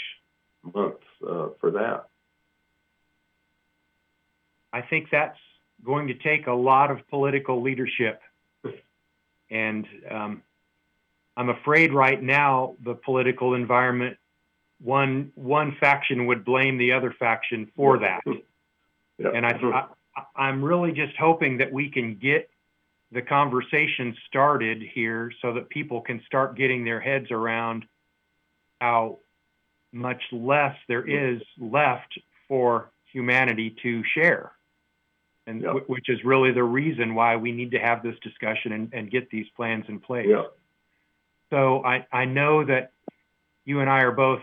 month 0.63 1.01
uh, 1.27 1.49
for 1.61 1.73
that. 1.73 2.07
I 4.73 4.83
think 4.83 5.09
that's 5.11 5.39
going 5.85 6.09
to 6.09 6.15
take 6.15 6.47
a 6.47 6.53
lot 6.53 6.91
of 6.91 7.07
political 7.09 7.63
leadership. 7.63 8.21
And 9.51 9.87
um, 10.11 10.43
I'm 11.37 11.51
afraid 11.51 11.93
right 11.93 12.21
now 12.21 12.77
the 12.83 12.95
political 12.95 13.55
environment, 13.55 14.17
one 14.81 15.31
one 15.35 15.77
faction 15.79 16.27
would 16.27 16.45
blame 16.45 16.79
the 16.79 16.93
other 16.93 17.15
faction 17.17 17.71
for 17.77 17.99
that. 17.99 18.23
And 19.19 19.47
I, 19.47 19.51
I 19.51 19.87
I'm 20.37 20.65
really 20.65 20.93
just 20.93 21.17
hoping 21.17 21.59
that 21.59 21.73
we 21.73 21.91
can 21.91 22.17
get 22.17 22.49
the 23.12 23.23
conversation 23.23 24.17
started 24.29 24.83
here 24.83 25.31
so 25.41 25.53
that 25.55 25.69
people 25.69 26.01
can 26.01 26.21
start 26.27 26.57
getting 26.57 26.85
their 26.85 27.01
heads 27.01 27.31
around 27.31 27.85
how 28.81 29.19
much 29.93 30.23
less 30.33 30.77
there 30.89 31.07
is 31.07 31.41
left 31.59 32.19
for 32.49 32.91
humanity 33.12 33.77
to 33.83 34.03
share. 34.15 34.53
And 35.47 35.62
Yeah. 35.62 35.73
wh- 35.73 35.89
which 35.89 36.09
is 36.09 36.25
really 36.25 36.53
the 36.53 36.65
reason 36.65 37.15
why 37.15 37.37
we 37.37 37.53
need 37.53 37.71
to 37.73 37.79
have 37.79 38.03
this 38.03 38.19
discussion 38.21 38.73
and, 38.73 38.93
and 38.93 39.11
get 39.11 39.31
these 39.31 39.49
plans 39.51 39.85
in 39.89 40.01
place. 40.01 40.27
Yeah. 40.29 40.45
So 41.51 41.85
I, 41.85 42.07
I 42.12 42.25
know 42.25 42.65
that 42.65 42.93
you 43.65 43.81
and 43.81 43.89
I 43.91 44.01
are 44.03 44.12
both 44.12 44.43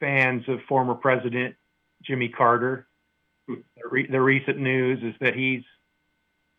fans 0.00 0.48
of 0.48 0.60
former 0.68 0.94
President 0.94 1.56
Jimmy 2.02 2.28
Carter. 2.28 2.86
The, 3.48 3.88
re- 3.90 4.06
the 4.10 4.20
recent 4.20 4.58
news 4.58 5.02
is 5.02 5.14
that 5.20 5.34
he's 5.34 5.62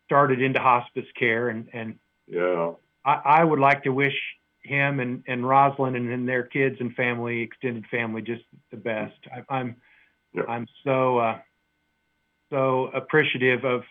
started 0.06 0.42
into 0.42 0.58
hospice 0.58 1.06
care, 1.16 1.48
and, 1.48 1.68
and 1.72 1.98
Yeah. 2.26 2.72
I, 3.04 3.12
I 3.24 3.44
would 3.44 3.60
like 3.60 3.84
to 3.84 3.90
wish 3.90 4.16
him 4.62 5.00
and, 5.00 5.22
and 5.26 5.42
Rosalynn 5.42 5.96
and, 5.96 6.10
and 6.10 6.28
their 6.28 6.42
kids 6.42 6.76
and 6.80 6.94
family, 6.94 7.40
extended 7.42 7.86
family, 7.86 8.22
just 8.22 8.42
the 8.70 8.76
best. 8.76 9.16
I, 9.32 9.54
I'm 9.54 9.76
Yeah. 10.34 10.42
I'm 10.48 10.66
so 10.84 11.18
uh, 11.18 11.38
so 12.50 12.86
appreciative 12.88 13.64
of 13.64 13.82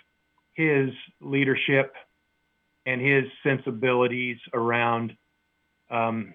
his 0.54 0.90
leadership 1.22 1.96
and 2.86 3.02
his 3.02 3.26
sensibilities 3.44 4.38
around 4.54 5.16
um, 5.90 6.34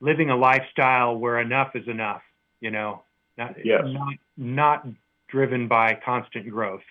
living 0.00 0.30
a 0.30 0.36
lifestyle 0.36 1.16
where 1.16 1.40
enough 1.40 1.74
is 1.74 1.88
enough. 1.88 2.22
You 2.60 2.70
know, 2.70 3.02
not 3.36 3.56
Yes. 3.64 3.82
not 3.84 4.14
not 4.36 4.86
driven 5.30 5.68
by 5.68 5.98
constant 6.04 6.48
growth. 6.50 6.82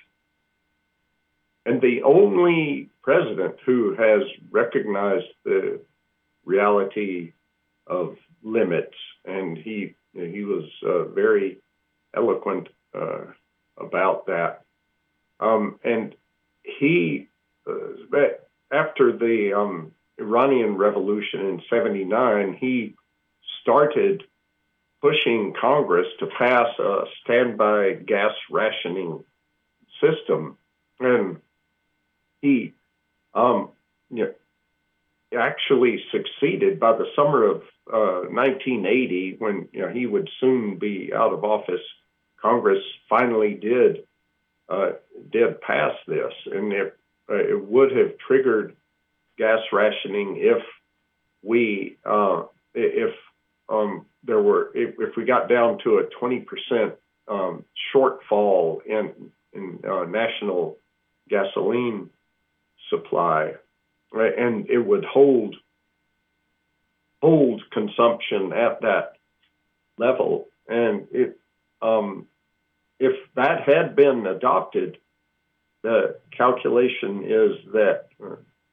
and 1.66 1.82
the 1.82 2.02
only 2.04 2.90
president 3.04 3.56
who 3.66 3.94
has 3.96 4.24
recognized 4.50 5.28
the 5.44 5.80
reality 6.46 7.34
of 7.86 8.16
limits, 8.44 8.96
and 9.26 9.58
he 9.58 9.96
he 10.14 10.44
was 10.44 10.66
uh, 10.84 11.04
very 11.06 11.60
eloquent 12.16 12.68
uh, 12.96 13.26
about 13.78 14.26
that. 14.26 14.64
Um, 15.40 15.80
and 15.84 16.16
he, 16.64 17.28
uh, 17.68 18.18
after 18.72 19.16
the 19.16 19.54
um, 19.56 19.92
Iranian 20.18 20.76
Revolution 20.76 21.42
in 21.42 21.62
'79, 21.70 22.58
he 22.60 22.96
started 23.62 24.24
pushing 25.02 25.54
Congress 25.60 26.08
to 26.20 26.28
pass 26.28 26.68
a 26.80 27.04
standby 27.24 27.94
gas 28.06 28.34
rationing 28.52 29.24
system, 30.02 30.58
and 31.00 31.38
he 32.42 32.74
um, 33.34 33.70
you 34.10 34.26
know, 34.26 34.34
actually 35.40 36.04
succeeded 36.12 36.80
by 36.80 36.94
the 36.94 37.06
summer 37.16 37.44
of 37.46 37.58
uh, 37.92 38.28
1980 38.30 39.36
when 39.40 39.68
you 39.72 39.82
know, 39.82 39.90
he 39.90 40.06
would 40.06 40.30
soon 40.40 40.78
be 40.78 41.12
out 41.16 41.34
of 41.34 41.44
office. 41.44 41.82
Congress 42.42 42.84
finally 43.10 43.54
did 43.54 44.06
uh, 44.70 44.92
did 45.32 45.60
pass 45.62 45.94
this, 46.08 46.34
and 46.46 46.72
it, 46.72 46.98
uh, 47.30 47.36
it 47.36 47.68
would 47.68 47.96
have 47.96 48.18
triggered 48.26 48.76
gas 49.38 49.60
rationing 49.72 50.38
if 50.38 50.64
we 51.44 51.98
uh, 52.06 52.44
if 52.74 53.14
um, 53.70 54.06
there 54.24 54.42
were 54.42 54.72
if, 54.74 54.96
if 55.00 55.16
we 55.16 55.26
got 55.26 55.48
down 55.50 55.80
to 55.84 55.98
a 55.98 56.04
20 56.20 56.40
percent 56.42 56.94
um, 57.28 57.64
shortfall 57.94 58.86
in 58.86 59.32
in 59.54 59.80
uh, 59.90 60.06
national 60.06 60.78
gasoline 61.30 62.10
supply, 62.90 63.54
right? 64.12 64.38
And 64.38 64.70
it 64.70 64.80
would 64.80 65.06
hold 65.06 65.56
hold 67.22 67.62
consumption 67.72 68.54
at 68.54 68.82
that 68.82 69.14
level. 69.98 70.48
And 70.68 71.08
it, 71.12 71.40
um, 71.82 72.28
if 73.00 73.16
that 73.36 73.64
had 73.64 73.96
been 73.96 74.26
adopted, 74.26 74.98
the 75.84 76.20
calculation 76.36 77.24
is 77.26 77.74
that 77.74 78.08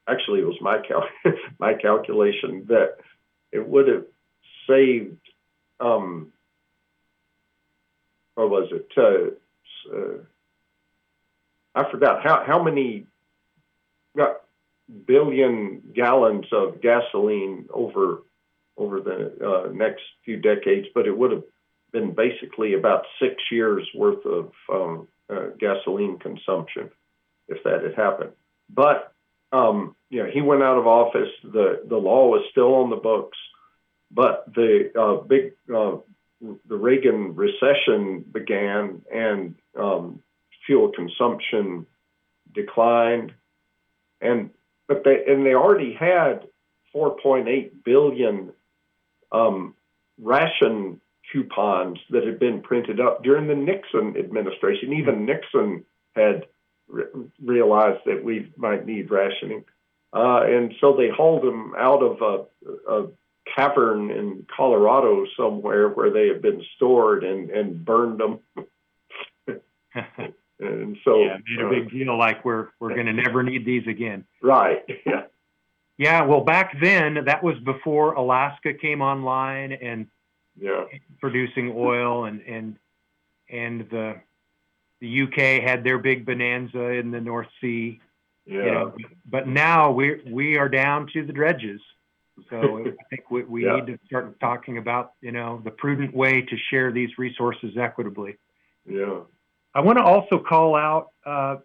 actually 0.08 0.40
it 0.40 0.46
was 0.46 0.60
my 0.60 0.78
cal- 0.78 1.08
my 1.58 1.74
calculation 1.74 2.66
that 2.68 2.96
it 3.52 3.66
would 3.66 3.88
have 3.88 4.04
saved. 4.66 5.18
Um, 5.80 6.32
what 8.34 8.50
was 8.50 8.68
it? 8.72 8.88
Uh, 8.96 9.94
uh, 9.94 10.18
I 11.74 11.90
forgot 11.90 12.22
how 12.22 12.44
how 12.46 12.62
many 12.62 13.06
got 14.16 14.42
billion 15.06 15.82
gallons 15.94 16.46
of 16.52 16.80
gasoline 16.80 17.66
over 17.72 18.22
over 18.76 19.00
the 19.00 19.32
uh, 19.46 19.72
next 19.72 20.02
few 20.24 20.36
decades, 20.36 20.86
but 20.94 21.06
it 21.06 21.16
would 21.16 21.32
have 21.32 21.44
been 21.92 22.14
basically 22.14 22.74
about 22.74 23.06
six 23.20 23.34
years 23.50 23.88
worth 23.94 24.24
of 24.26 24.52
um, 24.70 25.08
uh, 25.30 25.46
gasoline 25.58 26.18
consumption 26.18 26.90
if 27.48 27.62
that 27.64 27.82
had 27.82 27.94
happened. 27.94 28.32
But 28.68 29.12
um, 29.52 29.94
you 30.10 30.22
know, 30.22 30.30
he 30.32 30.40
went 30.40 30.62
out 30.62 30.78
of 30.78 30.86
office. 30.86 31.30
the 31.42 31.82
The 31.88 31.96
law 31.96 32.28
was 32.28 32.44
still 32.50 32.74
on 32.74 32.90
the 32.90 32.96
books, 32.96 33.38
but 34.10 34.44
the 34.54 34.90
uh, 34.98 35.22
big 35.22 35.52
uh, 35.74 35.96
the 36.40 36.76
Reagan 36.76 37.34
recession 37.34 38.24
began, 38.30 39.02
and 39.12 39.54
um, 39.78 40.20
fuel 40.66 40.92
consumption 40.94 41.86
declined, 42.54 43.32
and 44.20 44.50
but 44.88 45.02
they 45.04 45.24
and 45.28 45.44
they 45.44 45.54
already 45.54 45.94
had 45.94 46.46
4.8 46.94 47.84
billion 47.84 48.52
um, 49.32 49.74
ration 50.20 51.00
coupons 51.32 51.98
that 52.10 52.24
had 52.24 52.38
been 52.38 52.62
printed 52.62 53.00
up 53.00 53.24
during 53.24 53.48
the 53.48 53.54
Nixon 53.54 54.16
administration. 54.16 54.92
Even 54.92 55.26
Nixon 55.26 55.84
had 56.14 56.46
re- 56.88 57.04
realized 57.42 58.00
that 58.06 58.22
we 58.22 58.52
might 58.56 58.86
need 58.86 59.10
rationing, 59.10 59.64
uh, 60.12 60.42
and 60.44 60.74
so 60.80 60.96
they 60.96 61.08
hauled 61.08 61.42
them 61.42 61.74
out 61.76 62.02
of 62.02 62.22
a, 62.22 62.92
a 62.92 63.06
cavern 63.56 64.10
in 64.10 64.46
Colorado 64.54 65.24
somewhere 65.36 65.88
where 65.88 66.10
they 66.10 66.28
had 66.28 66.42
been 66.42 66.62
stored 66.76 67.24
and, 67.24 67.50
and 67.50 67.84
burned 67.84 68.20
them. 68.20 68.40
and 70.60 70.96
so 71.04 71.18
yeah, 71.20 71.38
made 71.48 71.64
a 71.64 71.66
uh, 71.66 71.70
big 71.70 71.90
deal 71.90 72.18
like 72.18 72.44
we're 72.44 72.68
we're 72.78 72.94
going 72.94 73.06
to 73.06 73.12
never 73.12 73.42
need 73.42 73.64
these 73.64 73.86
again. 73.86 74.24
right, 74.42 74.84
yeah, 75.06 75.22
Yeah, 75.98 76.22
well, 76.22 76.42
back 76.42 76.76
then 76.80 77.24
that 77.26 77.42
was 77.42 77.58
before 77.64 78.12
Alaska 78.12 78.74
came 78.74 79.00
online 79.00 79.72
and 79.72 80.06
yeah, 80.58 80.84
producing 81.20 81.72
oil, 81.74 82.24
and 82.24 82.40
and 82.42 82.78
and 83.50 83.88
the 83.90 84.16
the 85.00 85.22
UK 85.22 85.62
had 85.62 85.84
their 85.84 85.98
big 85.98 86.26
bonanza 86.26 86.90
in 86.90 87.10
the 87.10 87.20
North 87.20 87.48
Sea. 87.60 88.00
yeah. 88.46 88.64
You 88.64 88.70
know, 88.70 88.94
but 89.24 89.48
now 89.48 89.90
we 89.90 90.22
we 90.30 90.58
are 90.58 90.68
down 90.68 91.08
to 91.12 91.24
the 91.24 91.32
dredges. 91.32 91.80
So 92.50 92.78
I 92.86 93.04
think 93.10 93.30
we, 93.30 93.44
we 93.44 93.64
Yeah. 93.66 93.76
need 93.76 93.86
to 93.86 93.98
start 94.06 94.38
talking 94.40 94.78
about 94.78 95.12
you 95.20 95.32
know 95.32 95.60
the 95.64 95.70
prudent 95.70 96.14
way 96.14 96.42
to 96.42 96.56
share 96.70 96.92
these 96.92 97.10
resources 97.18 97.76
equitably. 97.76 98.36
yeah. 98.86 99.20
I 99.74 99.80
want 99.80 99.98
to 99.98 100.04
also 100.04 100.38
call 100.38 100.74
out 100.74 101.08
uh, 101.26 101.56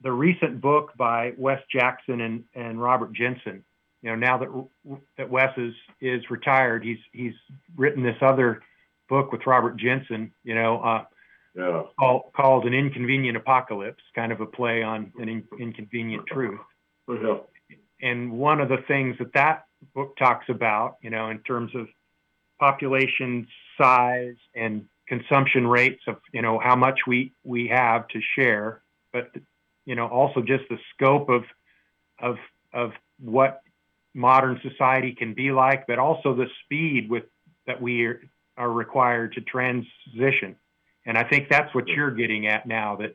the 0.00 0.10
recent 0.10 0.58
book 0.62 0.92
by 0.96 1.34
Wes 1.36 1.60
Jackson 1.70 2.22
and, 2.22 2.44
and 2.54 2.80
Robert 2.80 3.12
Jensen. 3.12 3.62
You 4.00 4.10
know, 4.10 4.16
now 4.16 4.38
that 4.38 4.98
that 5.18 5.28
Wes 5.28 5.50
is 5.58 5.74
is 6.00 6.22
retired, 6.30 6.84
he's 6.84 6.98
he's 7.12 7.34
written 7.76 8.02
this 8.02 8.16
other 8.22 8.62
book 9.08 9.32
with 9.32 9.46
Robert 9.46 9.76
Jensen. 9.76 10.32
You 10.44 10.54
know, 10.54 10.80
uh, 10.80 11.04
Yeah. 11.54 11.82
called 11.98 12.32
called 12.34 12.64
an 12.64 12.72
inconvenient 12.74 13.36
apocalypse, 13.36 14.02
kind 14.14 14.30
of 14.32 14.40
a 14.40 14.46
play 14.46 14.82
on 14.82 15.12
an 15.18 15.28
in, 15.28 15.44
inconvenient 15.58 16.26
truth. 16.26 16.60
Yeah. 17.08 17.38
And 18.00 18.32
one 18.32 18.60
of 18.60 18.68
the 18.68 18.78
things 18.86 19.16
that 19.18 19.32
that 19.34 19.64
book 19.94 20.16
talks 20.16 20.46
about, 20.48 20.96
you 21.02 21.10
know, 21.10 21.30
in 21.30 21.38
terms 21.40 21.74
of 21.74 21.88
population 22.58 23.46
size 23.80 24.36
and 24.54 24.86
consumption 25.06 25.66
rates 25.66 26.02
of, 26.06 26.16
you 26.32 26.42
know, 26.42 26.58
how 26.58 26.76
much 26.76 27.00
we 27.06 27.32
we 27.44 27.68
have 27.68 28.08
to 28.08 28.20
share, 28.36 28.82
but 29.12 29.30
you 29.84 29.94
know, 29.94 30.06
also 30.06 30.40
just 30.42 30.64
the 30.68 30.78
scope 30.94 31.28
of 31.28 31.44
of 32.20 32.36
of 32.72 32.92
what 33.18 33.62
modern 34.14 34.60
society 34.62 35.14
can 35.14 35.34
be 35.34 35.50
like, 35.50 35.86
but 35.86 35.98
also 35.98 36.34
the 36.34 36.48
speed 36.64 37.08
with 37.08 37.24
that 37.66 37.80
we 37.80 38.04
are, 38.04 38.20
are 38.56 38.70
required 38.70 39.32
to 39.34 39.40
transition. 39.40 40.56
And 41.06 41.16
I 41.16 41.24
think 41.24 41.48
that's 41.48 41.74
what 41.74 41.86
you're 41.88 42.10
getting 42.10 42.46
at 42.46 42.66
now 42.66 42.96
that 42.96 43.14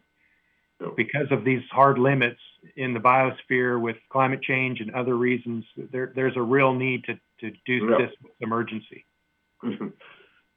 because 0.96 1.28
of 1.32 1.44
these 1.44 1.62
hard 1.72 2.00
limits 2.00 2.40
in 2.76 2.94
the 2.94 3.00
biosphere 3.00 3.80
with 3.80 3.98
climate 4.10 4.42
change 4.42 4.80
and 4.80 4.92
other 4.92 5.16
reasons, 5.16 5.66
there, 5.92 6.12
there's 6.16 6.38
a 6.38 6.42
real 6.42 6.74
need 6.74 7.04
to, 7.06 7.14
to 7.42 7.52
do 7.66 7.88
Yeah. 7.90 7.98
this 8.06 8.16
emergency. 8.40 9.06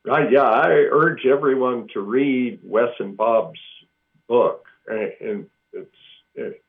Right. 0.05 0.31
Yeah. 0.31 0.43
I 0.43 0.69
urge 0.91 1.27
everyone 1.27 1.89
to 1.95 2.01
read 2.01 2.61
Wes 2.63 2.91
and 2.99 3.17
Bob's 3.17 3.61
book, 4.29 4.67
and 4.87 5.13
and 5.21 5.47
it's 5.73 5.97
it, 6.35 6.63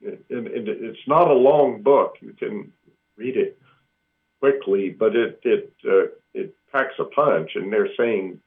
it, 0.00 0.24
it, 0.28 0.68
it's 0.68 1.06
not 1.06 1.30
a 1.30 1.34
long 1.34 1.82
book. 1.82 2.16
You 2.20 2.32
can 2.32 2.72
read 3.16 3.36
it 3.36 3.58
quickly, 4.40 4.90
but 4.90 5.16
it 5.16 5.40
it 5.42 5.72
uh, 5.86 6.06
it 6.34 6.54
packs 6.72 6.94
a 6.98 7.04
punch, 7.04 7.52
and 7.54 7.72
they're 7.72 7.94
saying 7.96 8.40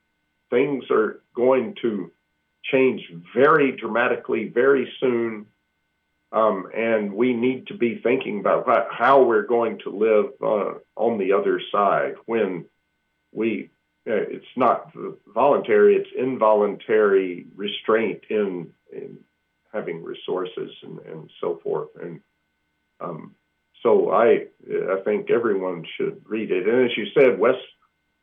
things 0.49 0.85
are 0.91 1.21
going 1.35 1.75
to 1.81 2.11
change 2.63 3.01
very 3.35 3.71
dramatically 3.71 4.49
very 4.49 4.91
soon, 4.99 5.45
um, 6.31 6.67
and 6.75 7.13
we 7.13 7.33
need 7.33 7.67
to 7.67 7.73
be 7.73 7.99
thinking 8.03 8.39
about 8.39 8.87
how 8.91 9.23
we're 9.23 9.47
going 9.47 9.79
to 9.79 9.89
live 9.89 10.31
uh, 10.41 10.79
on 10.95 11.17
the 11.17 11.33
other 11.33 11.61
side 11.71 12.15
when 12.25 12.65
we. 13.31 13.69
Uh, 14.09 14.23
it's 14.29 14.45
not 14.55 14.93
voluntary; 15.33 15.95
it's 15.95 16.09
involuntary 16.17 17.45
restraint 17.55 18.23
in, 18.29 18.71
in 18.93 19.17
having 19.73 20.01
resources 20.01 20.71
and, 20.81 20.99
and 20.99 21.29
so 21.41 21.59
forth. 21.61 21.89
And 22.01 22.21
um, 23.01 23.35
so 23.83 24.11
I 24.11 24.47
I 24.69 25.01
think 25.03 25.29
everyone 25.29 25.85
should 25.97 26.21
read 26.25 26.51
it. 26.51 26.67
And 26.67 26.85
as 26.85 26.97
you 26.97 27.07
said, 27.13 27.37
Wes 27.37 27.55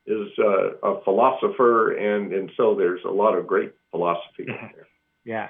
is 0.07 0.29
uh, 0.39 0.77
a 0.83 1.03
philosopher, 1.05 1.93
and 1.93 2.33
and 2.33 2.51
so 2.57 2.75
there's 2.75 3.05
a 3.05 3.11
lot 3.11 3.37
of 3.37 3.47
great 3.47 3.73
philosophy 3.91 4.45
there. 4.47 4.87
Yeah. 5.27 5.49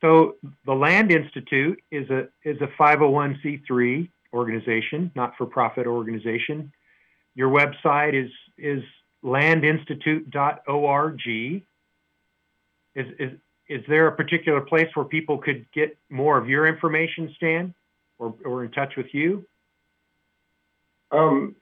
So 0.00 0.36
the 0.64 0.72
Land 0.72 1.10
Institute 1.10 1.82
is 1.90 2.08
a 2.10 2.28
is 2.44 2.60
a 2.60 2.68
501c3 2.80 4.08
organization, 4.32 5.10
not 5.14 5.36
for 5.36 5.44
profit 5.46 5.86
organization. 5.86 6.72
Your 7.34 7.50
website 7.50 8.14
is 8.14 8.30
is 8.56 8.82
landinstitute.org. 9.24 11.20
Is 12.94 13.06
is 13.18 13.32
is 13.68 13.84
there 13.88 14.08
a 14.08 14.16
particular 14.16 14.60
place 14.62 14.88
where 14.94 15.04
people 15.04 15.38
could 15.38 15.66
get 15.72 15.96
more 16.08 16.38
of 16.38 16.48
your 16.48 16.66
information, 16.66 17.32
Stan, 17.36 17.74
or 18.18 18.34
or 18.44 18.64
in 18.64 18.70
touch 18.70 18.96
with 18.96 19.12
you? 19.12 19.46
Um, 21.12 21.56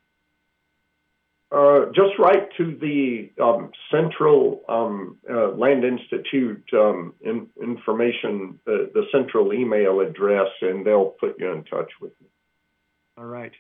uh, 1.51 1.87
just 1.95 2.19
write 2.19 2.49
to 2.59 2.77
the 2.77 3.31
um, 3.43 3.71
Central 3.91 4.63
um, 4.69 5.17
uh, 5.31 5.49
Land 5.53 5.83
Institute 5.83 6.63
um, 6.75 7.15
in, 7.23 7.47
information, 7.63 8.59
the, 8.67 8.91
the 8.93 9.05
central 9.11 9.55
email 9.55 10.01
address, 10.01 10.49
and 10.61 10.85
they'll 10.85 11.15
put 11.21 11.41
you 11.41 11.51
in 11.51 11.65
touch 11.65 11.91
with 12.01 12.13
me. 12.21 12.27
All 13.17 13.25
right. 13.25 13.53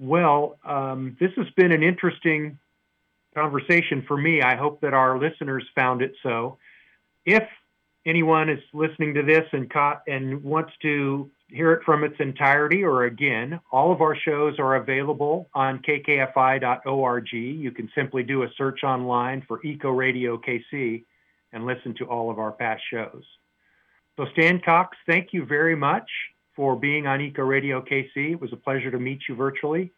Well, 0.00 0.58
um, 0.64 1.16
this 1.20 1.30
has 1.36 1.46
been 1.56 1.72
an 1.72 1.82
interesting 1.82 2.58
conversation 3.34 4.04
for 4.06 4.16
me. 4.16 4.42
I 4.42 4.56
hope 4.56 4.80
that 4.80 4.94
our 4.94 5.18
listeners 5.18 5.64
found 5.74 6.02
it 6.02 6.14
so. 6.22 6.58
If 7.24 7.44
anyone 8.04 8.48
is 8.48 8.60
listening 8.72 9.14
to 9.14 9.22
this 9.22 9.44
and 9.52 9.70
caught 9.70 10.02
and 10.08 10.42
wants 10.42 10.72
to 10.82 11.30
hear 11.48 11.72
it 11.72 11.82
from 11.84 12.04
its 12.04 12.16
entirety 12.18 12.82
or 12.82 13.04
again, 13.04 13.60
all 13.70 13.92
of 13.92 14.00
our 14.00 14.16
shows 14.16 14.58
are 14.58 14.76
available 14.76 15.48
on 15.54 15.80
kkfi.org. 15.80 17.32
You 17.32 17.70
can 17.70 17.90
simply 17.94 18.22
do 18.22 18.42
a 18.42 18.48
search 18.56 18.82
online 18.82 19.44
for 19.46 19.64
Eco 19.64 19.90
Radio 19.90 20.38
KC 20.38 21.04
and 21.52 21.64
listen 21.64 21.94
to 21.98 22.04
all 22.06 22.30
of 22.30 22.38
our 22.38 22.52
past 22.52 22.82
shows. 22.90 23.22
So, 24.16 24.26
Stan 24.32 24.60
Cox, 24.64 24.96
thank 25.06 25.32
you 25.32 25.44
very 25.44 25.76
much 25.76 26.08
for 26.54 26.74
being 26.74 27.06
on 27.06 27.20
Eco 27.20 27.42
Radio 27.42 27.82
KC. 27.82 28.32
It 28.32 28.40
was 28.40 28.52
a 28.52 28.56
pleasure 28.56 28.90
to 28.90 28.98
meet 28.98 29.20
you 29.28 29.34
virtually. 29.34 29.92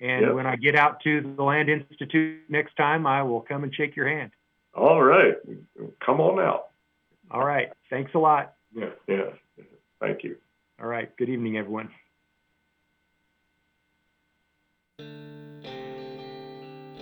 And 0.00 0.26
yep. 0.26 0.34
when 0.34 0.46
I 0.46 0.56
get 0.56 0.74
out 0.74 1.00
to 1.04 1.34
the 1.36 1.42
Land 1.42 1.68
Institute 1.68 2.40
next 2.48 2.76
time, 2.76 3.06
I 3.06 3.22
will 3.22 3.40
come 3.40 3.62
and 3.62 3.72
shake 3.72 3.94
your 3.94 4.08
hand. 4.08 4.32
All 4.74 5.02
right. 5.02 5.34
Come 6.04 6.20
on 6.20 6.40
out. 6.40 6.70
All 7.30 7.44
right. 7.44 7.70
Thanks 7.88 8.10
a 8.14 8.18
lot. 8.18 8.54
Yeah. 8.74 8.90
Yeah. 9.06 9.30
Thank 10.00 10.24
you. 10.24 10.36
All 10.82 10.88
right. 10.88 11.16
Good 11.16 11.28
evening, 11.28 11.56
everyone. 11.58 11.90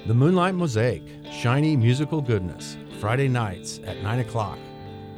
The 0.06 0.14
Moonlight 0.14 0.54
Mosaic, 0.54 1.02
shiny 1.32 1.76
musical 1.76 2.20
goodness, 2.20 2.76
Friday 3.00 3.28
nights 3.28 3.80
at 3.86 4.02
9 4.02 4.18
o'clock. 4.18 4.58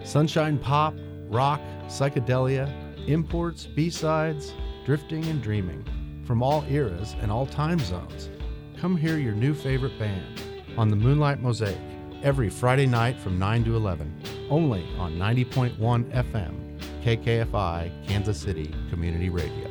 Sunshine 0.05 0.59
pop, 0.59 0.95
rock, 1.29 1.61
psychedelia, 1.87 2.71
imports, 3.09 3.67
B-sides, 3.67 4.55
drifting 4.85 5.25
and 5.25 5.43
dreaming. 5.43 5.85
From 6.25 6.41
all 6.41 6.65
eras 6.71 7.17
and 7.21 7.33
all 7.33 7.47
time 7.47 7.81
zones. 7.81 8.31
Come 8.77 8.97
hear 8.97 9.19
your 9.19 9.35
new 9.35 9.55
favorite 9.55 9.99
band 9.99 10.41
on 10.77 10.89
the 10.89 10.95
Moonlight 10.95 11.41
Mosaic 11.41 11.79
every 12.23 12.49
Friday 12.49 12.87
night 12.87 13.19
from 13.19 13.41
9 13.41 13.65
to 13.65 13.75
11, 13.75 14.23
only 14.51 14.87
on 14.99 15.15
90.1 15.15 15.77
FM. 16.13 16.62
KKFI 17.03 18.07
Kansas 18.07 18.41
City 18.41 18.73
Community 18.89 19.29
Radio. 19.29 19.69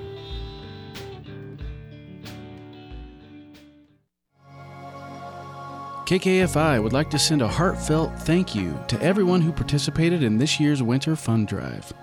KKFI 6.06 6.84
would 6.84 6.92
like 6.92 7.10
to 7.12 7.18
send 7.18 7.42
a 7.42 7.48
heartfelt 7.48 8.12
thank 8.20 8.54
you 8.54 8.78
to 8.90 9.02
everyone 9.02 9.40
who 9.40 9.54
participated 9.54 10.24
in 10.24 10.38
this 10.38 10.60
year's 10.60 10.84
Winter 10.84 11.16
Fund 11.16 11.48
Drive. 11.48 11.94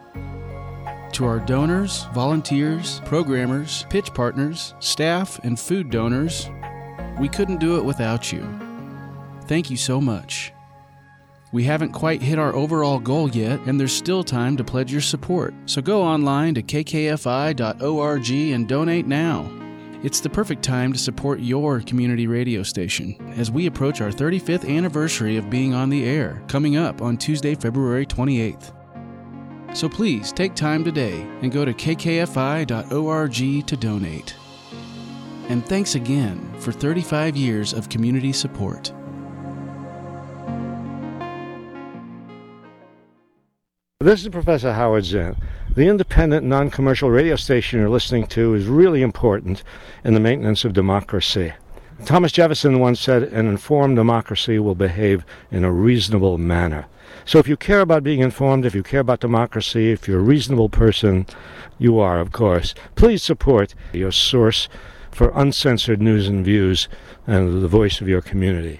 To 1.12 1.26
our 1.26 1.41
donors, 1.41 2.07
volunteers, 2.14 3.01
programmers, 3.05 3.85
pitch 3.91 4.14
partners, 4.14 4.72
staff, 4.81 5.39
and 5.45 5.61
food 5.61 5.91
donors, 5.91 6.49
we 7.20 7.29
couldn't 7.29 7.61
do 7.61 7.76
it 7.76 7.85
without 7.85 8.33
you. 8.33 8.47
Thank 9.43 9.68
you 9.68 9.76
so 9.76 10.01
much. 10.01 10.55
We 11.51 11.65
haven't 11.65 11.93
quite 11.93 12.21
hit 12.21 12.39
our 12.39 12.55
overall 12.55 12.99
goal 12.99 13.31
yet, 13.31 13.61
and 13.61 13.81
there's 13.81 13.93
still 13.93 14.23
time 14.23 14.57
to 14.59 14.65
pledge 14.65 14.93
your 14.93 15.01
support. 15.01 15.55
So 15.65 15.81
go 15.81 16.03
online 16.03 16.55
to 16.55 16.63
kkfi.org 16.63 18.31
and 18.31 18.69
donate 18.69 19.07
now. 19.07 19.51
It's 20.03 20.21
the 20.21 20.31
perfect 20.31 20.63
time 20.63 20.93
to 20.93 20.99
support 20.99 21.41
your 21.41 21.81
community 21.81 22.27
radio 22.27 22.63
station 22.63 23.17
as 23.37 23.51
we 23.51 23.67
approach 23.67 24.01
our 24.01 24.11
35th 24.11 24.69
anniversary 24.69 25.37
of 25.37 25.51
being 25.51 25.75
on 25.75 25.89
the 25.89 26.05
air, 26.05 26.43
coming 26.49 26.77
up 26.77 27.03
on 27.03 27.17
Tuesday, 27.17 27.55
February 27.55 28.07
28th. 28.07 28.75
So 29.75 29.89
please 29.89 30.33
take 30.33 30.55
time 30.55 30.85
today 30.85 31.23
and 31.43 31.51
go 31.51 31.65
to 31.65 31.73
kkfi.org 31.73 32.67
to 33.67 33.77
donate. 33.77 34.37
And 35.49 35.67
thanks 35.67 35.95
again 35.95 36.55
for 36.61 36.73
35 36.73 37.37
years 37.37 37.73
of 37.73 37.89
community 37.89 38.33
support. 38.33 38.93
This 44.01 44.23
is 44.23 44.29
Professor 44.29 44.75
Howard 44.75 45.07
Zinn. 45.07 45.35
The 45.75 45.89
independent, 45.89 46.47
non 46.47 46.71
commercial 46.71 47.11
radio 47.11 47.35
station 47.35 47.81
you're 47.81 47.89
listening 47.89 48.29
to 48.29 48.55
is 48.55 48.67
really 48.67 49.03
important 49.03 49.65
in 50.05 50.15
the 50.15 50.21
maintenance 50.21 50.65
of 50.65 50.73
democracy. 50.73 51.53
Thomas 52.05 52.31
Jefferson 52.31 52.79
once 52.79 53.01
said, 53.01 53.25
An 53.25 53.49
informed 53.49 53.97
democracy 53.97 54.61
will 54.61 54.77
behave 54.77 55.25
in 55.51 55.65
a 55.65 55.73
reasonable 55.73 56.39
manner. 56.39 56.87
So 57.25 57.41
if 57.41 57.49
you 57.49 57.57
care 57.57 57.81
about 57.81 58.05
being 58.05 58.21
informed, 58.21 58.65
if 58.65 58.73
you 58.73 58.85
care 58.85 59.01
about 59.01 59.19
democracy, 59.19 59.91
if 59.91 60.07
you're 60.07 60.21
a 60.21 60.23
reasonable 60.23 60.69
person, 60.69 61.27
you 61.77 61.99
are, 61.99 62.21
of 62.21 62.31
course, 62.31 62.77
please 62.95 63.25
support 63.25 63.75
your 63.93 64.13
source 64.13 64.69
for 65.11 65.33
uncensored 65.35 66.01
news 66.01 66.29
and 66.29 66.45
views 66.45 66.89
and 67.27 67.63
the 67.63 67.67
voice 67.67 68.01
of 68.01 68.07
your 68.07 68.23
community. 68.23 68.79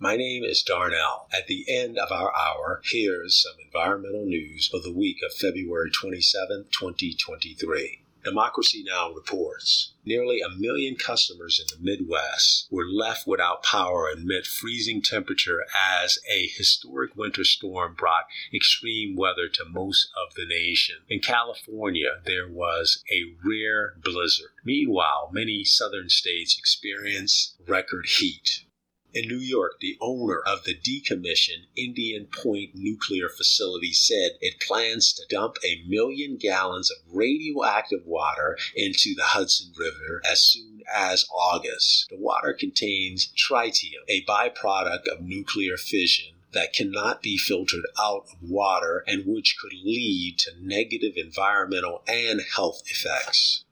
My 0.00 0.14
name 0.14 0.44
is 0.44 0.62
Darnell. 0.62 1.26
At 1.36 1.48
the 1.48 1.64
end 1.68 1.98
of 1.98 2.12
our 2.12 2.32
hour, 2.32 2.80
here's 2.84 3.42
some 3.42 3.54
environmental 3.64 4.26
news 4.26 4.68
for 4.68 4.78
the 4.78 4.92
week 4.92 5.16
of 5.26 5.34
February 5.34 5.90
27, 5.90 6.66
2023. 6.70 8.02
Democracy 8.22 8.84
Now! 8.86 9.10
reports 9.10 9.94
nearly 10.04 10.40
a 10.40 10.56
million 10.56 10.94
customers 10.94 11.58
in 11.60 11.66
the 11.66 11.82
Midwest 11.82 12.68
were 12.70 12.86
left 12.86 13.26
without 13.26 13.64
power 13.64 14.08
amid 14.08 14.46
freezing 14.46 15.02
temperature 15.02 15.66
as 16.00 16.20
a 16.30 16.46
historic 16.46 17.16
winter 17.16 17.42
storm 17.42 17.94
brought 17.94 18.26
extreme 18.54 19.16
weather 19.16 19.48
to 19.48 19.64
most 19.64 20.10
of 20.16 20.32
the 20.34 20.46
nation. 20.46 20.98
In 21.08 21.18
California, 21.18 22.20
there 22.24 22.46
was 22.46 23.02
a 23.10 23.34
rare 23.44 23.94
blizzard. 24.00 24.50
Meanwhile, 24.64 25.30
many 25.32 25.64
southern 25.64 26.08
states 26.08 26.56
experienced 26.56 27.56
record 27.66 28.06
heat. 28.06 28.60
In 29.14 29.26
New 29.26 29.38
York, 29.38 29.80
the 29.80 29.96
owner 30.02 30.40
of 30.40 30.64
the 30.64 30.76
decommissioned 30.76 31.66
Indian 31.74 32.26
Point 32.26 32.74
nuclear 32.74 33.30
facility 33.30 33.92
said 33.92 34.32
it 34.42 34.60
plans 34.60 35.14
to 35.14 35.26
dump 35.30 35.56
a 35.64 35.82
million 35.86 36.36
gallons 36.36 36.90
of 36.90 36.98
radioactive 37.10 38.04
water 38.04 38.58
into 38.76 39.14
the 39.14 39.24
Hudson 39.24 39.72
River 39.78 40.20
as 40.30 40.42
soon 40.42 40.82
as 40.92 41.24
August. 41.34 42.08
The 42.10 42.18
water 42.18 42.52
contains 42.52 43.32
tritium, 43.34 44.04
a 44.08 44.24
byproduct 44.24 45.06
of 45.10 45.22
nuclear 45.22 45.78
fission 45.78 46.34
that 46.52 46.74
cannot 46.74 47.22
be 47.22 47.38
filtered 47.38 47.86
out 47.98 48.26
of 48.30 48.42
water 48.42 49.04
and 49.06 49.24
which 49.26 49.56
could 49.60 49.72
lead 49.84 50.38
to 50.38 50.52
negative 50.60 51.14
environmental 51.16 52.02
and 52.06 52.42
health 52.54 52.82
effects. 52.86 53.64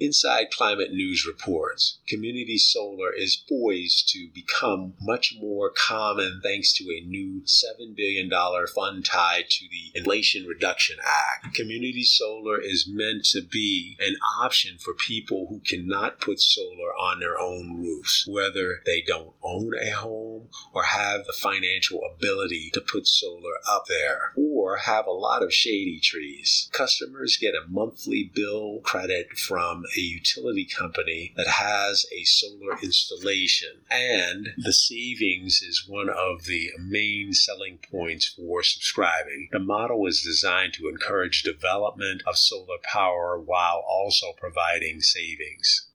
Inside 0.00 0.50
Climate 0.50 0.92
News 0.92 1.24
reports, 1.24 1.98
community 2.08 2.58
solar 2.58 3.12
is 3.12 3.36
poised 3.36 4.08
to 4.08 4.28
become 4.34 4.94
much 5.00 5.34
more 5.40 5.70
common 5.70 6.40
thanks 6.42 6.72
to 6.74 6.84
a 6.84 7.06
new 7.06 7.42
$7 7.42 7.94
billion 7.94 8.28
fund 8.74 9.04
tied 9.04 9.48
to 9.50 9.66
the 9.70 9.96
Inflation 9.98 10.46
Reduction 10.46 10.96
Act. 11.00 11.54
Community 11.54 12.02
solar 12.02 12.60
is 12.60 12.88
meant 12.90 13.24
to 13.26 13.40
be 13.40 13.96
an 14.00 14.16
option 14.40 14.78
for 14.78 14.94
people 14.94 15.46
who 15.48 15.60
cannot 15.60 16.20
put 16.20 16.40
solar 16.40 16.92
on 16.98 17.20
their 17.20 17.38
own 17.38 17.80
roofs, 17.80 18.26
whether 18.26 18.80
they 18.84 19.00
don't 19.00 19.34
own 19.44 19.72
a 19.80 19.90
home 19.90 20.48
or 20.72 20.82
have 20.82 21.24
the 21.24 21.32
financial 21.32 22.00
ability 22.14 22.70
to 22.74 22.80
put 22.80 23.06
solar 23.06 23.54
up 23.70 23.84
there, 23.88 24.32
or 24.36 24.53
have 24.76 25.06
a 25.06 25.12
lot 25.12 25.42
of 25.42 25.52
shady 25.52 26.00
trees. 26.00 26.68
Customers 26.72 27.38
get 27.40 27.54
a 27.54 27.68
monthly 27.68 28.30
bill 28.34 28.80
credit 28.82 29.38
from 29.38 29.84
a 29.96 30.00
utility 30.00 30.66
company 30.66 31.32
that 31.36 31.46
has 31.46 32.06
a 32.12 32.24
solar 32.24 32.78
installation. 32.82 33.82
And 33.90 34.48
the 34.56 34.72
savings 34.72 35.62
is 35.62 35.86
one 35.86 36.08
of 36.08 36.44
the 36.46 36.70
main 36.78 37.32
selling 37.32 37.78
points 37.90 38.26
for 38.26 38.62
subscribing. 38.62 39.48
The 39.52 39.58
model 39.58 40.06
is 40.06 40.22
designed 40.22 40.74
to 40.74 40.88
encourage 40.88 41.42
development 41.42 42.22
of 42.26 42.36
solar 42.36 42.78
power 42.82 43.38
while 43.38 43.84
also 43.86 44.32
providing 44.36 45.00
savings. 45.00 45.88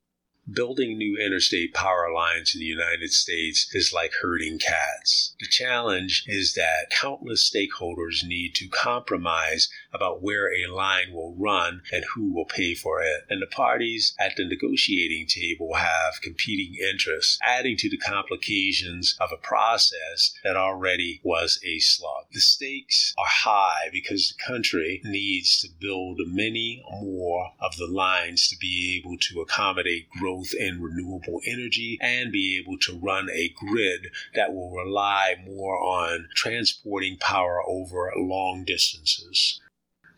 Building 0.53 0.97
new 0.97 1.17
interstate 1.17 1.73
power 1.73 2.11
lines 2.13 2.53
in 2.55 2.59
the 2.59 2.65
United 2.65 3.11
States 3.11 3.67
is 3.73 3.93
like 3.93 4.13
herding 4.21 4.57
cats. 4.57 5.35
The 5.39 5.47
challenge 5.47 6.23
is 6.27 6.53
that 6.53 6.89
countless 6.89 7.49
stakeholders 7.49 8.23
need 8.23 8.55
to 8.55 8.67
compromise 8.67 9.69
about 9.93 10.21
where 10.21 10.49
a 10.53 10.71
line 10.71 11.11
will 11.13 11.35
run 11.35 11.81
and 11.91 12.03
who 12.13 12.33
will 12.33 12.45
pay 12.45 12.75
for 12.75 13.01
it. 13.01 13.25
And 13.29 13.41
the 13.41 13.47
parties 13.47 14.13
at 14.19 14.35
the 14.35 14.45
negotiating 14.45 15.27
table 15.27 15.73
have 15.75 16.21
competing 16.21 16.75
interests, 16.75 17.39
adding 17.41 17.77
to 17.77 17.89
the 17.89 17.97
complications 17.97 19.15
of 19.19 19.31
a 19.31 19.37
process 19.37 20.33
that 20.43 20.55
already 20.55 21.21
was 21.23 21.59
a 21.65 21.79
slug. 21.79 22.25
The 22.31 22.39
stakes 22.39 23.13
are 23.17 23.25
high 23.27 23.89
because 23.91 24.29
the 24.29 24.43
country 24.51 25.01
needs 25.03 25.59
to 25.59 25.69
build 25.79 26.19
many 26.25 26.83
more 27.01 27.51
of 27.59 27.75
the 27.77 27.87
lines 27.87 28.47
to 28.49 28.57
be 28.57 28.99
able 28.99 29.17
to 29.17 29.41
accommodate 29.41 30.09
growth 30.09 30.53
in 30.57 30.81
renewable 30.81 31.41
energy 31.45 31.97
and 32.01 32.31
be 32.31 32.61
able 32.61 32.77
to 32.79 32.99
run 32.99 33.29
a 33.29 33.53
grid 33.55 34.07
that 34.35 34.53
will 34.53 34.71
rely 34.71 35.35
more 35.45 35.77
on 35.77 36.27
transporting 36.35 37.17
power 37.17 37.61
over 37.67 38.11
long 38.15 38.63
distances. 38.65 39.59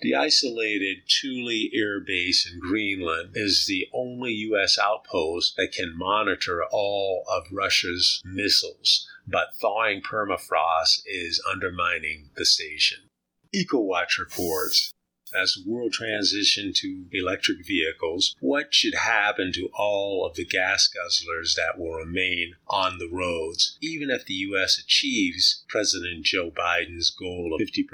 The 0.02 0.16
isolated 0.16 1.04
Thule 1.08 1.70
Air 1.76 2.00
Base 2.00 2.50
in 2.52 2.60
Greenland 2.60 3.34
is 3.36 3.66
the 3.68 3.88
only 3.94 4.32
U.S. 4.50 4.80
outpost 4.80 5.58
that 5.58 5.74
can 5.74 5.96
monitor 5.96 6.66
all 6.72 7.24
of 7.28 7.52
Russia's 7.52 8.20
missiles, 8.26 9.08
but 9.28 9.56
thawing 9.62 10.02
permafrost 10.02 11.04
is 11.06 11.40
undermining 11.48 12.32
the 12.36 12.46
station. 12.46 13.10
EcoWatch 13.54 14.18
reports 14.18 14.92
as 15.34 15.54
the 15.54 15.70
world 15.70 15.94
transition 15.94 16.72
to 16.76 17.06
electric 17.12 17.66
vehicles, 17.66 18.36
what 18.40 18.74
should 18.74 18.96
happen 18.96 19.52
to 19.54 19.70
all 19.78 20.26
of 20.26 20.36
the 20.36 20.46
gas 20.46 20.90
guzzlers 20.90 21.56
that 21.56 21.80
will 21.80 21.94
remain 21.94 22.54
on 22.68 22.98
the 22.98 23.10
roads, 23.12 23.78
even 23.82 24.10
if 24.10 24.26
the 24.26 24.34
U.S. 24.34 24.80
achieves 24.80 25.64
President 25.68 26.26
Joe 26.26 26.52
Biden's 26.52 27.10
goal 27.10 27.56
of 27.56 27.68
50% 27.68 27.86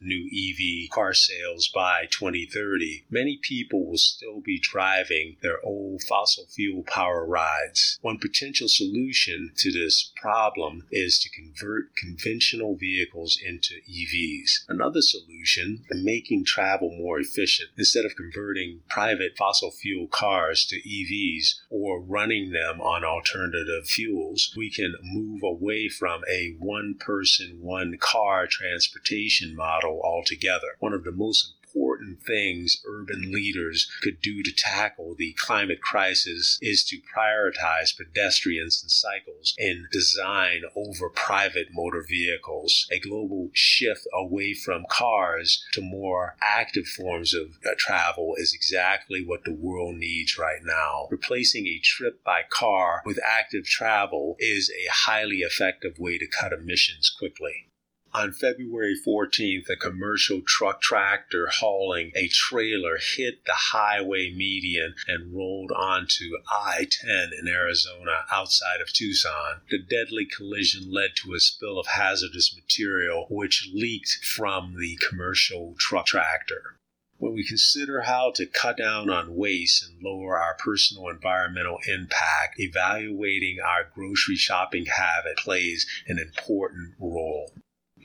new 0.00 0.28
EV 0.32 0.90
car 0.90 1.14
sales 1.14 1.68
by 1.68 2.06
2030? 2.10 3.04
Many 3.10 3.38
people 3.42 3.86
will 3.86 3.98
still 3.98 4.40
be 4.40 4.58
driving 4.60 5.36
their 5.42 5.64
old 5.64 6.02
fossil 6.02 6.46
fuel 6.48 6.82
power 6.86 7.26
rides. 7.26 7.98
One 8.02 8.18
potential 8.18 8.68
solution 8.68 9.52
to 9.56 9.72
this 9.72 10.12
problem 10.16 10.86
is 10.90 11.18
to 11.20 11.30
convert 11.30 11.96
conventional 11.96 12.76
vehicles 12.76 13.38
into 13.44 13.74
EVs. 13.90 14.64
Another 14.68 15.00
solution, 15.00 15.84
making 15.90 16.44
travel 16.44 16.83
travel 16.84 16.98
more 16.98 17.18
efficient. 17.18 17.70
Instead 17.76 18.04
of 18.04 18.16
converting 18.16 18.80
private 18.88 19.36
fossil 19.36 19.70
fuel 19.70 20.06
cars 20.06 20.66
to 20.66 20.76
EVs 20.76 21.60
or 21.70 22.00
running 22.00 22.52
them 22.52 22.80
on 22.80 23.04
alternative 23.04 23.86
fuels, 23.86 24.52
we 24.56 24.70
can 24.70 24.94
move 25.02 25.42
away 25.42 25.88
from 25.88 26.22
a 26.30 26.54
one 26.58 26.94
person, 26.98 27.58
one 27.60 27.96
car 27.98 28.46
transportation 28.46 29.54
model 29.54 30.00
altogether. 30.02 30.76
One 30.78 30.92
of 30.92 31.04
the 31.04 31.12
most 31.12 31.54
important 31.74 32.22
things 32.22 32.82
urban 32.86 33.32
leaders 33.32 33.90
could 34.02 34.20
do 34.20 34.42
to 34.42 34.52
tackle 34.52 35.14
the 35.18 35.34
climate 35.38 35.80
crisis 35.80 36.58
is 36.62 36.84
to 36.84 37.00
prioritize 37.16 37.96
pedestrians 37.96 38.80
and 38.82 38.90
cycles 38.90 39.54
in 39.58 39.86
design 39.90 40.62
over 40.76 41.08
private 41.10 41.68
motor 41.72 42.04
vehicles. 42.08 42.86
A 42.92 42.98
global 43.00 43.50
shift 43.52 44.06
away 44.12 44.54
from 44.54 44.84
cars 44.88 45.64
to 45.72 45.80
more 45.80 46.36
active 46.40 46.86
forms 46.86 47.34
of 47.34 47.58
uh, 47.66 47.70
travel 47.76 48.34
is 48.36 48.54
exactly 48.54 49.24
what 49.24 49.44
the 49.44 49.54
world 49.54 49.96
needs 49.96 50.38
right 50.38 50.60
now. 50.62 51.08
Replacing 51.10 51.66
a 51.66 51.80
trip 51.82 52.22
by 52.24 52.42
car 52.48 53.02
with 53.04 53.18
active 53.24 53.64
travel 53.64 54.36
is 54.38 54.70
a 54.70 54.90
highly 54.90 55.38
effective 55.38 55.98
way 55.98 56.18
to 56.18 56.26
cut 56.26 56.52
emissions 56.52 57.14
quickly. 57.18 57.68
On 58.16 58.30
February 58.30 58.94
14th, 59.04 59.68
a 59.68 59.74
commercial 59.74 60.40
truck 60.46 60.80
tractor 60.80 61.48
hauling 61.48 62.12
a 62.14 62.28
trailer 62.28 62.96
hit 62.96 63.44
the 63.44 63.56
highway 63.72 64.30
median 64.30 64.94
and 65.08 65.34
rolled 65.34 65.72
onto 65.72 66.30
I 66.48 66.86
10 66.88 67.32
in 67.36 67.48
Arizona 67.48 68.24
outside 68.30 68.80
of 68.80 68.92
Tucson. 68.92 69.62
The 69.68 69.82
deadly 69.82 70.26
collision 70.26 70.92
led 70.92 71.16
to 71.24 71.34
a 71.34 71.40
spill 71.40 71.76
of 71.76 71.88
hazardous 71.88 72.54
material 72.54 73.26
which 73.30 73.68
leaked 73.74 74.24
from 74.24 74.76
the 74.78 74.96
commercial 75.08 75.74
truck 75.76 76.06
tractor 76.06 76.76
when 77.18 77.32
we 77.32 77.44
consider 77.44 78.02
how 78.02 78.30
to 78.36 78.46
cut 78.46 78.76
down 78.76 79.10
on 79.10 79.34
waste 79.34 79.82
and 79.82 80.00
lower 80.00 80.38
our 80.38 80.54
personal 80.54 81.08
environmental 81.08 81.78
impact, 81.88 82.60
evaluating 82.60 83.58
our 83.58 83.90
grocery 83.92 84.36
shopping 84.36 84.86
habit 84.86 85.36
plays 85.38 85.84
an 86.06 86.20
important 86.20 86.94
role. 87.00 87.50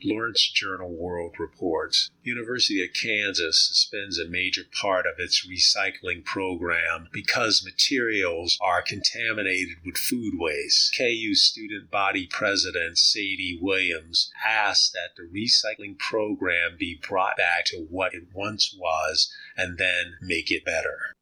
Lawrence 0.03 0.49
Journal 0.49 0.89
World 0.89 1.35
reports. 1.39 2.09
University 2.23 2.83
of 2.83 2.89
Kansas 2.93 3.67
suspends 3.67 4.19
a 4.19 4.27
major 4.27 4.63
part 4.79 5.05
of 5.05 5.13
its 5.17 5.47
recycling 5.47 6.23
program 6.23 7.07
because 7.11 7.65
materials 7.65 8.57
are 8.61 8.81
contaminated 8.81 9.77
with 9.85 9.97
food 9.97 10.33
waste. 10.37 10.95
KU 10.97 11.33
student 11.33 11.89
body 11.89 12.27
president 12.27 12.97
Sadie 12.97 13.59
Williams 13.61 14.31
asked 14.45 14.93
that 14.93 15.15
the 15.15 15.23
recycling 15.23 15.97
program 15.97 16.75
be 16.77 16.99
brought 17.07 17.37
back 17.37 17.65
to 17.65 17.87
what 17.89 18.13
it 18.13 18.23
once 18.33 18.75
was 18.77 19.31
and 19.57 19.77
then 19.77 20.13
make 20.21 20.51
it 20.51 20.65
better. 20.65 21.15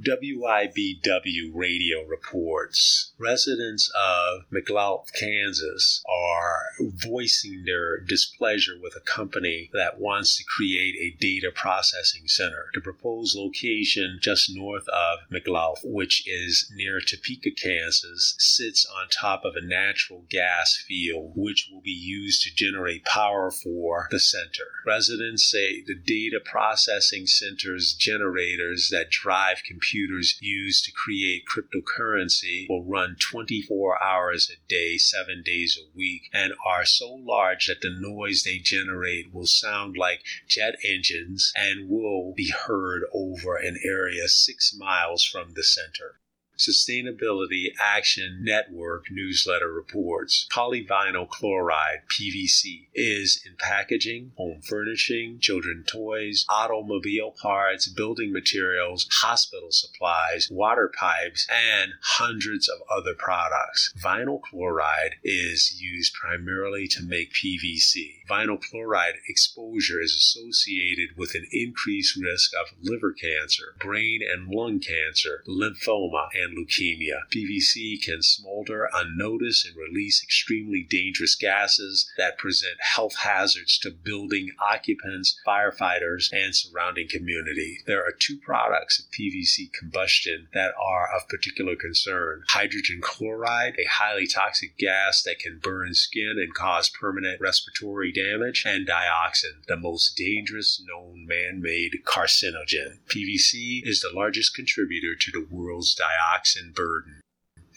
WIBW 0.00 1.54
radio 1.54 2.04
reports 2.04 3.12
residents 3.18 3.90
of 3.96 4.42
McLouth, 4.52 5.12
Kansas 5.18 6.02
are 6.08 6.62
voicing 6.80 7.62
their 7.64 8.00
displeasure 8.00 8.76
with 8.80 8.94
a 8.96 9.00
company 9.00 9.70
that 9.72 10.00
wants 10.00 10.36
to 10.36 10.44
create 10.44 10.96
a 10.96 11.16
data 11.20 11.50
processing 11.54 12.26
center. 12.26 12.66
The 12.74 12.80
proposed 12.80 13.36
location 13.36 14.18
just 14.20 14.50
north 14.54 14.88
of 14.88 15.20
McLouth, 15.32 15.78
which 15.84 16.26
is 16.26 16.70
near 16.74 17.00
Topeka, 17.00 17.50
Kansas, 17.52 18.34
sits 18.38 18.84
on 18.86 19.08
top 19.08 19.44
of 19.44 19.54
a 19.54 19.64
natural 19.64 20.24
gas 20.28 20.76
field 20.88 21.32
which 21.36 21.68
will 21.72 21.82
be 21.82 21.90
used 21.90 22.42
to 22.42 22.54
generate 22.54 23.04
power 23.04 23.50
for 23.50 24.08
the 24.10 24.18
center. 24.18 24.66
Residents 24.84 25.48
say 25.48 25.82
the 25.86 25.94
data 25.94 26.40
processing 26.44 27.26
center's 27.26 27.94
generators 27.94 28.88
that 28.90 29.10
drive 29.10 29.62
computers 29.64 29.83
computers 29.84 30.38
used 30.40 30.84
to 30.84 30.92
create 30.92 31.44
cryptocurrency 31.44 32.66
will 32.68 32.84
run 32.84 33.16
24 33.20 34.02
hours 34.02 34.50
a 34.50 34.56
day, 34.68 34.96
seven 34.96 35.42
days 35.44 35.78
a 35.78 35.96
week, 35.96 36.22
and 36.32 36.52
are 36.66 36.84
so 36.84 37.12
large 37.12 37.66
that 37.66 37.80
the 37.82 37.90
noise 37.90 38.42
they 38.42 38.58
generate 38.58 39.32
will 39.32 39.46
sound 39.46 39.96
like 39.96 40.22
jet 40.48 40.74
engines 40.84 41.52
and 41.54 41.88
will 41.88 42.32
be 42.34 42.50
heard 42.50 43.02
over 43.12 43.56
an 43.56 43.78
area 43.84 44.26
six 44.26 44.74
miles 44.74 45.24
from 45.24 45.52
the 45.54 45.62
center. 45.62 46.20
Sustainability 46.58 47.72
Action 47.80 48.38
Network 48.42 49.06
newsletter 49.10 49.72
reports. 49.72 50.46
Polyvinyl 50.52 51.28
chloride, 51.28 52.02
PVC, 52.08 52.86
is 52.94 53.42
in 53.44 53.54
packaging, 53.58 54.32
home 54.36 54.60
furnishing, 54.62 55.38
children 55.40 55.84
toys, 55.86 56.44
automobile 56.48 57.34
parts, 57.40 57.88
building 57.88 58.32
materials, 58.32 59.08
hospital 59.10 59.68
supplies, 59.70 60.48
water 60.50 60.92
pipes, 60.98 61.46
and 61.50 61.92
hundreds 62.02 62.68
of 62.68 62.78
other 62.90 63.14
products. 63.14 63.92
Vinyl 64.02 64.40
chloride 64.40 65.16
is 65.22 65.80
used 65.80 66.14
primarily 66.14 66.86
to 66.88 67.02
make 67.02 67.32
PVC. 67.32 68.20
Vinyl 68.28 68.60
chloride 68.60 69.14
exposure 69.28 70.00
is 70.00 70.14
associated 70.14 71.16
with 71.16 71.34
an 71.34 71.46
increased 71.52 72.16
risk 72.16 72.52
of 72.54 72.74
liver 72.82 73.12
cancer, 73.12 73.74
brain 73.80 74.20
and 74.22 74.48
lung 74.48 74.80
cancer, 74.80 75.42
lymphoma, 75.48 76.28
and 76.34 76.43
and 76.44 76.56
leukemia. 76.56 77.22
PVC 77.34 78.02
can 78.02 78.22
smolder 78.22 78.88
unnoticed 78.92 79.66
and 79.66 79.76
release 79.76 80.22
extremely 80.22 80.86
dangerous 80.88 81.34
gases 81.34 82.10
that 82.18 82.38
present 82.38 82.74
health 82.80 83.16
hazards 83.16 83.78
to 83.78 83.90
building 83.90 84.50
occupants, 84.60 85.38
firefighters, 85.46 86.32
and 86.32 86.54
surrounding 86.54 87.08
community. 87.08 87.78
There 87.86 88.02
are 88.02 88.12
two 88.12 88.38
products 88.38 88.98
of 88.98 89.06
PVC 89.06 89.72
combustion 89.78 90.48
that 90.52 90.72
are 90.80 91.08
of 91.14 91.28
particular 91.28 91.76
concern 91.76 92.42
hydrogen 92.48 93.00
chloride, 93.02 93.74
a 93.78 93.88
highly 93.88 94.26
toxic 94.26 94.76
gas 94.78 95.22
that 95.22 95.38
can 95.38 95.60
burn 95.62 95.94
skin 95.94 96.34
and 96.36 96.54
cause 96.54 96.90
permanent 96.90 97.40
respiratory 97.40 98.12
damage, 98.12 98.64
and 98.66 98.86
dioxin, 98.86 99.64
the 99.66 99.76
most 99.76 100.16
dangerous 100.16 100.82
known 100.86 101.26
man 101.26 101.60
made 101.60 101.92
carcinogen. 102.04 102.98
PVC 103.06 103.80
is 103.84 104.00
the 104.00 104.12
largest 104.14 104.54
contributor 104.54 105.14
to 105.18 105.30
the 105.30 105.46
world's 105.50 105.94
dioxin 105.94 106.33
burden. 106.74 107.20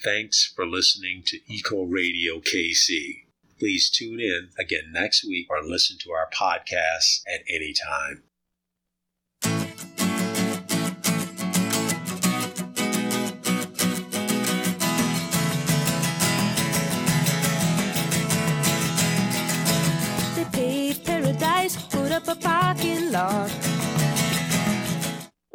Thanks 0.04 0.52
for 0.56 0.66
listening 0.66 1.24
to 1.26 1.40
Eco 1.48 1.84
Radio 1.84 2.40
KC. 2.40 3.24
Please 3.60 3.90
tune 3.90 4.20
in 4.20 4.50
again 4.60 4.92
next 4.92 5.24
week 5.24 5.48
or 5.50 5.64
listen 5.64 5.98
to 6.02 6.12
our 6.12 6.30
podcasts 6.30 7.22
at 7.28 7.42
any 7.50 7.74
time. 7.74 8.24
They 20.36 20.46
paved 20.52 21.06
paradise, 21.06 21.76
put 21.88 22.12
up 22.12 22.28
a 22.28 22.36
parking 22.36 23.12
lot. 23.12 23.67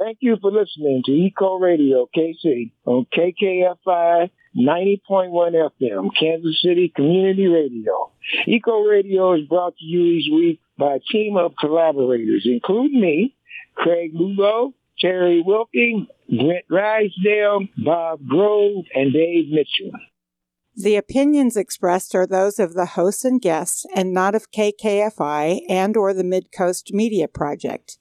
Thank 0.03 0.18
you 0.20 0.36
for 0.40 0.50
listening 0.50 1.03
to 1.05 1.12
Eco 1.12 1.59
Radio 1.59 2.09
KC 2.16 2.72
on 2.86 3.07
KKFI 3.16 4.30
90.1 4.57 5.00
FM, 5.00 6.09
Kansas 6.18 6.61
City 6.61 6.92
Community 6.94 7.46
Radio. 7.46 8.11
Eco 8.48 8.82
Radio 8.82 9.34
is 9.34 9.46
brought 9.46 9.76
to 9.76 9.84
you 9.84 10.03
each 10.05 10.28
week 10.32 10.61
by 10.76 10.96
a 10.96 10.98
team 11.12 11.36
of 11.36 11.53
collaborators, 11.61 12.42
including 12.44 13.00
me, 13.00 13.36
Craig 13.76 14.11
Lugo, 14.12 14.74
Terry 14.98 15.40
Wilkie, 15.40 16.09
Brent 16.28 16.64
Rysdale, 16.68 17.68
Bob 17.84 18.26
Grove, 18.26 18.84
and 18.94 19.12
Dave 19.12 19.50
Mitchell. 19.50 19.92
The 20.74 20.96
opinions 20.96 21.57
expressed 21.57 22.14
are 22.16 22.26
those 22.26 22.59
of 22.59 22.74
the 22.74 22.86
hosts 22.86 23.24
and 23.24 23.40
guests 23.40 23.86
and 23.94 24.12
not 24.12 24.34
of 24.34 24.50
KKFI 24.50 25.61
and 25.68 25.96
or 25.96 26.12
the 26.12 26.24
Midcoast 26.24 26.92
Media 26.92 27.28
Project. 27.28 27.98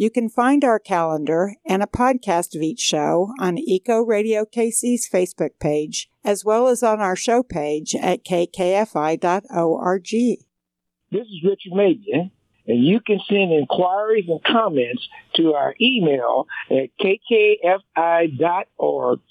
You 0.00 0.08
can 0.08 0.30
find 0.30 0.64
our 0.64 0.78
calendar 0.78 1.56
and 1.66 1.82
a 1.82 1.86
podcast 1.86 2.56
of 2.56 2.62
each 2.62 2.80
show 2.80 3.34
on 3.38 3.58
Eco 3.58 4.00
Radio 4.00 4.46
KC's 4.46 5.06
Facebook 5.06 5.58
page, 5.60 6.08
as 6.24 6.42
well 6.42 6.68
as 6.68 6.82
on 6.82 7.00
our 7.00 7.14
show 7.14 7.42
page 7.42 7.94
at 7.94 8.24
kkfi.org. 8.24 9.20
This 10.10 11.26
is 11.26 11.44
Richard 11.44 11.72
Mabion, 11.74 12.30
and 12.66 12.82
you 12.82 13.00
can 13.00 13.20
send 13.28 13.52
inquiries 13.52 14.24
and 14.26 14.42
comments 14.42 15.06
to 15.34 15.52
our 15.52 15.74
email 15.78 16.46
at 16.70 16.88
kkfi.org 16.98 17.60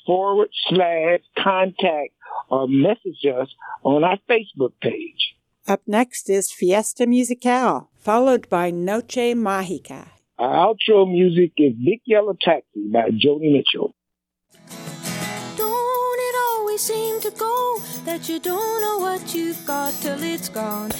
forward 0.05 0.49
slash 0.67 1.21
contact 1.35 2.13
or 2.47 2.67
message 2.67 3.25
us 3.25 3.47
on 3.81 4.03
our 4.03 4.19
Facebook 4.29 4.73
page. 4.83 5.33
Up 5.67 5.81
next 5.87 6.29
is 6.29 6.51
Fiesta 6.51 7.07
Musical, 7.07 7.89
followed 7.97 8.47
by 8.49 8.69
Noche 8.69 9.33
Mágica. 9.33 10.09
Our 10.39 10.73
outro 10.73 11.05
music 11.05 11.51
is 11.57 11.73
Big 11.73 11.99
Yellow 12.05 12.33
Taxi 12.39 12.87
by 12.89 13.09
Joni 13.09 13.51
Mitchell. 13.51 13.93
Don't 15.57 16.19
it 16.27 16.35
always 16.53 16.79
seem 16.79 17.19
to 17.19 17.31
go 17.31 17.81
that 18.05 18.29
you 18.29 18.39
don't 18.39 18.81
know 18.81 18.99
what 18.99 19.35
you've 19.35 19.65
got 19.65 19.93
till 19.99 20.23
it's 20.23 20.47
gone? 20.47 20.91